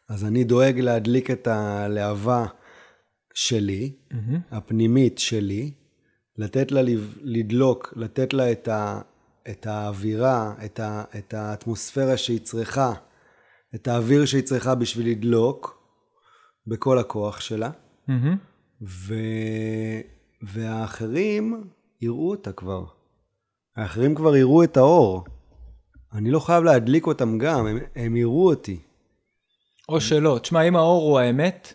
אז 0.09 0.25
אני 0.25 0.45
דואג 0.45 0.81
להדליק 0.81 1.31
את 1.31 1.47
הלהבה 1.47 2.47
שלי, 3.35 3.97
הפנימית 4.51 5.19
שלי, 5.19 5.75
לתת 6.39 6.73
לה 6.73 6.81
לדלוק, 7.23 7.93
לתת 7.97 8.33
לה 8.33 8.53
את, 8.53 8.69
ה, 8.69 9.01
את 9.51 9.67
האווירה, 9.67 10.55
את, 10.65 10.81
ה, 10.81 11.05
את 11.19 11.35
האטמוספירה 11.35 12.17
שהיא 12.17 12.41
צריכה, 12.41 12.93
את 13.75 13.89
האוויר 13.89 14.25
שהיא 14.25 14.43
צריכה 14.43 14.75
בשביל 14.75 15.11
לדלוק 15.11 15.85
בכל 16.67 16.99
הכוח 16.99 17.41
שלה. 17.41 17.71
ו... 18.83 19.15
והאחרים 20.43 21.65
יראו 22.01 22.31
אותה 22.31 22.53
כבר. 22.53 22.85
האחרים 23.77 24.15
כבר 24.15 24.37
יראו 24.37 24.65
את 24.65 24.77
האור. 24.77 25.25
אני 26.13 26.31
לא 26.31 26.41
חייב 26.41 26.65
להדליק 26.65 27.07
אותם 27.07 27.39
גם, 27.39 27.67
הם, 27.67 27.79
הם 27.97 28.17
יראו 28.17 28.51
אותי. 28.51 28.81
או 29.89 30.01
שלא. 30.01 30.39
תשמע, 30.43 30.63
אם 30.63 30.77
האור 30.77 31.03
הוא 31.03 31.19
האמת, 31.19 31.73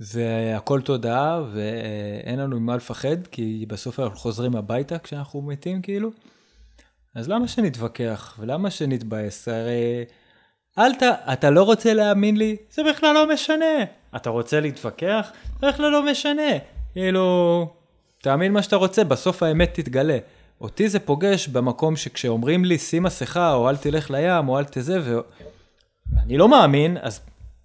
והכל 0.00 0.80
תודעה, 0.80 1.42
ואין 1.52 2.38
לנו 2.38 2.60
ממה 2.60 2.76
לפחד, 2.76 3.26
כי 3.30 3.64
בסוף 3.68 4.00
אנחנו 4.00 4.16
חוזרים 4.16 4.56
הביתה 4.56 4.98
כשאנחנו 4.98 5.42
מתים, 5.42 5.82
כאילו, 5.82 6.10
אז 7.14 7.28
למה 7.28 7.48
שנתווכח? 7.48 8.36
ולמה 8.38 8.70
שנתבאס? 8.70 9.48
הרי... 9.48 10.04
אל 10.78 10.94
ת... 10.94 11.02
אתה 11.02 11.50
לא 11.50 11.62
רוצה 11.62 11.94
להאמין 11.94 12.36
לי? 12.36 12.56
זה 12.70 12.82
בכלל 12.90 13.14
לא 13.14 13.32
משנה. 13.34 13.84
אתה 14.16 14.30
רוצה 14.30 14.60
להתווכח? 14.60 15.32
זה 15.60 15.68
בכלל 15.68 15.90
לא 15.90 16.10
משנה. 16.10 16.52
כאילו, 16.92 17.68
תאמין 18.22 18.52
מה 18.52 18.62
שאתה 18.62 18.76
רוצה, 18.76 19.04
בסוף 19.04 19.42
האמת 19.42 19.70
תתגלה. 19.74 20.18
אותי 20.60 20.88
זה 20.88 21.00
פוגש 21.00 21.48
במקום 21.48 21.96
שכשאומרים 21.96 22.64
לי 22.64 22.78
שים 22.78 23.02
מסכה, 23.02 23.54
או 23.54 23.70
אל 23.70 23.76
תלך 23.76 24.10
לים, 24.10 24.48
או 24.48 24.58
אל 24.58 24.64
תזה, 24.64 25.20
ואני 26.12 26.38
לא 26.38 26.48
מאמין, 26.48 26.96
אז 27.00 27.20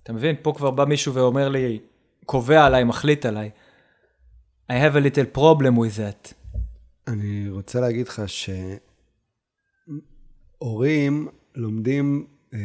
אתה 0.09 0.17
מבין, 0.17 0.35
פה 0.41 0.53
כבר 0.57 0.71
בא 0.71 0.85
מישהו 0.85 1.13
ואומר 1.13 1.49
לי, 1.49 1.79
קובע 2.25 2.65
עליי, 2.65 2.83
מחליט 2.83 3.25
עליי. 3.25 3.49
I 4.71 4.73
have 4.73 4.95
a 4.95 4.99
little 4.99 5.37
problem 5.37 5.77
with 5.77 5.97
that. 5.97 6.33
אני 7.07 7.49
רוצה 7.49 7.79
להגיד 7.79 8.07
לך 8.07 8.21
שהורים 10.59 11.27
לומדים 11.55 12.25
um, 12.51 12.55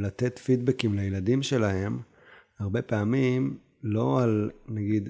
לתת 0.00 0.38
פידבקים 0.38 0.94
לילדים 0.94 1.42
שלהם, 1.42 1.98
הרבה 2.58 2.82
פעמים 2.82 3.58
לא 3.82 4.22
על, 4.22 4.50
נגיד, 4.68 5.08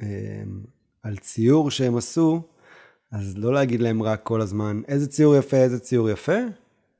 um, 0.00 0.04
על 1.02 1.16
ציור 1.16 1.70
שהם 1.70 1.96
עשו, 1.96 2.42
אז 3.12 3.38
לא 3.38 3.52
להגיד 3.52 3.80
להם 3.80 4.02
רק 4.02 4.22
כל 4.22 4.40
הזמן, 4.40 4.80
איזה 4.88 5.06
ציור 5.06 5.36
יפה, 5.36 5.56
איזה 5.56 5.80
ציור 5.80 6.10
יפה, 6.10 6.38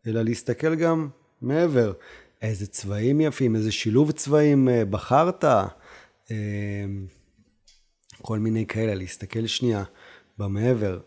אלא 0.06 0.22
להסתכל 0.22 0.74
גם 0.74 1.08
מעבר. 1.42 1.92
איזה 2.44 2.66
צבעים 2.66 3.20
יפים, 3.20 3.56
איזה 3.56 3.72
שילוב 3.72 4.12
צבעים 4.12 4.68
uh, 4.68 4.70
בחרת, 4.90 5.44
uh, 5.44 6.30
כל 8.22 8.38
מיני 8.38 8.66
כאלה, 8.66 8.94
להסתכל 8.94 9.46
שנייה 9.46 9.84
במעבר. 10.38 11.00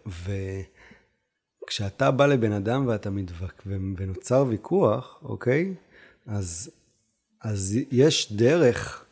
וכשאתה 1.64 2.12
בא 2.12 2.26
לבן 2.26 2.52
אדם 2.52 2.88
ואתה 2.88 3.10
מתווכח, 3.10 3.64
ונוצר 3.98 4.46
ויכוח, 4.48 5.20
אוקיי? 5.24 5.74
אז, 6.26 6.72
אז 7.42 7.78
יש 7.92 8.34
דרך, 8.34 9.06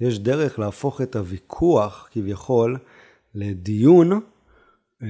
יש 0.00 0.18
דרך 0.18 0.58
להפוך 0.58 1.00
את 1.00 1.16
הוויכוח, 1.16 2.08
כביכול, 2.12 2.78
לדיון 3.34 4.12
אה, 5.02 5.08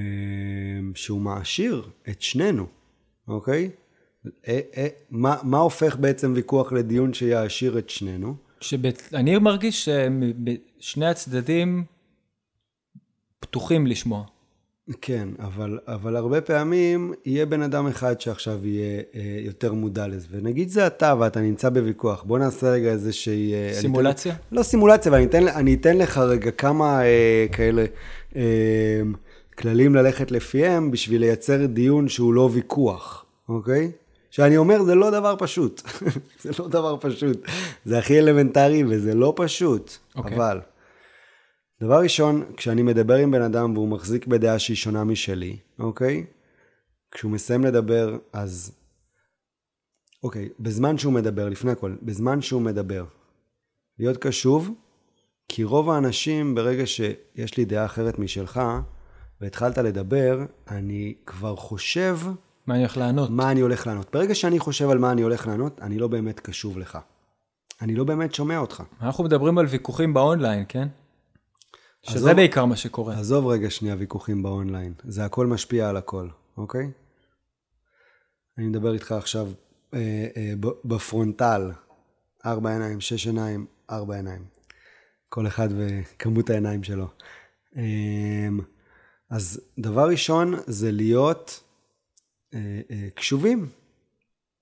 שהוא 0.95 1.21
מעשיר 1.21 1.89
את 2.09 2.21
שנינו, 2.21 2.67
אוקיי? 3.27 3.71
אה, 4.47 4.59
אה, 4.77 4.87
מה, 5.09 5.35
מה 5.43 5.57
הופך 5.57 5.95
בעצם 5.95 6.33
ויכוח 6.35 6.71
לדיון 6.71 7.13
שיעשיר 7.13 7.77
את 7.77 7.89
שנינו? 7.89 8.35
אני 9.13 9.37
מרגיש 9.37 9.89
ששני 9.89 11.05
הצדדים 11.05 11.83
פתוחים 13.39 13.87
לשמוע. 13.87 14.23
כן, 15.01 15.27
אבל, 15.39 15.79
אבל 15.87 16.15
הרבה 16.15 16.41
פעמים 16.41 17.13
יהיה 17.25 17.45
בן 17.45 17.61
אדם 17.61 17.87
אחד 17.87 18.21
שעכשיו 18.21 18.67
יהיה 18.67 19.01
אה, 19.15 19.21
יותר 19.45 19.73
מודע 19.73 20.07
לזה. 20.07 20.27
ונגיד 20.31 20.69
זה 20.69 20.87
אתה 20.87 21.15
ואתה 21.19 21.41
נמצא 21.41 21.69
בוויכוח, 21.69 22.23
בוא 22.23 22.39
נעשה 22.39 22.69
רגע 22.69 22.91
איזושהי... 22.91 23.53
אה, 23.53 23.73
סימולציה? 23.73 24.33
אתן, 24.33 24.55
לא 24.55 24.63
סימולציה, 24.63 25.09
אבל 25.09 25.17
אני 25.17 25.27
אתן, 25.27 25.47
אני 25.47 25.73
אתן 25.73 25.97
לך 25.97 26.17
רגע 26.17 26.51
כמה 26.51 27.03
אה, 27.03 27.45
כאלה 27.51 27.85
אה, 28.35 29.01
כללים 29.57 29.95
ללכת 29.95 30.31
לפיהם 30.31 30.91
בשביל 30.91 31.21
לייצר 31.21 31.65
דיון 31.65 32.07
שהוא 32.07 32.33
לא 32.33 32.49
ויכוח, 32.53 33.25
אוקיי? 33.49 33.91
שאני 34.31 34.57
אומר, 34.57 34.83
זה 34.83 34.95
לא 34.95 35.11
דבר 35.11 35.35
פשוט. 35.39 35.81
זה 36.41 36.49
לא 36.59 36.67
דבר 36.67 36.97
פשוט. 36.99 37.37
זה 37.85 37.97
הכי 37.97 38.19
אלמנטרי 38.19 38.83
וזה 38.83 39.15
לא 39.15 39.33
פשוט, 39.35 39.97
אוקיי. 40.15 40.35
אבל... 40.35 40.59
דבר 41.81 42.01
ראשון, 42.01 42.43
כשאני 42.57 42.81
מדבר 42.81 43.15
עם 43.15 43.31
בן 43.31 43.41
אדם 43.41 43.73
והוא 43.77 43.87
מחזיק 43.87 44.27
בדעה 44.27 44.59
שהיא 44.59 44.77
שונה 44.77 45.03
משלי, 45.03 45.57
אוקיי? 45.79 46.25
כשהוא 47.11 47.31
מסיים 47.31 47.63
לדבר, 47.63 48.17
אז... 48.33 48.71
אוקיי, 50.23 50.49
בזמן 50.59 50.97
שהוא 50.97 51.13
מדבר, 51.13 51.49
לפני 51.49 51.71
הכל, 51.71 51.95
בזמן 52.01 52.41
שהוא 52.41 52.61
מדבר, 52.61 53.05
להיות 53.99 54.17
קשוב, 54.17 54.71
כי 55.47 55.63
רוב 55.63 55.89
האנשים, 55.89 56.55
ברגע 56.55 56.85
שיש 56.85 57.57
לי 57.57 57.65
דעה 57.65 57.85
אחרת 57.85 58.19
משלך, 58.19 58.61
והתחלת 59.41 59.77
לדבר, 59.77 60.45
אני 60.67 61.13
כבר 61.25 61.55
חושב... 61.55 62.17
מה 62.69 62.75
אני 62.75 62.83
הולך 62.83 62.97
לענות? 62.97 63.29
מה 63.29 63.51
אני 63.51 63.59
הולך 63.59 63.87
לענות. 63.87 64.07
ברגע 64.13 64.35
שאני 64.35 64.59
חושב 64.59 64.89
על 64.89 64.97
מה 64.97 65.11
אני 65.11 65.21
הולך 65.21 65.47
לענות, 65.47 65.81
אני 65.81 65.99
לא 65.99 66.07
באמת 66.07 66.39
קשוב 66.39 66.77
לך. 66.77 66.97
אני 67.81 67.95
לא 67.95 68.03
באמת 68.03 68.33
שומע 68.33 68.57
אותך. 68.57 68.83
אנחנו 69.01 69.23
מדברים 69.23 69.57
על 69.57 69.65
ויכוחים 69.65 70.13
באונליין, 70.13 70.65
כן? 70.67 70.87
שזה 72.03 72.17
עזוב, 72.17 72.31
בעיקר 72.31 72.65
מה 72.65 72.75
שקורה. 72.75 73.19
עזוב 73.19 73.47
רגע 73.47 73.69
שנייה 73.69 73.95
ויכוחים 73.99 74.43
באונליין, 74.43 74.93
זה 75.03 75.25
הכל 75.25 75.47
משפיע 75.47 75.89
על 75.89 75.97
הכל, 75.97 76.27
אוקיי? 76.57 76.91
אני 78.57 78.67
מדבר 78.67 78.93
איתך 78.93 79.11
עכשיו 79.11 79.47
אה, 79.93 80.27
אה, 80.37 80.53
בפרונטל, 80.85 81.71
ארבע 82.45 82.69
עיניים, 82.69 83.01
שש 83.01 83.27
עיניים, 83.27 83.65
ארבע 83.89 84.15
עיניים. 84.15 84.45
כל 85.29 85.47
אחד 85.47 85.69
וכמות 85.77 86.49
העיניים 86.49 86.83
שלו. 86.83 87.07
אה, 87.77 88.47
אז 89.29 89.61
דבר 89.77 90.09
ראשון 90.09 90.53
זה 90.67 90.91
להיות 90.91 91.63
קשובים. 93.15 93.67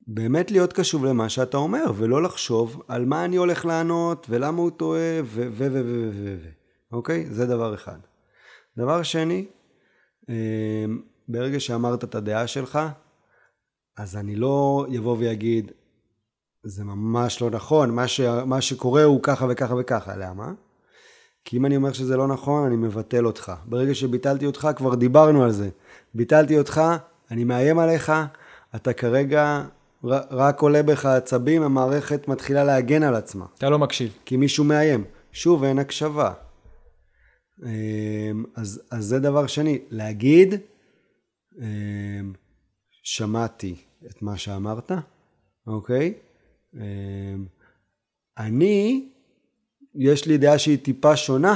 באמת 0.07 0.51
להיות 0.51 0.73
קשוב 0.73 1.05
למה 1.05 1.29
שאתה 1.29 1.57
אומר, 1.57 1.91
ולא 1.95 2.23
לחשוב 2.23 2.83
על 2.87 3.05
מה 3.05 3.25
אני 3.25 3.35
הולך 3.35 3.65
לענות, 3.65 4.27
ולמה 4.29 4.57
הוא 4.57 4.71
טועה, 4.71 5.19
ו... 5.23 5.25
ו... 5.25 5.47
ו... 5.51 5.67
ו... 5.71 6.09
ו... 6.13 6.37
ו... 6.43 6.49
אוקיי? 6.91 7.25
זה 7.29 7.45
דבר 7.45 7.75
אחד. 7.75 7.97
דבר 8.77 9.03
שני, 9.03 9.45
אמ, 10.29 11.01
ברגע 11.27 11.59
שאמרת 11.59 12.03
את 12.03 12.15
הדעה 12.15 12.47
שלך, 12.47 12.79
אז 13.97 14.17
אני 14.17 14.35
לא 14.35 14.85
יבוא 14.89 15.17
ויגיד, 15.19 15.71
זה 16.63 16.83
ממש 16.83 17.41
לא 17.41 17.49
נכון, 17.49 17.91
מה, 17.91 18.07
ש... 18.07 18.21
מה 18.21 18.61
שקורה 18.61 19.03
הוא 19.03 19.19
ככה 19.23 19.45
וככה 19.49 19.75
וככה. 19.79 20.15
למה? 20.15 20.53
כי 21.45 21.57
אם 21.57 21.65
אני 21.65 21.75
אומר 21.75 21.93
שזה 21.93 22.17
לא 22.17 22.27
נכון, 22.27 22.65
אני 22.65 22.75
מבטל 22.75 23.25
אותך. 23.25 23.51
ברגע 23.65 23.95
שביטלתי 23.95 24.45
אותך, 24.45 24.67
כבר 24.75 24.95
דיברנו 24.95 25.43
על 25.43 25.51
זה. 25.51 25.69
ביטלתי 26.13 26.57
אותך, 26.57 26.81
אני 27.31 27.43
מאיים 27.43 27.79
עליך, 27.79 28.11
אתה 28.75 28.93
כרגע 28.93 29.63
רק 30.31 30.61
עולה 30.61 30.83
בך 30.83 31.05
עצבים, 31.05 31.63
המערכת 31.63 32.27
מתחילה 32.27 32.63
להגן 32.63 33.03
על 33.03 33.15
עצמה. 33.15 33.45
אתה 33.57 33.69
לא 33.69 33.79
מקשיב. 33.79 34.17
כי 34.25 34.37
מישהו 34.37 34.63
מאיים. 34.63 35.03
שוב, 35.31 35.63
אין 35.63 35.79
הקשבה. 35.79 36.33
אמ, 37.65 38.43
אז, 38.55 38.81
אז 38.91 39.05
זה 39.05 39.19
דבר 39.19 39.47
שני, 39.47 39.79
להגיד, 39.89 40.53
אמ, 41.61 42.33
שמעתי 43.03 43.75
את 44.05 44.21
מה 44.21 44.37
שאמרת, 44.37 44.91
אוקיי? 45.67 46.13
אמ, 46.73 47.45
אני, 48.37 49.09
יש 49.95 50.25
לי 50.27 50.37
דעה 50.37 50.57
שהיא 50.57 50.77
טיפה 50.77 51.15
שונה, 51.15 51.55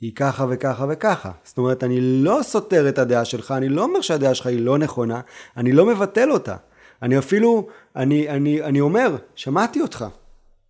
היא 0.00 0.12
ככה 0.14 0.46
וככה 0.50 0.86
וככה. 0.88 1.30
זאת 1.44 1.58
אומרת, 1.58 1.84
אני 1.84 2.00
לא 2.00 2.40
סותר 2.42 2.88
את 2.88 2.98
הדעה 2.98 3.24
שלך, 3.24 3.50
אני 3.50 3.68
לא 3.68 3.82
אומר 3.82 4.00
שהדעה 4.00 4.34
שלך 4.34 4.46
היא 4.46 4.60
לא 4.60 4.78
נכונה, 4.78 5.20
אני 5.56 5.72
לא 5.72 5.86
מבטל 5.86 6.30
אותה. 6.30 6.56
אני 7.02 7.18
אפילו, 7.18 7.68
אני, 7.96 8.28
אני, 8.28 8.62
אני 8.62 8.80
אומר, 8.80 9.16
שמעתי 9.34 9.80
אותך, 9.80 10.04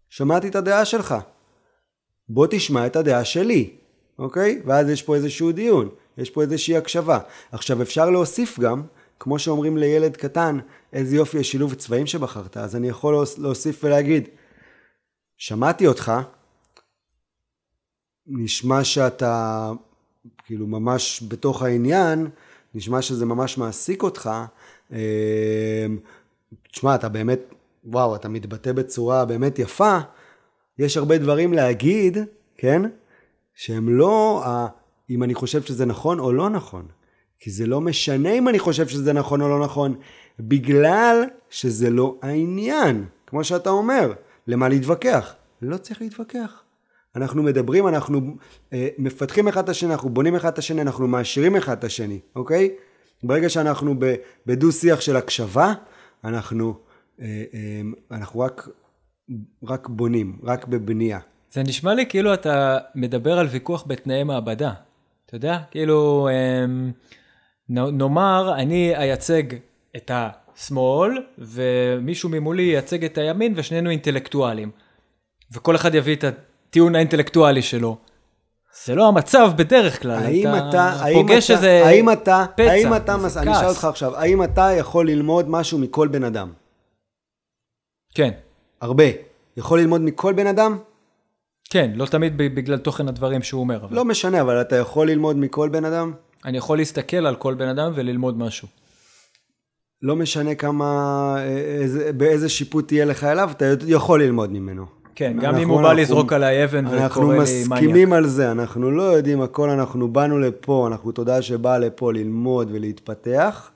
שמעתי 0.08 0.48
את 0.48 0.56
הדעה 0.56 0.84
שלך. 0.84 1.14
בוא 2.28 2.46
תשמע 2.50 2.86
את 2.86 2.96
הדעה 2.96 3.24
שלי. 3.24 3.78
אוקיי? 4.18 4.62
ואז 4.64 4.88
יש 4.88 5.02
פה 5.02 5.14
איזשהו 5.14 5.52
דיון, 5.52 5.88
יש 6.18 6.30
פה 6.30 6.42
איזושהי 6.42 6.76
הקשבה. 6.76 7.18
עכשיו 7.52 7.82
אפשר 7.82 8.10
להוסיף 8.10 8.58
גם, 8.58 8.82
כמו 9.20 9.38
שאומרים 9.38 9.76
לילד 9.76 10.16
קטן, 10.16 10.58
איזה 10.92 11.16
יופי 11.16 11.38
השילוב 11.38 11.74
צבעים 11.74 12.06
שבחרת, 12.06 12.56
אז 12.56 12.76
אני 12.76 12.88
יכול 12.88 13.24
להוסיף 13.38 13.84
ולהגיד, 13.84 14.28
שמעתי 15.36 15.86
אותך, 15.86 16.12
נשמע 18.28 18.84
שאתה 18.84 19.72
כאילו 20.44 20.66
ממש 20.66 21.22
בתוך 21.28 21.62
העניין, 21.62 22.28
נשמע 22.74 23.02
שזה 23.02 23.26
ממש 23.26 23.58
מעסיק 23.58 24.02
אותך. 24.02 24.30
אה, 24.92 25.86
תשמע, 26.72 26.94
אתה 26.94 27.08
באמת, 27.08 27.40
וואו, 27.84 28.16
אתה 28.16 28.28
מתבטא 28.28 28.72
בצורה 28.72 29.24
באמת 29.24 29.58
יפה. 29.58 29.98
יש 30.78 30.96
הרבה 30.96 31.18
דברים 31.18 31.52
להגיד, 31.52 32.18
כן? 32.56 32.82
שהם 33.54 33.88
לא 33.88 34.42
ה... 34.44 34.66
אם 35.10 35.22
אני 35.22 35.34
חושב 35.34 35.62
שזה 35.62 35.86
נכון 35.86 36.18
או 36.18 36.32
לא 36.32 36.50
נכון. 36.50 36.86
כי 37.40 37.50
זה 37.50 37.66
לא 37.66 37.80
משנה 37.80 38.32
אם 38.32 38.48
אני 38.48 38.58
חושב 38.58 38.88
שזה 38.88 39.12
נכון 39.12 39.40
או 39.40 39.48
לא 39.48 39.60
נכון, 39.64 39.94
בגלל 40.40 41.24
שזה 41.50 41.90
לא 41.90 42.16
העניין. 42.22 43.04
כמו 43.26 43.44
שאתה 43.44 43.70
אומר, 43.70 44.12
למה 44.46 44.68
להתווכח? 44.68 45.34
לא 45.62 45.76
צריך 45.76 46.02
להתווכח. 46.02 46.62
אנחנו 47.16 47.42
מדברים, 47.42 47.88
אנחנו 47.88 48.20
אה, 48.72 48.88
מפתחים 48.98 49.48
אחד 49.48 49.62
את 49.62 49.68
השני, 49.68 49.92
אנחנו 49.92 50.10
בונים 50.10 50.36
אחד 50.36 50.52
את 50.52 50.58
השני, 50.58 50.82
אנחנו 50.82 51.08
מעשירים 51.08 51.56
אחד 51.56 51.78
את 51.78 51.84
השני, 51.84 52.20
אוקיי? 52.36 52.70
ברגע 53.22 53.48
שאנחנו 53.48 53.94
בדו-שיח 54.46 55.00
של 55.00 55.16
הקשבה, 55.16 55.72
אנחנו, 56.24 56.74
אה, 57.20 57.44
אה, 57.54 57.80
אנחנו 58.10 58.40
רק, 58.40 58.68
רק 59.64 59.88
בונים, 59.88 60.38
רק 60.42 60.66
בבנייה. 60.66 61.18
זה 61.50 61.62
נשמע 61.62 61.94
לי 61.94 62.06
כאילו 62.08 62.34
אתה 62.34 62.78
מדבר 62.94 63.38
על 63.38 63.46
ויכוח 63.46 63.84
בתנאי 63.86 64.24
מעבדה. 64.24 64.72
אתה 65.26 65.36
יודע? 65.36 65.58
כאילו, 65.70 66.28
אמ, 66.30 66.92
נאמר, 67.68 68.54
אני 68.58 68.96
אייצג 68.96 69.42
את 69.96 70.10
השמאל, 70.14 71.12
ומישהו 71.38 72.28
ממולי 72.28 72.62
ייצג 72.62 73.04
את 73.04 73.18
הימין, 73.18 73.52
ושנינו 73.56 73.90
אינטלקטואלים. 73.90 74.70
וכל 75.52 75.76
אחד 75.76 75.94
יביא 75.94 76.16
את 76.16 76.24
הטיעון 76.68 76.94
האינטלקטואלי 76.94 77.62
שלו. 77.62 77.96
זה 78.84 78.94
לא 78.94 79.08
המצב 79.08 79.50
בדרך 79.56 80.02
כלל, 80.02 80.10
האם 80.10 80.46
אתה, 80.48 80.68
אתה, 80.68 80.82
האם 80.82 81.14
פוגש 81.14 81.44
אתה, 81.44 81.54
איזה 81.54 81.82
האם 81.86 82.12
אתה, 82.12 82.44
פצע, 82.56 82.70
האם 82.70 82.94
אתה, 82.96 83.14
איזה 83.14 83.26
מס- 83.26 83.36
אני 83.36 83.46
כעס. 83.46 83.56
אשאל 83.58 83.68
אותך 83.68 83.84
עכשיו, 83.84 84.16
האם 84.16 84.42
אתה 84.44 84.70
יכול 84.78 85.10
ללמוד 85.10 85.48
משהו 85.50 85.78
מכל 85.78 86.08
בן 86.08 86.24
אדם? 86.24 86.52
כן, 88.14 88.30
הרבה. 88.80 89.04
יכול 89.56 89.80
ללמוד 89.80 90.00
מכל 90.00 90.32
בן 90.32 90.46
אדם? 90.46 90.78
כן, 91.70 91.90
לא 91.94 92.06
תמיד 92.06 92.36
בגלל 92.38 92.78
תוכן 92.78 93.08
הדברים 93.08 93.42
שהוא 93.42 93.60
אומר, 93.60 93.84
אבל 93.84 93.96
לא 93.96 94.04
משנה, 94.04 94.40
אבל 94.40 94.60
אתה 94.60 94.76
יכול 94.76 95.10
ללמוד 95.10 95.36
מכל 95.36 95.68
בן 95.68 95.84
אדם? 95.84 96.12
אני 96.44 96.58
יכול 96.58 96.78
להסתכל 96.78 97.26
על 97.26 97.36
כל 97.36 97.54
בן 97.54 97.68
אדם 97.68 97.92
וללמוד 97.94 98.38
משהו. 98.38 98.68
לא 100.02 100.16
משנה 100.16 100.54
כמה, 100.54 100.84
אה, 101.38 101.44
איזה, 101.82 102.12
באיזה 102.12 102.48
שיפוט 102.48 102.86
תהיה 102.86 103.04
לך 103.04 103.24
אליו, 103.24 103.50
אתה 103.50 103.64
יכול 103.86 104.22
ללמוד 104.22 104.52
ממנו. 104.52 104.86
כן, 105.18 105.36
גם 105.40 105.44
אנחנו- 105.44 105.62
אם 105.62 105.68
הוא 105.68 105.76
בא 105.82 105.88
אנחנו- 105.90 106.02
לזרוק 106.02 106.32
עליי 106.32 106.64
אבן 106.64 106.86
אנחנו 106.86 107.20
וקורא 107.22 107.34
לי 107.34 107.38
מניאק. 107.40 107.72
מסכימים 107.72 108.12
על 108.12 108.26
זה, 108.26 108.50
אנחנו 108.52 108.90
לא 108.90 109.02
יודעים 109.02 109.40
הכל, 109.42 109.70
אנחנו 109.70 110.08
באנו 110.08 110.38
לפה, 110.38 110.86
אנחנו 110.86 111.12
תודה 111.12 111.42
שבאה 111.42 111.78
לפה 111.78 112.12
ללמוד 112.12 112.68
ולהתפתח, 112.72 113.70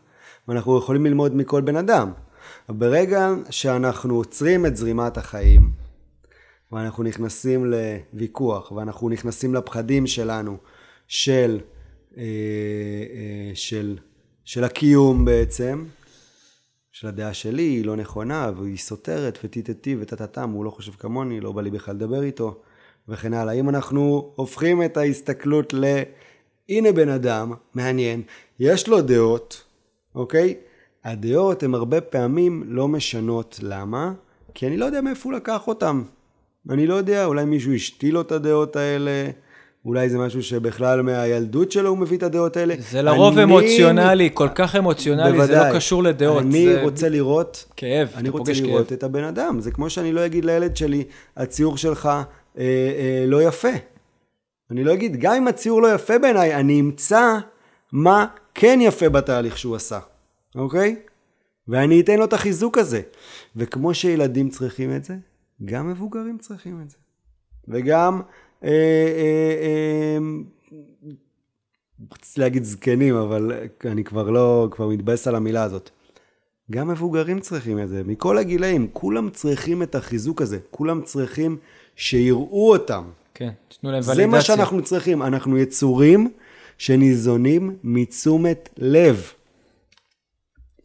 ואנחנו 0.48 0.78
יכולים 0.78 1.06
ללמוד 1.06 1.36
מכל 1.36 1.60
בן 1.60 1.76
אדם. 1.76 2.12
ברגע 2.68 3.28
שאנחנו 3.50 4.14
עוצרים 4.14 4.66
את 4.66 4.76
זרימת 4.76 5.16
החיים, 5.16 5.70
ואנחנו 6.72 7.02
נכנסים 7.04 7.72
לוויכוח, 8.12 8.72
ואנחנו 8.72 9.08
נכנסים 9.08 9.54
לפחדים 9.54 10.06
שלנו, 10.06 10.56
של, 11.08 11.60
אה, 12.16 12.22
אה, 12.22 12.24
של, 13.54 13.96
של 14.44 14.64
הקיום 14.64 15.24
בעצם, 15.24 15.84
של 16.92 17.08
הדעה 17.08 17.34
שלי, 17.34 17.62
היא 17.62 17.84
לא 17.84 17.96
נכונה, 17.96 18.50
והיא 18.56 18.78
סותרת, 18.78 19.38
וטיטטי 19.44 19.96
וטטטם, 20.00 20.50
הוא 20.50 20.64
לא 20.64 20.70
חושב 20.70 20.92
כמוני, 20.92 21.40
לא 21.40 21.52
בא 21.52 21.62
לי 21.62 21.70
בכלל 21.70 21.94
לדבר 21.94 22.22
איתו, 22.22 22.60
וכן 23.08 23.34
הלאה. 23.34 23.54
אם 23.54 23.68
אנחנו 23.68 24.32
הופכים 24.36 24.82
את 24.82 24.96
ההסתכלות 24.96 25.74
ל... 25.74 25.84
הנה 26.68 26.92
בן 26.92 27.08
אדם, 27.08 27.52
מעניין, 27.74 28.22
יש 28.58 28.88
לו 28.88 29.02
דעות, 29.02 29.64
אוקיי? 30.14 30.54
הדעות 31.04 31.62
הן 31.62 31.74
הרבה 31.74 32.00
פעמים 32.00 32.62
לא 32.66 32.88
משנות. 32.88 33.58
למה? 33.62 34.12
כי 34.54 34.66
אני 34.66 34.76
לא 34.76 34.84
יודע 34.84 35.00
מאיפה 35.00 35.28
הוא 35.28 35.36
לקח 35.36 35.68
אותן. 35.68 36.02
אני 36.70 36.86
לא 36.86 36.94
יודע, 36.94 37.24
אולי 37.24 37.44
מישהו 37.44 37.72
השתיל 37.72 38.14
לו 38.14 38.20
את 38.20 38.32
הדעות 38.32 38.76
האלה, 38.76 39.30
אולי 39.84 40.08
זה 40.10 40.18
משהו 40.18 40.42
שבכלל 40.42 41.02
מהילדות 41.02 41.72
שלו 41.72 41.88
הוא 41.90 41.98
מביא 41.98 42.18
את 42.18 42.22
הדעות 42.22 42.56
האלה. 42.56 42.74
זה 42.90 43.02
לרוב 43.02 43.34
אני- 43.34 43.42
אמוציונלי, 43.44 44.30
כל 44.34 44.48
כך 44.54 44.76
אמוציונלי, 44.76 45.30
זה 45.30 45.36
בוודאי. 45.36 45.70
לא 45.72 45.76
קשור 45.76 46.02
לדעות. 46.02 46.42
אני 46.42 46.66
זה 46.66 46.82
רוצה 46.82 47.08
לראות 47.08 47.64
כאב, 47.76 48.08
אני 48.14 48.28
רוצה 48.28 48.52
לראות 48.52 48.88
כאב. 48.88 48.96
את 48.98 49.02
הבן 49.02 49.24
אדם. 49.24 49.60
זה 49.60 49.70
כמו 49.70 49.90
שאני 49.90 50.12
לא 50.12 50.26
אגיד 50.26 50.44
לילד 50.44 50.76
שלי, 50.76 51.04
הציור 51.36 51.76
שלך 51.76 52.06
אה, 52.06 52.22
אה, 52.58 53.24
לא 53.26 53.42
יפה. 53.42 53.68
אני 54.70 54.84
לא 54.84 54.92
אגיד, 54.92 55.16
גם 55.20 55.34
אם 55.34 55.48
הציור 55.48 55.82
לא 55.82 55.94
יפה 55.94 56.18
בעיניי, 56.18 56.54
אני 56.54 56.80
אמצא 56.80 57.38
מה 57.92 58.26
כן 58.54 58.78
יפה 58.82 59.08
בתהליך 59.08 59.58
שהוא 59.58 59.76
עשה, 59.76 59.98
אוקיי? 60.54 60.96
ואני 61.68 62.00
אתן 62.00 62.18
לו 62.18 62.24
את 62.24 62.32
החיזוק 62.32 62.78
הזה. 62.78 63.00
וכמו 63.56 63.94
שילדים 63.94 64.48
צריכים 64.48 64.96
את 64.96 65.04
זה, 65.04 65.14
גם 65.64 65.88
מבוגרים 65.90 66.38
צריכים 66.40 66.80
את 66.84 66.90
זה. 66.90 66.96
וגם, 67.68 68.20
רציתי 72.12 72.40
להגיד 72.40 72.64
זקנים, 72.64 73.14
אבל 73.14 73.52
אני 73.84 74.04
כבר 74.04 74.30
לא, 74.30 74.68
כבר 74.70 74.88
מתבאס 74.88 75.28
על 75.28 75.34
המילה 75.34 75.62
הזאת. 75.62 75.90
גם 76.70 76.88
מבוגרים 76.88 77.40
צריכים 77.40 77.78
את 77.78 77.88
זה, 77.88 78.02
מכל 78.04 78.38
הגילאים, 78.38 78.88
כולם 78.92 79.30
צריכים 79.30 79.82
את 79.82 79.94
החיזוק 79.94 80.42
הזה, 80.42 80.58
כולם 80.70 81.02
צריכים 81.02 81.56
שיראו 81.96 82.72
אותם. 82.72 83.04
כן, 83.34 83.50
תנו 83.80 83.90
להם 83.90 84.00
ולידציה. 84.00 84.14
זה 84.14 84.26
מה 84.26 84.40
שאנחנו 84.40 84.82
צריכים, 84.82 85.22
אנחנו 85.22 85.58
יצורים 85.58 86.32
שניזונים 86.78 87.76
מתשומת 87.84 88.68
לב. 88.78 89.32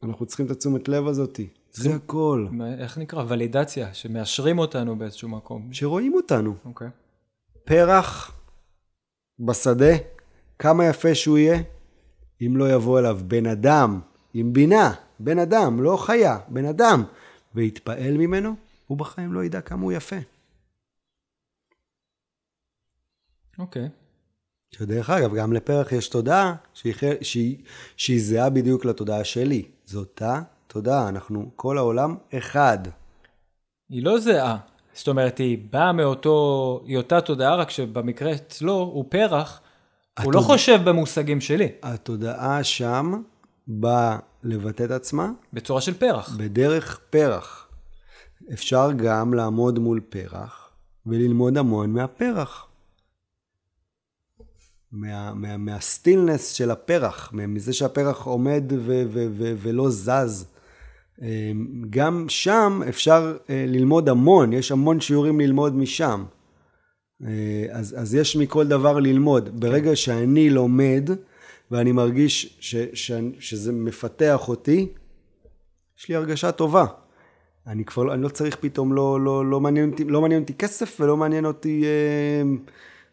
אנחנו 0.04 0.26
צריכים 0.26 0.46
את 0.46 0.52
התשומת 0.52 0.88
לב 0.88 1.08
הזאתי, 1.08 1.48
זה 1.72 1.96
הכל. 1.96 2.48
איך 2.80 2.98
נקרא? 2.98 3.24
ולידציה, 3.28 3.94
שמאשרים 3.94 4.60
אותנו 4.60 4.96
באיזשהו 4.96 5.30
מקום. 5.30 5.70
שרואים 5.72 6.14
אותנו. 6.14 6.54
אוקיי. 6.66 6.88
פרח 7.68 8.32
בשדה, 9.40 9.96
כמה 10.60 10.86
יפה 10.86 11.16
שהוא 11.16 11.38
יהיה, 11.38 11.60
אם 12.42 12.54
לא 12.58 12.74
יבוא 12.74 13.00
אליו 13.00 13.20
בן 13.28 13.46
אדם 13.46 14.00
עם 14.34 14.54
בינה, 14.54 14.94
בן 15.20 15.40
אדם, 15.40 15.84
לא 15.84 15.98
חיה, 15.98 16.40
בן 16.48 16.66
אדם, 16.66 17.04
ויתפעל 17.56 18.18
ממנו, 18.18 18.56
הוא 18.88 18.98
בחיים 18.98 19.34
לא 19.34 19.44
ידע 19.44 19.62
כמה 19.62 19.82
הוא 19.82 19.92
יפה. 19.92 20.16
אוקיי. 23.60 23.90
שדרך 24.72 25.10
אגב, 25.10 25.36
גם 25.36 25.54
לפרח 25.54 25.92
יש 25.92 26.10
תודעה 26.10 26.56
שהיא, 26.74 26.94
שהיא, 27.22 27.58
שהיא 27.98 28.22
זהה 28.22 28.50
בדיוק 28.50 28.86
לתודעה 28.86 29.24
שלי. 29.24 29.68
זו 29.86 30.00
אותה 30.00 30.42
תודעה, 30.68 31.10
אנחנו, 31.10 31.52
כל 31.56 31.78
העולם 31.78 32.16
אחד. 32.34 32.78
היא 33.90 34.04
לא 34.04 34.20
זהה. 34.20 34.58
זאת 34.98 35.08
אומרת, 35.08 35.38
היא 35.38 35.58
באה 35.72 35.92
מאותו, 35.92 36.82
היא 36.86 36.98
אותה 36.98 37.22
תודעה, 37.22 37.56
רק 37.56 37.70
שבמקרה 37.70 38.32
אצלו 38.34 38.74
הוא 38.74 39.06
פרח, 39.10 39.62
הוא 40.24 40.34
לא 40.34 40.42
חושב 40.42 40.80
במושגים 40.86 41.42
שלי, 41.42 41.68
התודעה 41.84 42.64
שם 42.64 43.22
באה 43.68 44.18
לבטא 44.44 44.84
את 44.84 44.92
עצמה 44.92 45.30
בצורה 45.54 45.82
של 45.82 45.94
פרח. 45.94 46.38
בדרך 46.38 47.00
פרח. 47.10 47.68
אפשר 48.54 48.92
גם 48.92 49.34
לעמוד 49.34 49.80
מול 49.80 50.00
פרח 50.10 50.70
וללמוד 51.06 51.58
המון 51.58 51.94
מהפרח. 51.94 52.68
מה, 54.92 55.34
מה, 55.34 55.58
מהסטילנס 55.58 56.52
של 56.52 56.72
הפרח, 56.72 57.34
מזה 57.34 57.74
שהפרח 57.74 58.26
עומד 58.26 58.64
ו, 58.72 59.04
ו, 59.14 59.26
ו, 59.38 59.54
ולא 59.58 59.90
זז. 59.90 60.46
אה, 61.22 61.52
גם 61.90 62.26
שם 62.30 62.82
אפשר 62.90 63.38
אה, 63.50 63.66
ללמוד 63.68 64.10
המון, 64.10 64.54
יש 64.54 64.72
המון 64.72 65.00
שיעורים 65.00 65.40
ללמוד 65.40 65.76
משם. 65.76 66.24
אה, 67.24 67.66
אז, 67.72 67.96
אז 68.00 68.16
יש 68.16 68.36
מכל 68.36 68.68
דבר 68.68 69.00
ללמוד. 69.00 69.60
ברגע 69.60 69.96
שאני 69.96 70.50
לומד 70.50 71.10
ואני 71.72 71.92
מרגיש 71.92 72.58
ש, 72.60 72.76
ש, 72.94 73.12
שזה 73.40 73.72
מפתח 73.72 74.50
אותי, 74.50 74.88
יש 76.00 76.10
לי 76.10 76.16
הרגשה 76.16 76.52
טובה. 76.52 76.86
אני 77.68 77.86
כבר 77.86 78.04
לא, 78.04 78.14
אני 78.14 78.22
לא 78.22 78.30
צריך 78.30 78.56
פתאום, 78.56 78.94
לא, 78.94 79.22
לא, 79.22 79.46
לא, 79.46 79.60
מעניין 79.60 79.92
אותי, 79.92 80.04
לא 80.04 80.22
מעניין 80.22 80.42
אותי 80.42 80.54
כסף 80.54 80.98
ולא 81.00 81.18
מעניין 81.18 81.46
אותי 81.46 81.84
אה, 81.86 82.42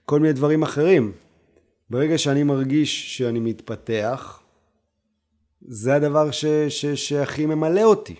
כל 0.04 0.20
מיני 0.20 0.32
דברים 0.32 0.62
אחרים. 0.62 1.12
ברגע 1.90 2.18
שאני 2.18 2.42
מרגיש 2.42 3.16
שאני 3.16 3.40
מתפתח, 3.40 4.40
זה 5.64 5.94
הדבר 5.94 6.30
ש, 6.30 6.44
ש, 6.68 6.86
שהכי 6.86 7.46
ממלא 7.46 7.82
אותי. 7.82 8.14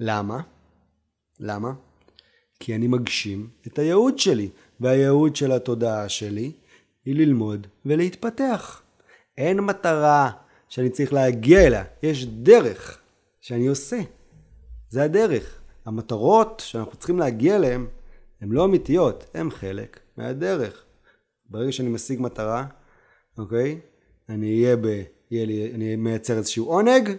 למה? 0.00 0.40
למה? 1.40 1.72
כי 2.60 2.74
אני 2.74 2.86
מגשים 2.86 3.48
את 3.66 3.78
הייעוד 3.78 4.18
שלי, 4.18 4.48
והייעוד 4.80 5.36
של 5.36 5.52
התודעה 5.52 6.08
שלי 6.08 6.52
היא 7.04 7.14
ללמוד 7.14 7.66
ולהתפתח. 7.86 8.82
אין 9.38 9.60
מטרה 9.60 10.30
שאני 10.68 10.90
צריך 10.90 11.12
להגיע 11.12 11.66
אליה, 11.66 11.84
יש 12.02 12.26
דרך 12.26 12.98
שאני 13.40 13.66
עושה. 13.66 13.98
זה 14.88 15.02
הדרך. 15.02 15.60
המטרות 15.86 16.62
שאנחנו 16.66 16.96
צריכים 16.96 17.18
להגיע 17.18 17.56
אליהן 17.56 17.86
הן 18.40 18.48
לא 18.48 18.64
אמיתיות, 18.64 19.24
הן 19.34 19.50
חלק 19.50 20.00
מהדרך. 20.16 20.84
ברגע 21.46 21.72
שאני 21.72 21.88
משיג 21.88 22.20
מטרה, 22.20 22.66
אוקיי? 23.38 23.80
אני 24.28 24.64
אהיה 24.64 24.76
ב... 24.76 25.02
יהיה 25.30 25.46
לי, 25.46 25.72
אני 25.74 25.96
מייצר 25.96 26.36
איזשהו 26.38 26.66
עונג, 26.66 27.10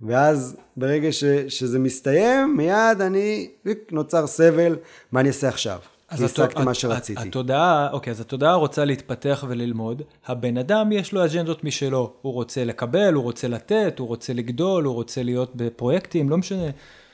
ואז 0.00 0.56
ברגע 0.76 1.12
ש, 1.12 1.24
שזה 1.48 1.78
מסתיים, 1.78 2.56
מיד 2.56 3.00
אני, 3.00 3.50
נוצר 3.92 4.26
סבל, 4.26 4.76
מה 5.12 5.20
אני 5.20 5.28
אעשה 5.28 5.48
עכשיו? 5.48 5.78
אז 6.08 6.22
השגתי 6.22 6.62
מה 6.62 6.74
שרציתי. 6.74 7.28
התודעה, 7.28 7.92
אוקיי, 7.92 8.10
אז 8.10 8.20
התודעה 8.20 8.54
רוצה 8.54 8.84
להתפתח 8.84 9.44
וללמוד, 9.48 10.02
הבן 10.26 10.56
אדם 10.56 10.92
יש 10.92 11.12
לו 11.12 11.24
אג'נדות 11.24 11.64
משלו, 11.64 12.12
הוא 12.22 12.32
רוצה 12.32 12.64
לקבל, 12.64 13.14
הוא 13.14 13.22
רוצה 13.22 13.48
לתת, 13.48 13.98
הוא 13.98 14.08
רוצה 14.08 14.32
לגדול, 14.32 14.84
הוא 14.84 14.94
רוצה 14.94 15.22
להיות 15.22 15.56
בפרויקטים, 15.56 16.30
לא 16.30 16.36
משנה. 16.36 16.70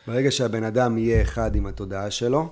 ברגע 0.07 0.31
שהבן 0.31 0.65
אדם 0.65 0.99
יהיה 0.99 1.23
אחד 1.23 1.57
עם 1.57 1.67
התודעה 1.67 2.11
שלו, 2.11 2.49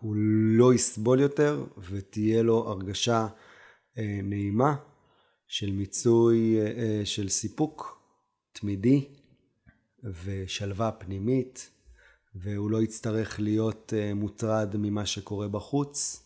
הוא 0.00 0.14
לא 0.58 0.74
יסבול 0.74 1.20
יותר 1.20 1.64
ותהיה 1.90 2.42
לו 2.42 2.68
הרגשה 2.68 3.26
נעימה 3.98 4.76
של 5.48 5.72
מיצוי, 5.72 6.60
אה, 6.60 6.66
אה, 6.66 7.00
של 7.04 7.28
סיפוק 7.28 8.02
תמידי 8.52 9.08
ושלווה 10.24 10.92
פנימית, 10.92 11.70
והוא 12.34 12.70
לא 12.70 12.82
יצטרך 12.82 13.40
להיות 13.40 13.92
אה, 13.96 14.14
מוטרד 14.14 14.76
ממה 14.76 15.06
שקורה 15.06 15.48
בחוץ, 15.48 16.22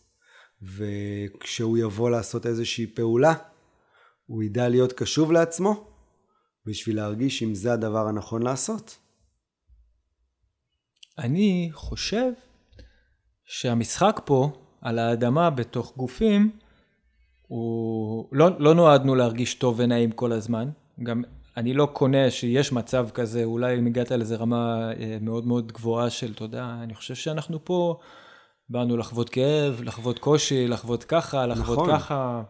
וכשהוא 0.61 1.77
יבוא 1.77 2.09
לעשות 2.09 2.45
איזושהי 2.45 2.87
פעולה, 2.87 3.33
הוא 4.25 4.43
ידע 4.43 4.69
להיות 4.69 4.93
קשוב 4.93 5.31
לעצמו 5.31 5.87
בשביל 6.65 6.95
להרגיש 6.95 7.43
אם 7.43 7.55
זה 7.55 7.73
הדבר 7.73 8.07
הנכון 8.07 8.41
לעשות. 8.41 8.97
אני 11.17 11.69
חושב 11.73 12.31
שהמשחק 13.45 14.21
פה, 14.25 14.51
על 14.81 14.99
האדמה 14.99 15.49
בתוך 15.49 15.97
גופים, 15.97 16.59
הוא... 17.51 18.27
לא, 18.31 18.49
לא 18.59 18.73
נועדנו 18.73 19.15
להרגיש 19.15 19.55
טוב 19.55 19.75
ונעים 19.77 20.11
כל 20.11 20.31
הזמן. 20.31 20.69
גם 21.03 21.23
אני 21.57 21.73
לא 21.73 21.85
קונה 21.93 22.31
שיש 22.31 22.73
מצב 22.73 23.09
כזה, 23.13 23.43
אולי 23.43 23.79
אם 23.79 23.87
הגעת 23.87 24.11
לאיזה 24.11 24.35
רמה 24.35 24.91
אה, 24.91 25.17
מאוד 25.21 25.47
מאוד 25.47 25.71
גבוהה 25.71 26.09
של 26.09 26.33
תודה, 26.33 26.77
אני 26.83 26.95
חושב 26.95 27.15
שאנחנו 27.15 27.65
פה 27.65 27.99
באנו 28.69 28.97
לחוות 28.97 29.29
כאב, 29.29 29.81
לחוות 29.83 30.19
קושי, 30.19 30.67
לחוות 30.67 31.03
ככה, 31.03 31.47
לחוות 31.47 31.77
נכון. 31.77 31.97
ככה. 31.97 32.43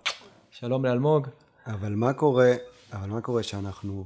שלום 0.52 0.86
לאלמוג. 0.86 1.28
אבל 1.68 1.96
מה 1.96 2.14
קורה, 2.14 2.52
אבל 2.94 3.10
מה 3.10 3.22
קורה 3.22 3.44
שאנחנו, 3.44 4.06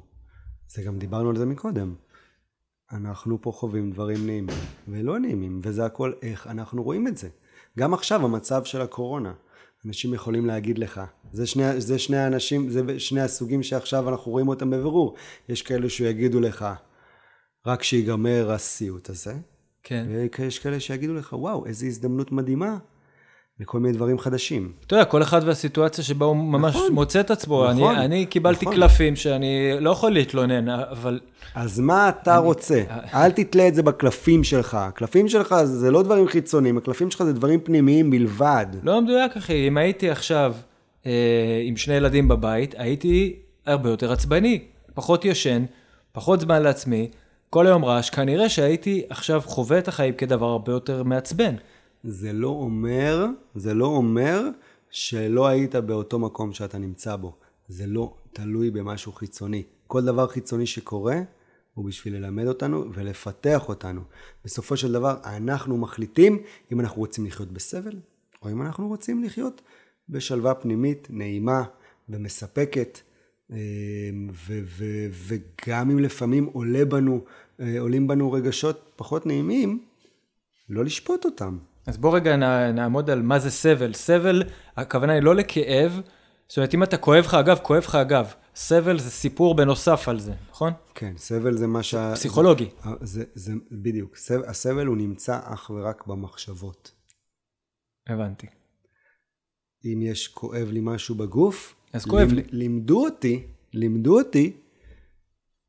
זה 0.68 0.84
גם 0.84 1.00
דיברנו 1.00 1.30
על 1.30 1.36
זה 1.36 1.46
מקודם, 1.46 1.96
אנחנו 2.92 3.42
פה 3.42 3.52
חווים 3.52 3.92
דברים 3.92 4.26
נעימים 4.26 4.58
ולא 4.88 5.20
נעימים, 5.20 5.60
וזה 5.64 5.86
הכל 5.86 6.12
איך 6.22 6.48
אנחנו 6.48 6.84
רואים 6.84 7.08
את 7.08 7.18
זה. 7.18 7.30
גם 7.80 7.94
עכשיו 7.94 8.26
המצב 8.26 8.64
של 8.64 8.82
הקורונה, 8.82 9.34
אנשים 9.86 10.14
יכולים 10.14 10.46
להגיד 10.46 10.78
לך, 10.78 11.02
זה 11.32 11.48
שני, 11.48 11.82
זה 11.82 12.00
שני 12.00 12.18
האנשים, 12.18 12.70
זה 12.70 13.00
שני 13.00 13.22
הסוגים 13.22 13.64
שעכשיו 13.64 14.10
אנחנו 14.10 14.32
רואים 14.32 14.48
אותם 14.48 14.70
בבירור. 14.70 15.16
יש 15.50 15.62
כאלו 15.62 15.90
שיגידו 15.90 16.40
לך, 16.40 16.66
רק 17.66 17.84
שיגמר 17.84 18.52
הסיוט 18.52 19.10
הזה, 19.10 19.34
כן. 19.84 20.06
ויש 20.40 20.60
כאלה 20.60 20.80
שיגידו 20.80 21.14
לך, 21.14 21.34
וואו, 21.34 21.66
איזו 21.66 21.86
הזדמנות 21.86 22.32
מדהימה 22.32 22.78
לכל 23.60 23.80
מיני 23.80 23.94
דברים 23.94 24.20
חדשים. 24.20 24.72
אתה 24.88 24.96
יודע, 24.96 25.06
כל 25.06 25.22
אחד 25.22 25.42
והסיטואציה 25.46 26.04
שבה 26.04 26.26
הוא 26.26 26.36
ממש 26.36 26.76
נכון. 26.76 26.92
מוצא 26.92 27.20
את 27.20 27.32
עצמו. 27.32 27.72
נכון, 27.72 27.96
אני, 27.96 28.06
אני 28.06 28.26
קיבלתי 28.26 28.66
נכון. 28.66 28.76
קלפים 28.78 29.16
שאני 29.16 29.72
לא 29.80 29.90
יכול 29.90 30.12
להתלונן, 30.12 30.70
אבל 30.70 31.20
אז 31.56 31.80
מה 31.80 32.10
אתה 32.10 32.38
רוצה? 32.38 32.84
אל 33.14 33.32
תתלה 33.32 33.68
את 33.68 33.76
זה 33.76 33.84
בקלפים 33.84 34.44
שלך. 34.44 34.74
הקלפים 34.74 35.30
שלך 35.30 35.56
זה 35.64 35.92
לא 35.92 36.04
דברים 36.04 36.28
חיצוניים, 36.28 36.78
הקלפים 36.78 37.12
שלך 37.12 37.24
זה 37.24 37.34
דברים 37.34 37.60
פנימיים 37.60 38.12
בלבד. 38.12 38.66
לא 38.84 39.02
מדויק, 39.02 39.38
אחי. 39.38 39.68
אם 39.68 39.78
הייתי 39.78 40.10
עכשיו 40.10 40.54
אה, 41.06 41.12
עם 41.64 41.78
שני 41.78 41.94
ילדים 41.94 42.28
בבית, 42.28 42.76
הייתי 42.78 43.36
הרבה 43.66 43.90
יותר 43.90 44.12
עצבני, 44.12 44.60
פחות 44.94 45.26
ישן, 45.26 45.66
פחות 46.12 46.40
זמן 46.40 46.64
לעצמי, 46.64 47.10
כל 47.50 47.68
היום 47.68 47.86
רעש. 47.86 48.10
כנראה 48.10 48.50
שהייתי 48.50 49.04
עכשיו 49.10 49.42
חווה 49.46 49.80
את 49.80 49.88
החיים 49.88 50.14
כדבר 50.14 50.46
הרבה 50.46 50.72
יותר 50.72 51.04
מעצבן. 51.04 51.56
זה 52.06 52.34
לא 52.34 52.48
אומר, 52.48 53.26
זה 53.56 53.74
לא 53.74 53.86
אומר 53.86 54.50
שלא 54.90 55.48
היית 55.48 55.76
באותו 55.76 56.20
מקום 56.20 56.54
שאתה 56.54 56.78
נמצא 56.78 57.16
בו. 57.16 57.36
זה 57.68 57.88
לא 57.88 58.16
תלוי 58.34 58.72
במשהו 58.72 59.12
חיצוני. 59.12 59.64
כל 59.88 60.06
דבר 60.06 60.28
חיצוני 60.28 60.66
שקורה 60.66 61.22
הוא 61.74 61.86
בשביל 61.86 62.16
ללמד 62.16 62.48
אותנו 62.48 62.86
ולפתח 62.94 63.70
אותנו. 63.70 64.02
בסופו 64.46 64.78
של 64.78 64.92
דבר, 64.92 65.16
אנחנו 65.24 65.78
מחליטים 65.78 66.44
אם 66.72 66.80
אנחנו 66.80 67.00
רוצים 67.00 67.26
לחיות 67.26 67.52
בסבל, 67.52 67.96
או 68.42 68.52
אם 68.52 68.62
אנחנו 68.62 68.88
רוצים 68.88 69.24
לחיות 69.24 69.62
בשלווה 70.10 70.54
פנימית, 70.54 71.08
נעימה 71.10 71.64
ומספקת. 72.10 73.00
אה, 73.52 73.58
ו- 74.48 74.62
ו- 74.66 75.08
וגם 75.12 75.92
אם 75.92 76.00
לפעמים 76.00 76.46
עולה 76.46 76.86
בנו, 76.86 77.24
אה, 77.60 77.80
עולים 77.80 78.08
בנו 78.08 78.32
רגשות 78.32 78.92
פחות 78.96 79.26
נעימים, 79.26 79.86
לא 80.70 80.86
לשפוט 80.86 81.26
אותם. 81.26 81.58
אז 81.88 81.98
בוא 81.98 82.16
רגע 82.16 82.36
נע, 82.36 82.72
נעמוד 82.72 83.10
על 83.10 83.22
מה 83.22 83.40
זה 83.40 83.52
סבל. 83.52 83.94
סבל, 83.94 84.44
הכוונה 84.78 85.14
היא 85.14 85.22
לא 85.22 85.36
לכאב, 85.36 86.02
זאת 86.48 86.58
אומרת, 86.58 86.74
אם 86.74 86.84
אתה 86.84 86.98
כואב 86.98 87.24
לך 87.26 87.34
אגב, 87.34 87.60
כואב 87.64 87.84
לך 87.84 87.96
אגב. 87.96 88.34
סבל 88.56 89.00
זה 89.00 89.12
סיפור 89.12 89.56
בנוסף 89.56 90.08
על 90.08 90.20
זה, 90.20 90.34
נכון? 90.50 90.74
כן, 90.96 91.14
סבל 91.18 91.58
זה 91.58 91.68
מה 91.68 91.84
שה... 91.84 92.12
פסיכולוגי. 92.16 92.70
זה, 92.84 92.90
זה, 93.02 93.24
זה 93.34 93.54
בדיוק, 93.72 94.16
סב- 94.18 94.44
הסבל 94.48 94.86
הוא 94.86 94.98
נמצא 94.98 95.40
אך 95.44 95.70
ורק 95.70 96.08
במחשבות. 96.08 96.92
הבנתי. 98.08 98.48
אם 99.86 100.00
יש 100.02 100.28
כואב 100.28 100.68
לי 100.72 100.80
משהו 100.84 101.16
בגוף, 101.16 101.76
אז 101.94 102.06
כואב 102.06 102.32
לי. 102.34 102.44
לימדו 102.52 103.06
אותי, 103.06 103.48
לימדו 103.74 104.18
אותי 104.20 104.58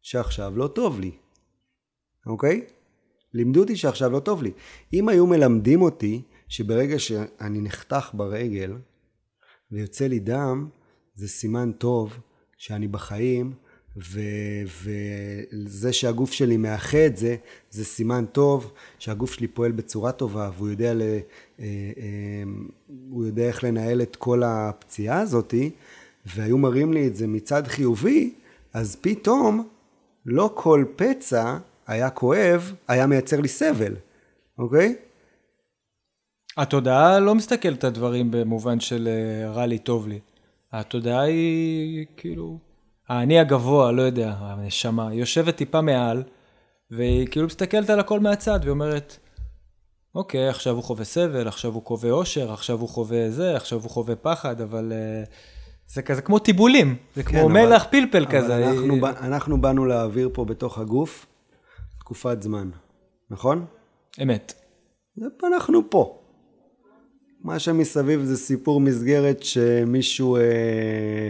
שעכשיו 0.03 0.57
לא 0.57 0.69
טוב 0.69 1.01
לי, 1.01 1.11
אוקיי? 2.27 2.67
לימדו 3.37 3.61
אותי 3.61 3.77
שעכשיו 3.77 4.11
לא 4.11 4.19
טוב 4.19 4.43
לי. 4.43 4.51
אם 4.93 5.09
היו 5.09 5.27
מלמדים 5.27 5.83
אותי 5.83 6.23
שברגע 6.49 6.99
שאני 6.99 7.61
נחתך 7.61 8.11
ברגל 8.15 8.73
ויוצא 9.73 10.07
לי 10.07 10.19
דם, 10.19 10.69
זה 11.15 11.29
סימן 11.29 11.73
טוב 11.73 12.19
שאני 12.57 12.89
בחיים, 12.89 13.53
ו- 13.97 14.63
וזה 14.83 15.93
שהגוף 15.93 16.33
שלי 16.33 16.57
מאחה 16.57 17.07
את 17.07 17.17
זה, 17.17 17.37
זה 17.71 17.85
סימן 17.85 18.25
טוב 18.33 18.73
שהגוף 18.99 19.33
שלי 19.33 19.47
פועל 19.47 19.73
בצורה 19.73 20.13
טובה 20.13 20.51
והוא 20.57 20.69
יודע, 20.69 20.95
ל- 20.95 21.01
אה, 21.03 21.19
אה, 21.61 22.43
יודע 23.19 23.45
איך 23.45 23.65
לנהל 23.65 24.03
את 24.03 24.17
כל 24.17 24.43
הפציעה 24.43 25.21
הזאתי, 25.21 25.71
והיו 26.27 26.59
מראים 26.59 26.93
לי 26.93 27.07
את 27.07 27.17
זה 27.17 27.27
מצד 27.27 27.67
חיובי, 27.67 28.35
אז 28.73 28.97
פתאום 29.01 29.69
לא 30.27 30.51
כל 30.55 30.85
פצע 30.97 31.59
היה 31.87 32.11
כואב, 32.11 32.73
היה 32.89 33.07
מייצר 33.07 33.41
לי 33.41 33.49
סבל, 33.49 33.95
אוקיי? 34.59 34.95
התודעה 36.57 37.19
לא 37.21 37.35
מסתכלת 37.35 37.85
על 37.85 37.89
הדברים 37.89 38.31
במובן 38.31 38.81
של 38.81 39.09
אה, 39.09 39.51
רע 39.51 39.67
לי, 39.67 39.79
טוב 39.79 40.09
לי. 40.09 40.21
התודעה 40.73 41.21
היא 41.23 42.07
כאילו, 42.17 42.59
האני 43.09 43.39
הגבוה, 43.41 43.93
לא 43.93 44.03
יודע, 44.03 44.35
הנשמה, 44.39 45.15
יושבת 45.15 45.57
טיפה 45.57 45.81
מעל, 45.81 46.23
והיא 46.91 47.27
כאילו 47.27 47.47
מסתכלת 47.47 47.91
על 47.91 48.01
הכל 48.01 48.21
מהצד, 48.21 48.59
והיא 48.63 48.71
אומרת, 48.71 49.17
אוקיי, 50.15 50.49
עכשיו 50.49 50.75
הוא 50.75 50.83
חווה 50.83 51.05
סבל, 51.05 51.49
עכשיו 51.49 51.73
הוא 51.75 51.83
חווה 51.85 52.11
אושר, 52.11 52.53
עכשיו 52.53 52.81
הוא 52.81 52.89
חווה 52.89 53.31
זה, 53.31 53.57
עכשיו 53.57 53.81
הוא 53.83 53.91
חווה 53.91 54.17
פחד, 54.17 54.61
אבל 54.61 54.93
אה, 54.93 55.23
זה 55.87 56.03
כזה 56.03 56.23
כמו 56.23 56.39
טיבולים, 56.39 56.97
זה 57.15 57.23
כמו 57.23 57.43
אבל- 57.45 57.53
מלח 57.53 57.87
פלפל 57.91 58.25
אבל 58.25 58.33
כזה. 58.33 58.57
אנחנו, 58.71 58.95
היא- 58.95 59.03
אנחנו 59.21 59.61
באנו 59.61 59.85
להעביר 59.85 60.31
פה 60.33 60.45
בתוך 60.45 60.79
הגוף 60.79 61.27
תקופת 62.07 62.43
זמן, 62.43 62.71
נכון? 63.31 63.65
אמת. 64.23 64.53
אנחנו 65.45 65.91
פה. 65.91 66.19
מה 67.45 67.59
שמסביב 67.59 68.25
זה 68.25 68.37
סיפור 68.37 68.81
מסגרת 68.81 69.43
שמישהו 69.43 70.37
אה, 70.37 71.29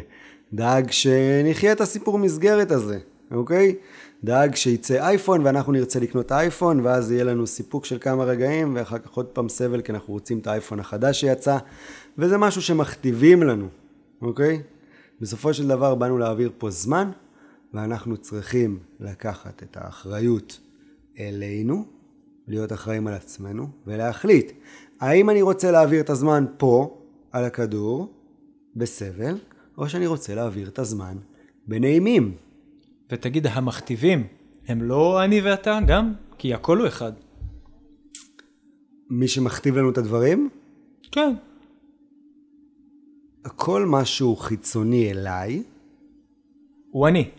דאג 0.52 0.90
שנחיה 0.90 1.72
את 1.72 1.80
הסיפור 1.80 2.18
מסגרת 2.18 2.70
הזה, 2.70 2.98
אוקיי? 3.30 3.76
דאג 4.24 4.54
שיצא 4.54 5.06
אייפון 5.06 5.46
ואנחנו 5.46 5.72
נרצה 5.72 6.00
לקנות 6.00 6.32
אייפון 6.32 6.80
ואז 6.80 7.12
יהיה 7.12 7.24
לנו 7.24 7.46
סיפוק 7.46 7.84
של 7.84 7.98
כמה 7.98 8.24
רגעים 8.24 8.76
ואחר 8.76 8.98
כך 8.98 9.10
עוד 9.10 9.26
פעם 9.26 9.48
סבל 9.48 9.80
כי 9.80 9.92
אנחנו 9.92 10.12
רוצים 10.14 10.38
את 10.38 10.46
האייפון 10.46 10.80
החדש 10.80 11.20
שיצא 11.20 11.58
וזה 12.18 12.38
משהו 12.38 12.62
שמכתיבים 12.62 13.42
לנו, 13.42 13.68
אוקיי? 14.22 14.62
בסופו 15.20 15.54
של 15.54 15.68
דבר 15.68 15.94
באנו 15.94 16.18
להעביר 16.18 16.50
פה 16.58 16.70
זמן 16.70 17.10
ואנחנו 17.74 18.16
צריכים 18.16 18.78
לקחת 19.00 19.62
את 19.62 19.76
האחריות 19.80 20.65
אלינו, 21.18 21.84
להיות 22.48 22.72
אחראים 22.72 23.06
על 23.06 23.14
עצמנו 23.14 23.68
ולהחליט 23.86 24.52
האם 25.00 25.30
אני 25.30 25.42
רוצה 25.42 25.70
להעביר 25.70 26.00
את 26.00 26.10
הזמן 26.10 26.44
פה 26.56 26.98
על 27.32 27.44
הכדור 27.44 28.12
בסבל 28.76 29.38
או 29.78 29.88
שאני 29.88 30.06
רוצה 30.06 30.34
להעביר 30.34 30.68
את 30.68 30.78
הזמן 30.78 31.16
בנעימים. 31.66 32.34
ותגיד, 33.12 33.46
המכתיבים, 33.46 34.26
הם 34.68 34.82
לא 34.82 35.24
אני 35.24 35.40
ואתה 35.40 35.78
גם? 35.86 36.12
כי 36.38 36.54
הכל 36.54 36.78
הוא 36.78 36.86
אחד. 36.86 37.12
מי 39.10 39.28
שמכתיב 39.28 39.76
לנו 39.76 39.90
את 39.90 39.98
הדברים, 39.98 40.48
כן. 41.12 41.34
כל 43.56 43.86
משהו 43.86 44.36
חיצוני 44.36 45.10
אליי, 45.10 45.62
הוא 46.90 47.08
אני. 47.08 47.30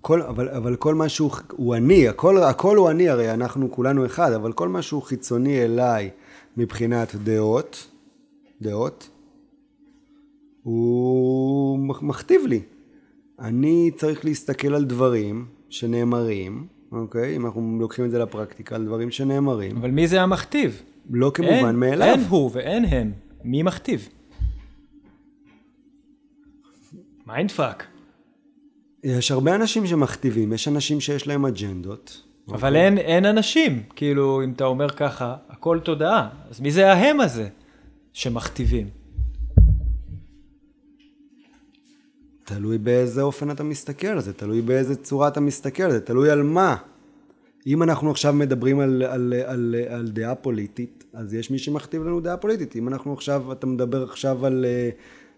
כל, 0.00 0.22
אבל, 0.22 0.48
אבל 0.48 0.76
כל 0.76 0.94
משהו 0.94 1.30
הוא 1.50 1.74
אני, 1.74 2.08
הכל, 2.08 2.42
הכל 2.42 2.76
הוא 2.76 2.90
אני, 2.90 3.08
הרי 3.08 3.34
אנחנו 3.34 3.70
כולנו 3.70 4.06
אחד, 4.06 4.32
אבל 4.32 4.52
כל 4.52 4.68
משהו 4.68 5.00
חיצוני 5.00 5.64
אליי 5.64 6.10
מבחינת 6.56 7.14
דעות, 7.14 7.86
דעות, 8.62 9.10
הוא 10.62 11.78
מכתיב 11.78 12.40
לי. 12.46 12.60
אני 13.38 13.90
צריך 13.96 14.24
להסתכל 14.24 14.74
על 14.74 14.84
דברים 14.84 15.46
שנאמרים, 15.68 16.66
אוקיי? 16.92 17.36
אם 17.36 17.46
אנחנו 17.46 17.78
לוקחים 17.80 18.04
את 18.04 18.10
זה 18.10 18.18
לפרקטיקה, 18.18 18.74
על 18.74 18.84
דברים 18.84 19.10
שנאמרים. 19.10 19.76
אבל 19.76 19.90
מי 19.90 20.08
זה 20.08 20.22
המכתיב? 20.22 20.82
לא 21.10 21.30
כמובן 21.34 21.52
אין, 21.52 21.76
מאליו. 21.76 22.08
אין 22.08 22.20
הוא 22.28 22.50
ואין 22.52 22.84
הם. 22.84 23.12
מי 23.44 23.62
מכתיב? 23.62 24.08
mindfuck. 27.26 27.86
יש 29.04 29.30
הרבה 29.30 29.54
אנשים 29.54 29.86
שמכתיבים, 29.86 30.52
יש 30.52 30.68
אנשים 30.68 31.00
שיש 31.00 31.26
להם 31.26 31.46
אג'נדות. 31.46 32.22
אבל 32.48 32.76
אין, 32.76 32.98
אין 32.98 33.26
אנשים, 33.26 33.82
כאילו, 33.96 34.44
אם 34.44 34.52
אתה 34.52 34.64
אומר 34.64 34.90
ככה, 34.90 35.36
הכל 35.48 35.78
תודעה. 35.84 36.28
אז 36.50 36.60
מי 36.60 36.70
זה 36.70 36.92
ההם 36.92 37.20
הזה 37.20 37.48
שמכתיבים? 38.12 38.88
תלוי 42.44 42.78
באיזה 42.78 43.22
אופן 43.22 43.50
אתה 43.50 43.62
מסתכל 43.62 44.06
על 44.06 44.20
זה, 44.20 44.32
תלוי 44.32 44.62
באיזה 44.62 44.96
צורה 44.96 45.28
אתה 45.28 45.40
מסתכל 45.40 45.82
על 45.82 45.90
זה, 45.90 46.00
תלוי 46.00 46.30
על 46.30 46.42
מה. 46.42 46.76
אם 47.66 47.82
אנחנו 47.82 48.10
עכשיו 48.10 48.32
מדברים 48.32 48.80
על, 48.80 49.02
על, 49.02 49.34
על, 49.46 49.74
על 49.88 50.08
דעה 50.08 50.34
פוליטית, 50.34 51.04
אז 51.12 51.34
יש 51.34 51.50
מי 51.50 51.58
שמכתיב 51.58 52.02
לנו 52.02 52.20
דעה 52.20 52.36
פוליטית. 52.36 52.76
אם 52.76 52.88
אנחנו 52.88 53.12
עכשיו, 53.12 53.52
אתה 53.52 53.66
מדבר 53.66 54.02
עכשיו 54.02 54.46
על 54.46 54.64
אה, 54.64 54.90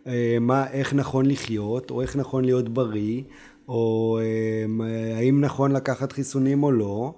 אה, 0.06 0.36
מה, 0.40 0.70
איך 0.70 0.94
נכון 0.94 1.26
לחיות, 1.26 1.90
או 1.90 2.02
איך 2.02 2.16
נכון 2.16 2.44
להיות 2.44 2.68
בריא, 2.68 3.22
או 3.68 4.18
אה, 4.20 5.16
האם 5.16 5.40
נכון 5.40 5.72
לקחת 5.72 6.12
חיסונים 6.12 6.62
או 6.62 6.72
לא, 6.72 7.14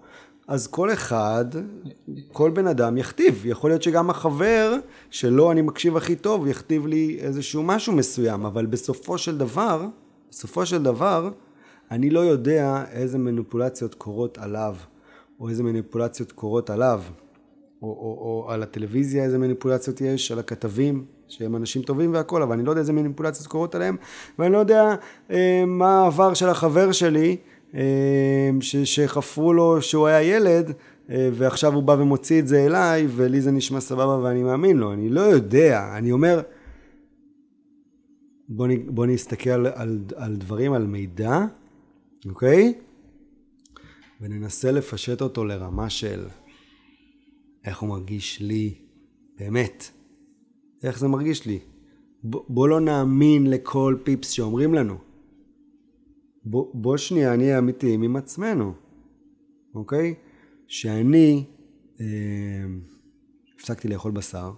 אז 0.49 0.67
כל 0.67 0.93
אחד, 0.93 1.45
כל 2.33 2.51
בן 2.51 2.67
אדם 2.67 2.97
יכתיב. 2.97 3.47
יכול 3.47 3.71
להיות 3.71 3.83
שגם 3.83 4.11
החבר 4.11 4.77
שלו 5.11 5.53
אני 5.53 5.63
מקשיב 5.63 5.97
הכי 5.97 6.17
טוב, 6.17 6.47
יכתיב 6.47 6.87
לי 6.87 7.19
איזשהו 7.21 7.63
משהו 7.63 7.93
מסוים, 7.93 8.47
אבל 8.47 8.67
בסופו 8.67 9.19
של 9.19 9.39
דבר, 9.39 9.87
בסופו 10.31 10.67
של 10.67 10.83
דבר, 10.83 11.31
אני 11.91 12.11
לא 12.11 12.21
יודע 12.21 12.85
איזה 12.91 13.19
מניפולציות 13.19 13.95
קורות 13.95 14.39
עליו, 14.39 14.77
או 15.41 15.49
איזה 15.49 15.63
מניפולציות 15.63 16.33
קורות 16.33 16.71
עליו, 16.71 17.03
או, 17.83 17.89
או, 17.89 18.19
או 18.21 18.51
על 18.53 18.63
הטלוויזיה 18.63 19.25
איזה 19.25 19.39
מניפולציות 19.39 20.01
יש, 20.01 20.33
על 20.33 20.39
הכתבים, 20.39 21.05
שהם 21.29 21.57
אנשים 21.57 21.83
טובים 21.83 22.15
והכל, 22.15 22.43
אבל 22.43 22.53
אני 22.53 22.65
לא 22.65 22.71
יודע 22.71 22.81
איזה 22.81 22.93
מניפולציות 22.93 23.47
קורות 23.47 23.75
עליהם, 23.75 23.97
ואני 24.39 24.53
לא 24.53 24.59
יודע 24.59 24.95
אה, 25.31 25.65
מה 25.67 26.03
העבר 26.03 26.35
של 26.35 26.49
החבר 26.49 26.93
שלי, 26.93 27.37
אה, 27.75 28.51
ש, 28.61 28.77
שחפרו 28.77 29.53
לו 29.53 29.83
שהוא 29.83 30.07
היה 30.07 30.23
ילד, 30.23 30.73
אה, 31.11 31.29
ועכשיו 31.33 31.75
הוא 31.75 31.83
בא 31.83 31.93
ומוציא 31.93 32.41
את 32.41 32.49
זה 32.49 32.67
אליי, 32.67 33.07
ולי 33.11 33.41
זה 33.41 33.51
נשמע 33.51 33.81
סבבה 33.81 34.19
ואני 34.19 34.43
מאמין 34.43 34.77
לו. 34.77 34.93
אני 34.93 35.09
לא 35.09 35.21
יודע, 35.21 35.97
אני 35.97 36.13
אומר, 36.13 36.41
בוא, 38.49 38.69
בוא 38.87 39.07
נסתכל 39.07 39.51
על, 39.51 39.67
על, 39.75 39.99
על 40.17 40.37
דברים, 40.37 40.73
על 40.73 40.87
מידע, 40.87 41.41
אוקיי? 42.29 42.75
וננסה 44.21 44.73
לפשט 44.73 45.21
אותו 45.23 45.45
לרמה 45.45 45.91
של 45.91 46.27
איך 47.65 47.79
הוא 47.79 47.89
מרגיש 47.89 48.41
לי, 48.41 48.75
באמת. 49.39 49.91
איך 50.85 50.99
זה 50.99 51.09
מרגיש 51.09 51.47
לי. 51.47 51.59
ב, 52.25 52.37
בוא 52.49 52.69
לא 52.69 52.81
נאמין 52.81 53.51
לכל 53.51 53.97
פיפס 54.05 54.31
שאומרים 54.31 54.75
לנו. 54.75 54.99
בוא, 56.45 56.75
בוא 56.75 56.97
שנייה 56.97 57.37
נהיה 57.37 57.59
אמיתיים 57.59 58.03
עם 58.03 58.17
עצמנו, 58.17 58.75
אוקיי? 59.75 60.15
שאני 60.67 61.45
אה, 62.01 62.07
הפסקתי 63.55 63.89
לאכול 63.89 64.13
בשר, 64.13 64.53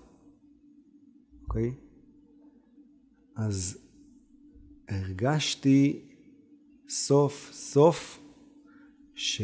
אוקיי? 1.43 1.75
אז 3.37 3.79
הרגשתי 4.89 6.09
סוף 6.89 7.51
סוף 7.53 8.21
ש... 9.15 9.43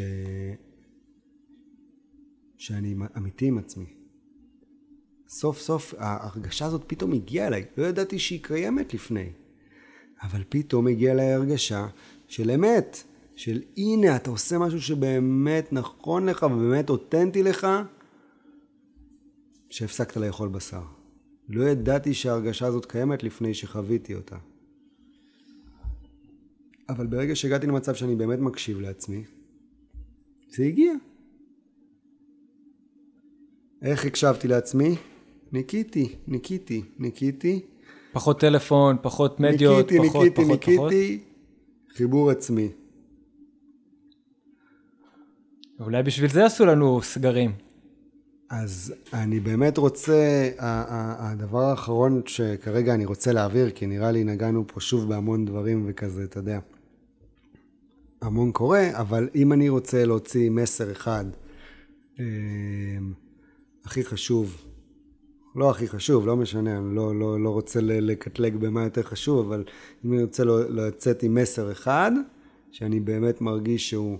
שאני 2.57 2.95
אמיתי 3.17 3.45
עם 3.45 3.57
עצמי. 3.57 4.02
סוף 5.33 5.59
סוף 5.59 5.93
ההרגשה 5.97 6.65
הזאת 6.65 6.83
פתאום 6.87 7.13
הגיעה 7.13 7.47
אליי, 7.47 7.65
לא 7.77 7.85
ידעתי 7.85 8.19
שהיא 8.19 8.43
קיימת 8.43 8.93
לפני. 8.93 9.29
אבל 10.23 10.43
פתאום 10.49 10.87
הגיעה 10.87 11.13
אליי 11.13 11.33
הרגשה 11.33 11.87
של 12.27 12.51
אמת, 12.51 13.03
של 13.35 13.61
הנה 13.77 14.15
אתה 14.15 14.29
עושה 14.29 14.57
משהו 14.57 14.81
שבאמת 14.81 15.73
נכון 15.73 16.25
לך 16.29 16.43
ובאמת 16.43 16.89
אותנטי 16.89 17.43
לך, 17.43 17.67
שהפסקת 19.69 20.17
לאכול 20.17 20.49
בשר. 20.49 20.83
לא 21.49 21.63
ידעתי 21.63 22.13
שההרגשה 22.13 22.65
הזאת 22.65 22.85
קיימת 22.85 23.23
לפני 23.23 23.53
שחוויתי 23.53 24.15
אותה. 24.15 24.37
אבל 26.89 27.07
ברגע 27.07 27.35
שהגעתי 27.35 27.67
למצב 27.67 27.95
שאני 27.95 28.15
באמת 28.15 28.39
מקשיב 28.39 28.79
לעצמי, 28.79 29.23
זה 30.49 30.63
הגיע. 30.63 30.93
איך 33.81 34.05
הקשבתי 34.05 34.47
לעצמי? 34.47 34.95
ניקיתי, 35.53 36.15
ניקיתי, 36.27 36.81
ניקיתי. 36.99 37.59
פחות 38.11 38.39
טלפון, 38.39 38.97
פחות 39.01 39.39
מדיות, 39.39 39.91
ניקיתי, 39.91 40.07
פחות, 40.09 40.23
ניקיתי, 40.23 40.45
פחות, 40.45 40.63
פחות. 40.63 40.91
ניקיתי, 40.91 41.23
חיבור 41.93 42.31
עצמי. 42.31 42.69
אולי 45.79 46.03
בשביל 46.03 46.29
זה 46.29 46.45
עשו 46.45 46.65
לנו 46.65 47.01
סגרים. 47.01 47.51
אז 48.49 48.93
אני 49.13 49.39
באמת 49.39 49.77
רוצה, 49.77 50.49
הדבר 50.59 51.61
האחרון 51.61 52.21
שכרגע 52.25 52.93
אני 52.93 53.05
רוצה 53.05 53.31
להעביר, 53.31 53.69
כי 53.69 53.87
נראה 53.87 54.11
לי 54.11 54.23
נגענו 54.23 54.63
פה 54.67 54.79
שוב 54.79 55.09
בהמון 55.09 55.45
דברים 55.45 55.83
וכזה, 55.87 56.23
אתה 56.23 56.39
יודע, 56.39 56.59
המון 58.21 58.51
קורה, 58.51 58.89
אבל 58.93 59.29
אם 59.35 59.53
אני 59.53 59.69
רוצה 59.69 60.05
להוציא 60.05 60.49
מסר 60.49 60.91
אחד, 60.91 61.25
אה, 62.19 62.25
הכי 63.85 64.03
חשוב, 64.03 64.72
לא 65.55 65.69
הכי 65.71 65.87
חשוב, 65.87 66.27
לא 66.27 66.35
משנה, 66.35 66.77
אני 66.77 66.95
לא, 66.95 67.19
לא, 67.19 67.39
לא 67.39 67.49
רוצה 67.49 67.79
לקטלג 67.81 68.55
במה 68.55 68.83
יותר 68.83 69.03
חשוב, 69.03 69.45
אבל 69.45 69.63
אם 70.05 70.13
אני 70.13 70.23
רוצה 70.23 70.43
לא- 70.43 70.69
לצאת 70.69 71.23
עם 71.23 71.35
מסר 71.35 71.71
אחד, 71.71 72.11
שאני 72.71 72.99
באמת 72.99 73.41
מרגיש 73.41 73.89
שהוא 73.89 74.17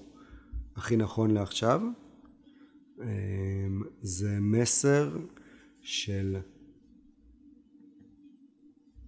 הכי 0.76 0.98
נכון 0.98 1.32
לעכשיו, 1.32 1.82
אמ, 3.02 3.06
זה 4.02 4.38
מסר 4.42 5.18
של 5.82 6.38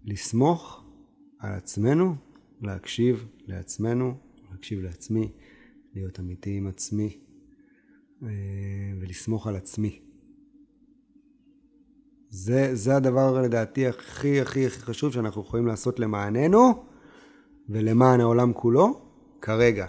לסמוך 0.05 0.83
על 1.39 1.53
עצמנו, 1.53 2.15
להקשיב 2.61 3.25
לעצמנו, 3.47 4.17
להקשיב 4.51 4.81
לעצמי, 4.81 5.31
להיות 5.93 6.19
אמיתי 6.19 6.57
עם 6.57 6.67
עצמי 6.67 7.17
אה, 8.23 8.29
ולסמוך 9.01 9.47
על 9.47 9.55
עצמי. 9.55 10.04
זה, 12.35 12.69
זה 12.75 12.95
הדבר 12.95 13.41
לדעתי 13.41 13.87
הכי 13.87 14.41
הכי 14.41 14.65
הכי 14.65 14.81
חשוב 14.81 15.13
שאנחנו 15.13 15.41
יכולים 15.41 15.67
לעשות 15.67 15.99
למעננו 15.99 16.83
ולמען 17.69 18.21
העולם 18.21 18.53
כולו 18.53 18.99
כרגע. 19.41 19.85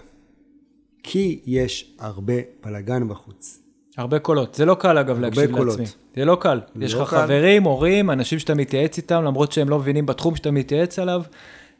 כי 1.03 1.39
יש 1.45 1.95
הרבה 1.99 2.33
בלאגן 2.63 3.07
בחוץ. 3.07 3.59
הרבה 3.97 4.19
קולות. 4.19 4.55
זה 4.55 4.65
לא 4.65 4.75
קל 4.75 4.97
אגב 4.97 5.19
להקשיב 5.19 5.51
קולות. 5.51 5.79
לעצמי. 5.79 5.85
זה 6.15 6.25
לא 6.25 6.37
קל. 6.41 6.59
זה 6.75 6.85
יש 6.85 6.93
לא 6.93 7.01
לך 7.01 7.09
קל. 7.09 7.21
חברים, 7.21 7.63
הורים, 7.63 8.11
אנשים 8.11 8.39
שאתה 8.39 8.55
מתייעץ 8.55 8.97
איתם, 8.97 9.23
למרות 9.23 9.51
שהם 9.51 9.69
לא 9.69 9.79
מבינים 9.79 10.05
בתחום 10.05 10.35
שאתה 10.35 10.51
מתייעץ 10.51 10.99
עליו. 10.99 11.23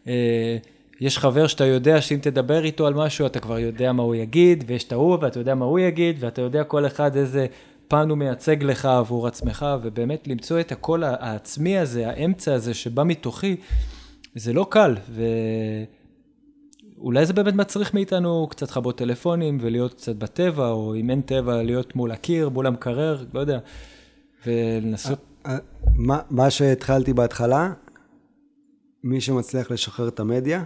אה, 0.07 0.57
יש 0.99 1.17
חבר 1.17 1.47
שאתה 1.47 1.65
יודע 1.65 2.01
שאם 2.01 2.19
תדבר 2.21 2.63
איתו 2.63 2.87
על 2.87 2.93
משהו, 2.93 3.25
אתה 3.25 3.39
כבר 3.39 3.59
יודע 3.59 3.93
מה 3.93 4.03
הוא 4.03 4.15
יגיד, 4.15 4.63
ויש 4.67 4.83
את 4.83 4.91
ההוא, 4.91 5.17
ואתה 5.21 5.39
יודע 5.39 5.55
מה 5.55 5.65
הוא 5.65 5.79
יגיד, 5.79 6.15
ואתה 6.19 6.41
יודע 6.41 6.63
כל 6.63 6.85
אחד 6.85 7.15
איזה 7.15 7.45
פן 7.87 8.09
הוא 8.09 8.17
מייצג 8.17 8.63
לך 8.63 8.85
עבור 8.85 9.27
עצמך, 9.27 9.65
ובאמת 9.81 10.27
למצוא 10.27 10.59
את 10.59 10.71
הקול 10.71 11.03
העצמי 11.03 11.77
הזה, 11.77 12.09
האמצע 12.09 12.53
הזה 12.53 12.73
שבא 12.73 13.03
מתוכי, 13.03 13.55
זה 14.35 14.53
לא 14.53 14.67
קל, 14.69 14.95
ואולי 16.97 17.25
זה 17.25 17.33
באמת 17.33 17.53
מצריך 17.53 17.93
מאיתנו 17.93 18.47
קצת 18.49 18.69
לכבות 18.69 18.97
טלפונים 18.97 19.57
ולהיות 19.61 19.93
קצת 19.93 20.15
בטבע, 20.15 20.69
או 20.69 20.95
אם 20.95 21.09
אין 21.09 21.21
טבע, 21.21 21.63
להיות 21.63 21.95
מול 21.95 22.11
הקיר, 22.11 22.49
מול 22.49 22.67
המקרר, 22.67 23.25
לא 23.33 23.39
יודע, 23.39 23.59
ולנסות... 24.45 25.19
מה, 25.95 26.19
מה 26.29 26.49
שהתחלתי 26.49 27.13
בהתחלה, 27.13 27.73
מי 29.03 29.21
שמצליח 29.21 29.71
לשחרר 29.71 30.07
את 30.07 30.19
המדיה, 30.19 30.63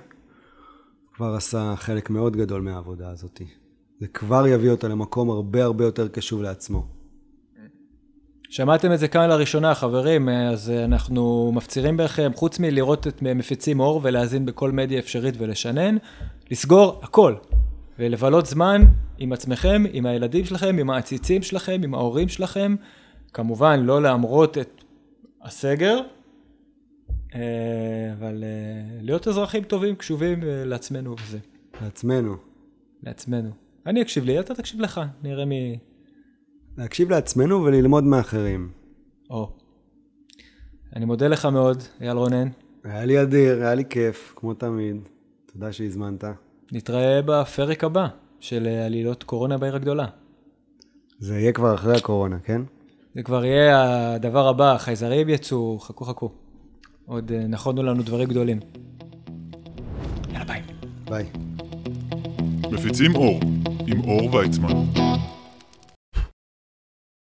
כבר 1.14 1.34
עשה 1.36 1.74
חלק 1.78 2.10
מאוד 2.10 2.36
גדול 2.36 2.62
מהעבודה 2.62 3.10
הזאת. 3.10 3.42
זה 4.00 4.08
כבר 4.08 4.48
יביא 4.48 4.70
אותו 4.70 4.88
למקום 4.88 5.30
הרבה 5.30 5.64
הרבה 5.64 5.86
יותר 5.86 6.08
קשוב 6.08 6.42
לעצמו. 6.42 7.01
שמעתם 8.52 8.94
את 8.94 9.00
זה 9.00 9.08
כאן 9.08 9.30
לראשונה, 9.30 9.76
חברים, 9.76 10.30
אז 10.30 10.70
אנחנו 10.70 11.52
מפצירים 11.56 11.98
בכם, 11.98 12.32
חוץ 12.36 12.60
מלראות 12.60 13.08
את 13.08 13.22
מפיצים 13.22 13.80
אור 13.80 14.00
ולהאזין 14.04 14.46
בכל 14.46 14.72
מדיה 14.72 15.00
אפשרית 15.00 15.36
ולשנן, 15.38 15.98
לסגור 16.52 17.00
הכל, 17.04 17.36
ולבלות 18.00 18.46
זמן 18.46 18.82
עם 19.18 19.34
עצמכם, 19.34 19.84
עם 19.92 20.06
הילדים 20.06 20.46
שלכם, 20.46 20.78
עם 20.80 20.90
העציצים 20.90 21.42
שלכם, 21.42 21.82
עם 21.84 21.94
ההורים 21.94 22.30
שלכם, 22.30 22.76
כמובן 23.34 23.80
לא 23.80 24.02
להמרות 24.02 24.58
את 24.58 24.84
הסגר, 25.42 26.00
אה, 27.36 27.40
אבל 28.20 28.44
אה, 28.44 29.00
להיות 29.02 29.28
אזרחים 29.28 29.64
טובים, 29.64 29.96
קשובים 29.96 30.44
אה, 30.44 30.66
לעצמנו 30.66 31.16
וזה. 31.22 31.40
לעצמנו. 31.82 32.36
לעצמנו. 33.04 33.50
אני 33.86 34.02
אקשיב 34.02 34.24
לי, 34.24 34.40
אתה 34.40 34.56
תקשיב 34.56 34.82
לך, 34.82 35.02
נראה 35.24 35.46
מי... 35.46 35.78
להקשיב 36.78 37.10
לעצמנו 37.10 37.64
וללמוד 37.64 38.04
מאחרים. 38.04 38.70
או. 39.30 39.52
אני 40.96 41.06
מודה 41.06 41.28
לך 41.28 41.46
מאוד, 41.46 41.84
אייל 42.02 42.18
רונן. 42.18 42.48
היה 42.84 43.06
לי 43.06 43.22
אדיר, 43.22 43.62
היה 43.62 43.76
לי 43.76 43.84
כיף, 43.90 44.34
כמו 44.36 44.54
תמיד. 44.54 44.96
תודה 45.54 45.72
שהזמנת. 45.74 46.24
נתראה 46.72 47.22
בפרק 47.26 47.84
הבא 47.84 48.08
של 48.40 48.68
עלילות 48.68 49.24
קורונה 49.24 49.58
בעיר 49.58 49.76
הגדולה. 49.76 50.06
זה 51.20 51.40
יהיה 51.40 51.52
כבר 51.52 51.76
אחרי 51.76 51.98
הקורונה, 51.98 52.40
כן? 52.40 52.62
זה 53.16 53.24
כבר 53.24 53.46
יהיה 53.46 54.14
הדבר 54.14 54.48
הבא, 54.48 54.78
חייזרים 54.78 55.30
יצאו, 55.30 55.80
חכו 55.80 56.06
חכו. 56.06 56.32
עוד 57.06 57.32
נכונו 57.34 57.84
לנו 57.84 58.04
דברים 58.04 58.30
גדולים. 58.30 58.60
יאללה 60.34 60.46
ביי. 60.46 60.62
ביי. 61.06 61.26
מפיצים 62.72 63.16
אור, 63.16 63.40
עם 63.88 64.02
אור 64.04 64.36
ויצמן. 64.36 64.74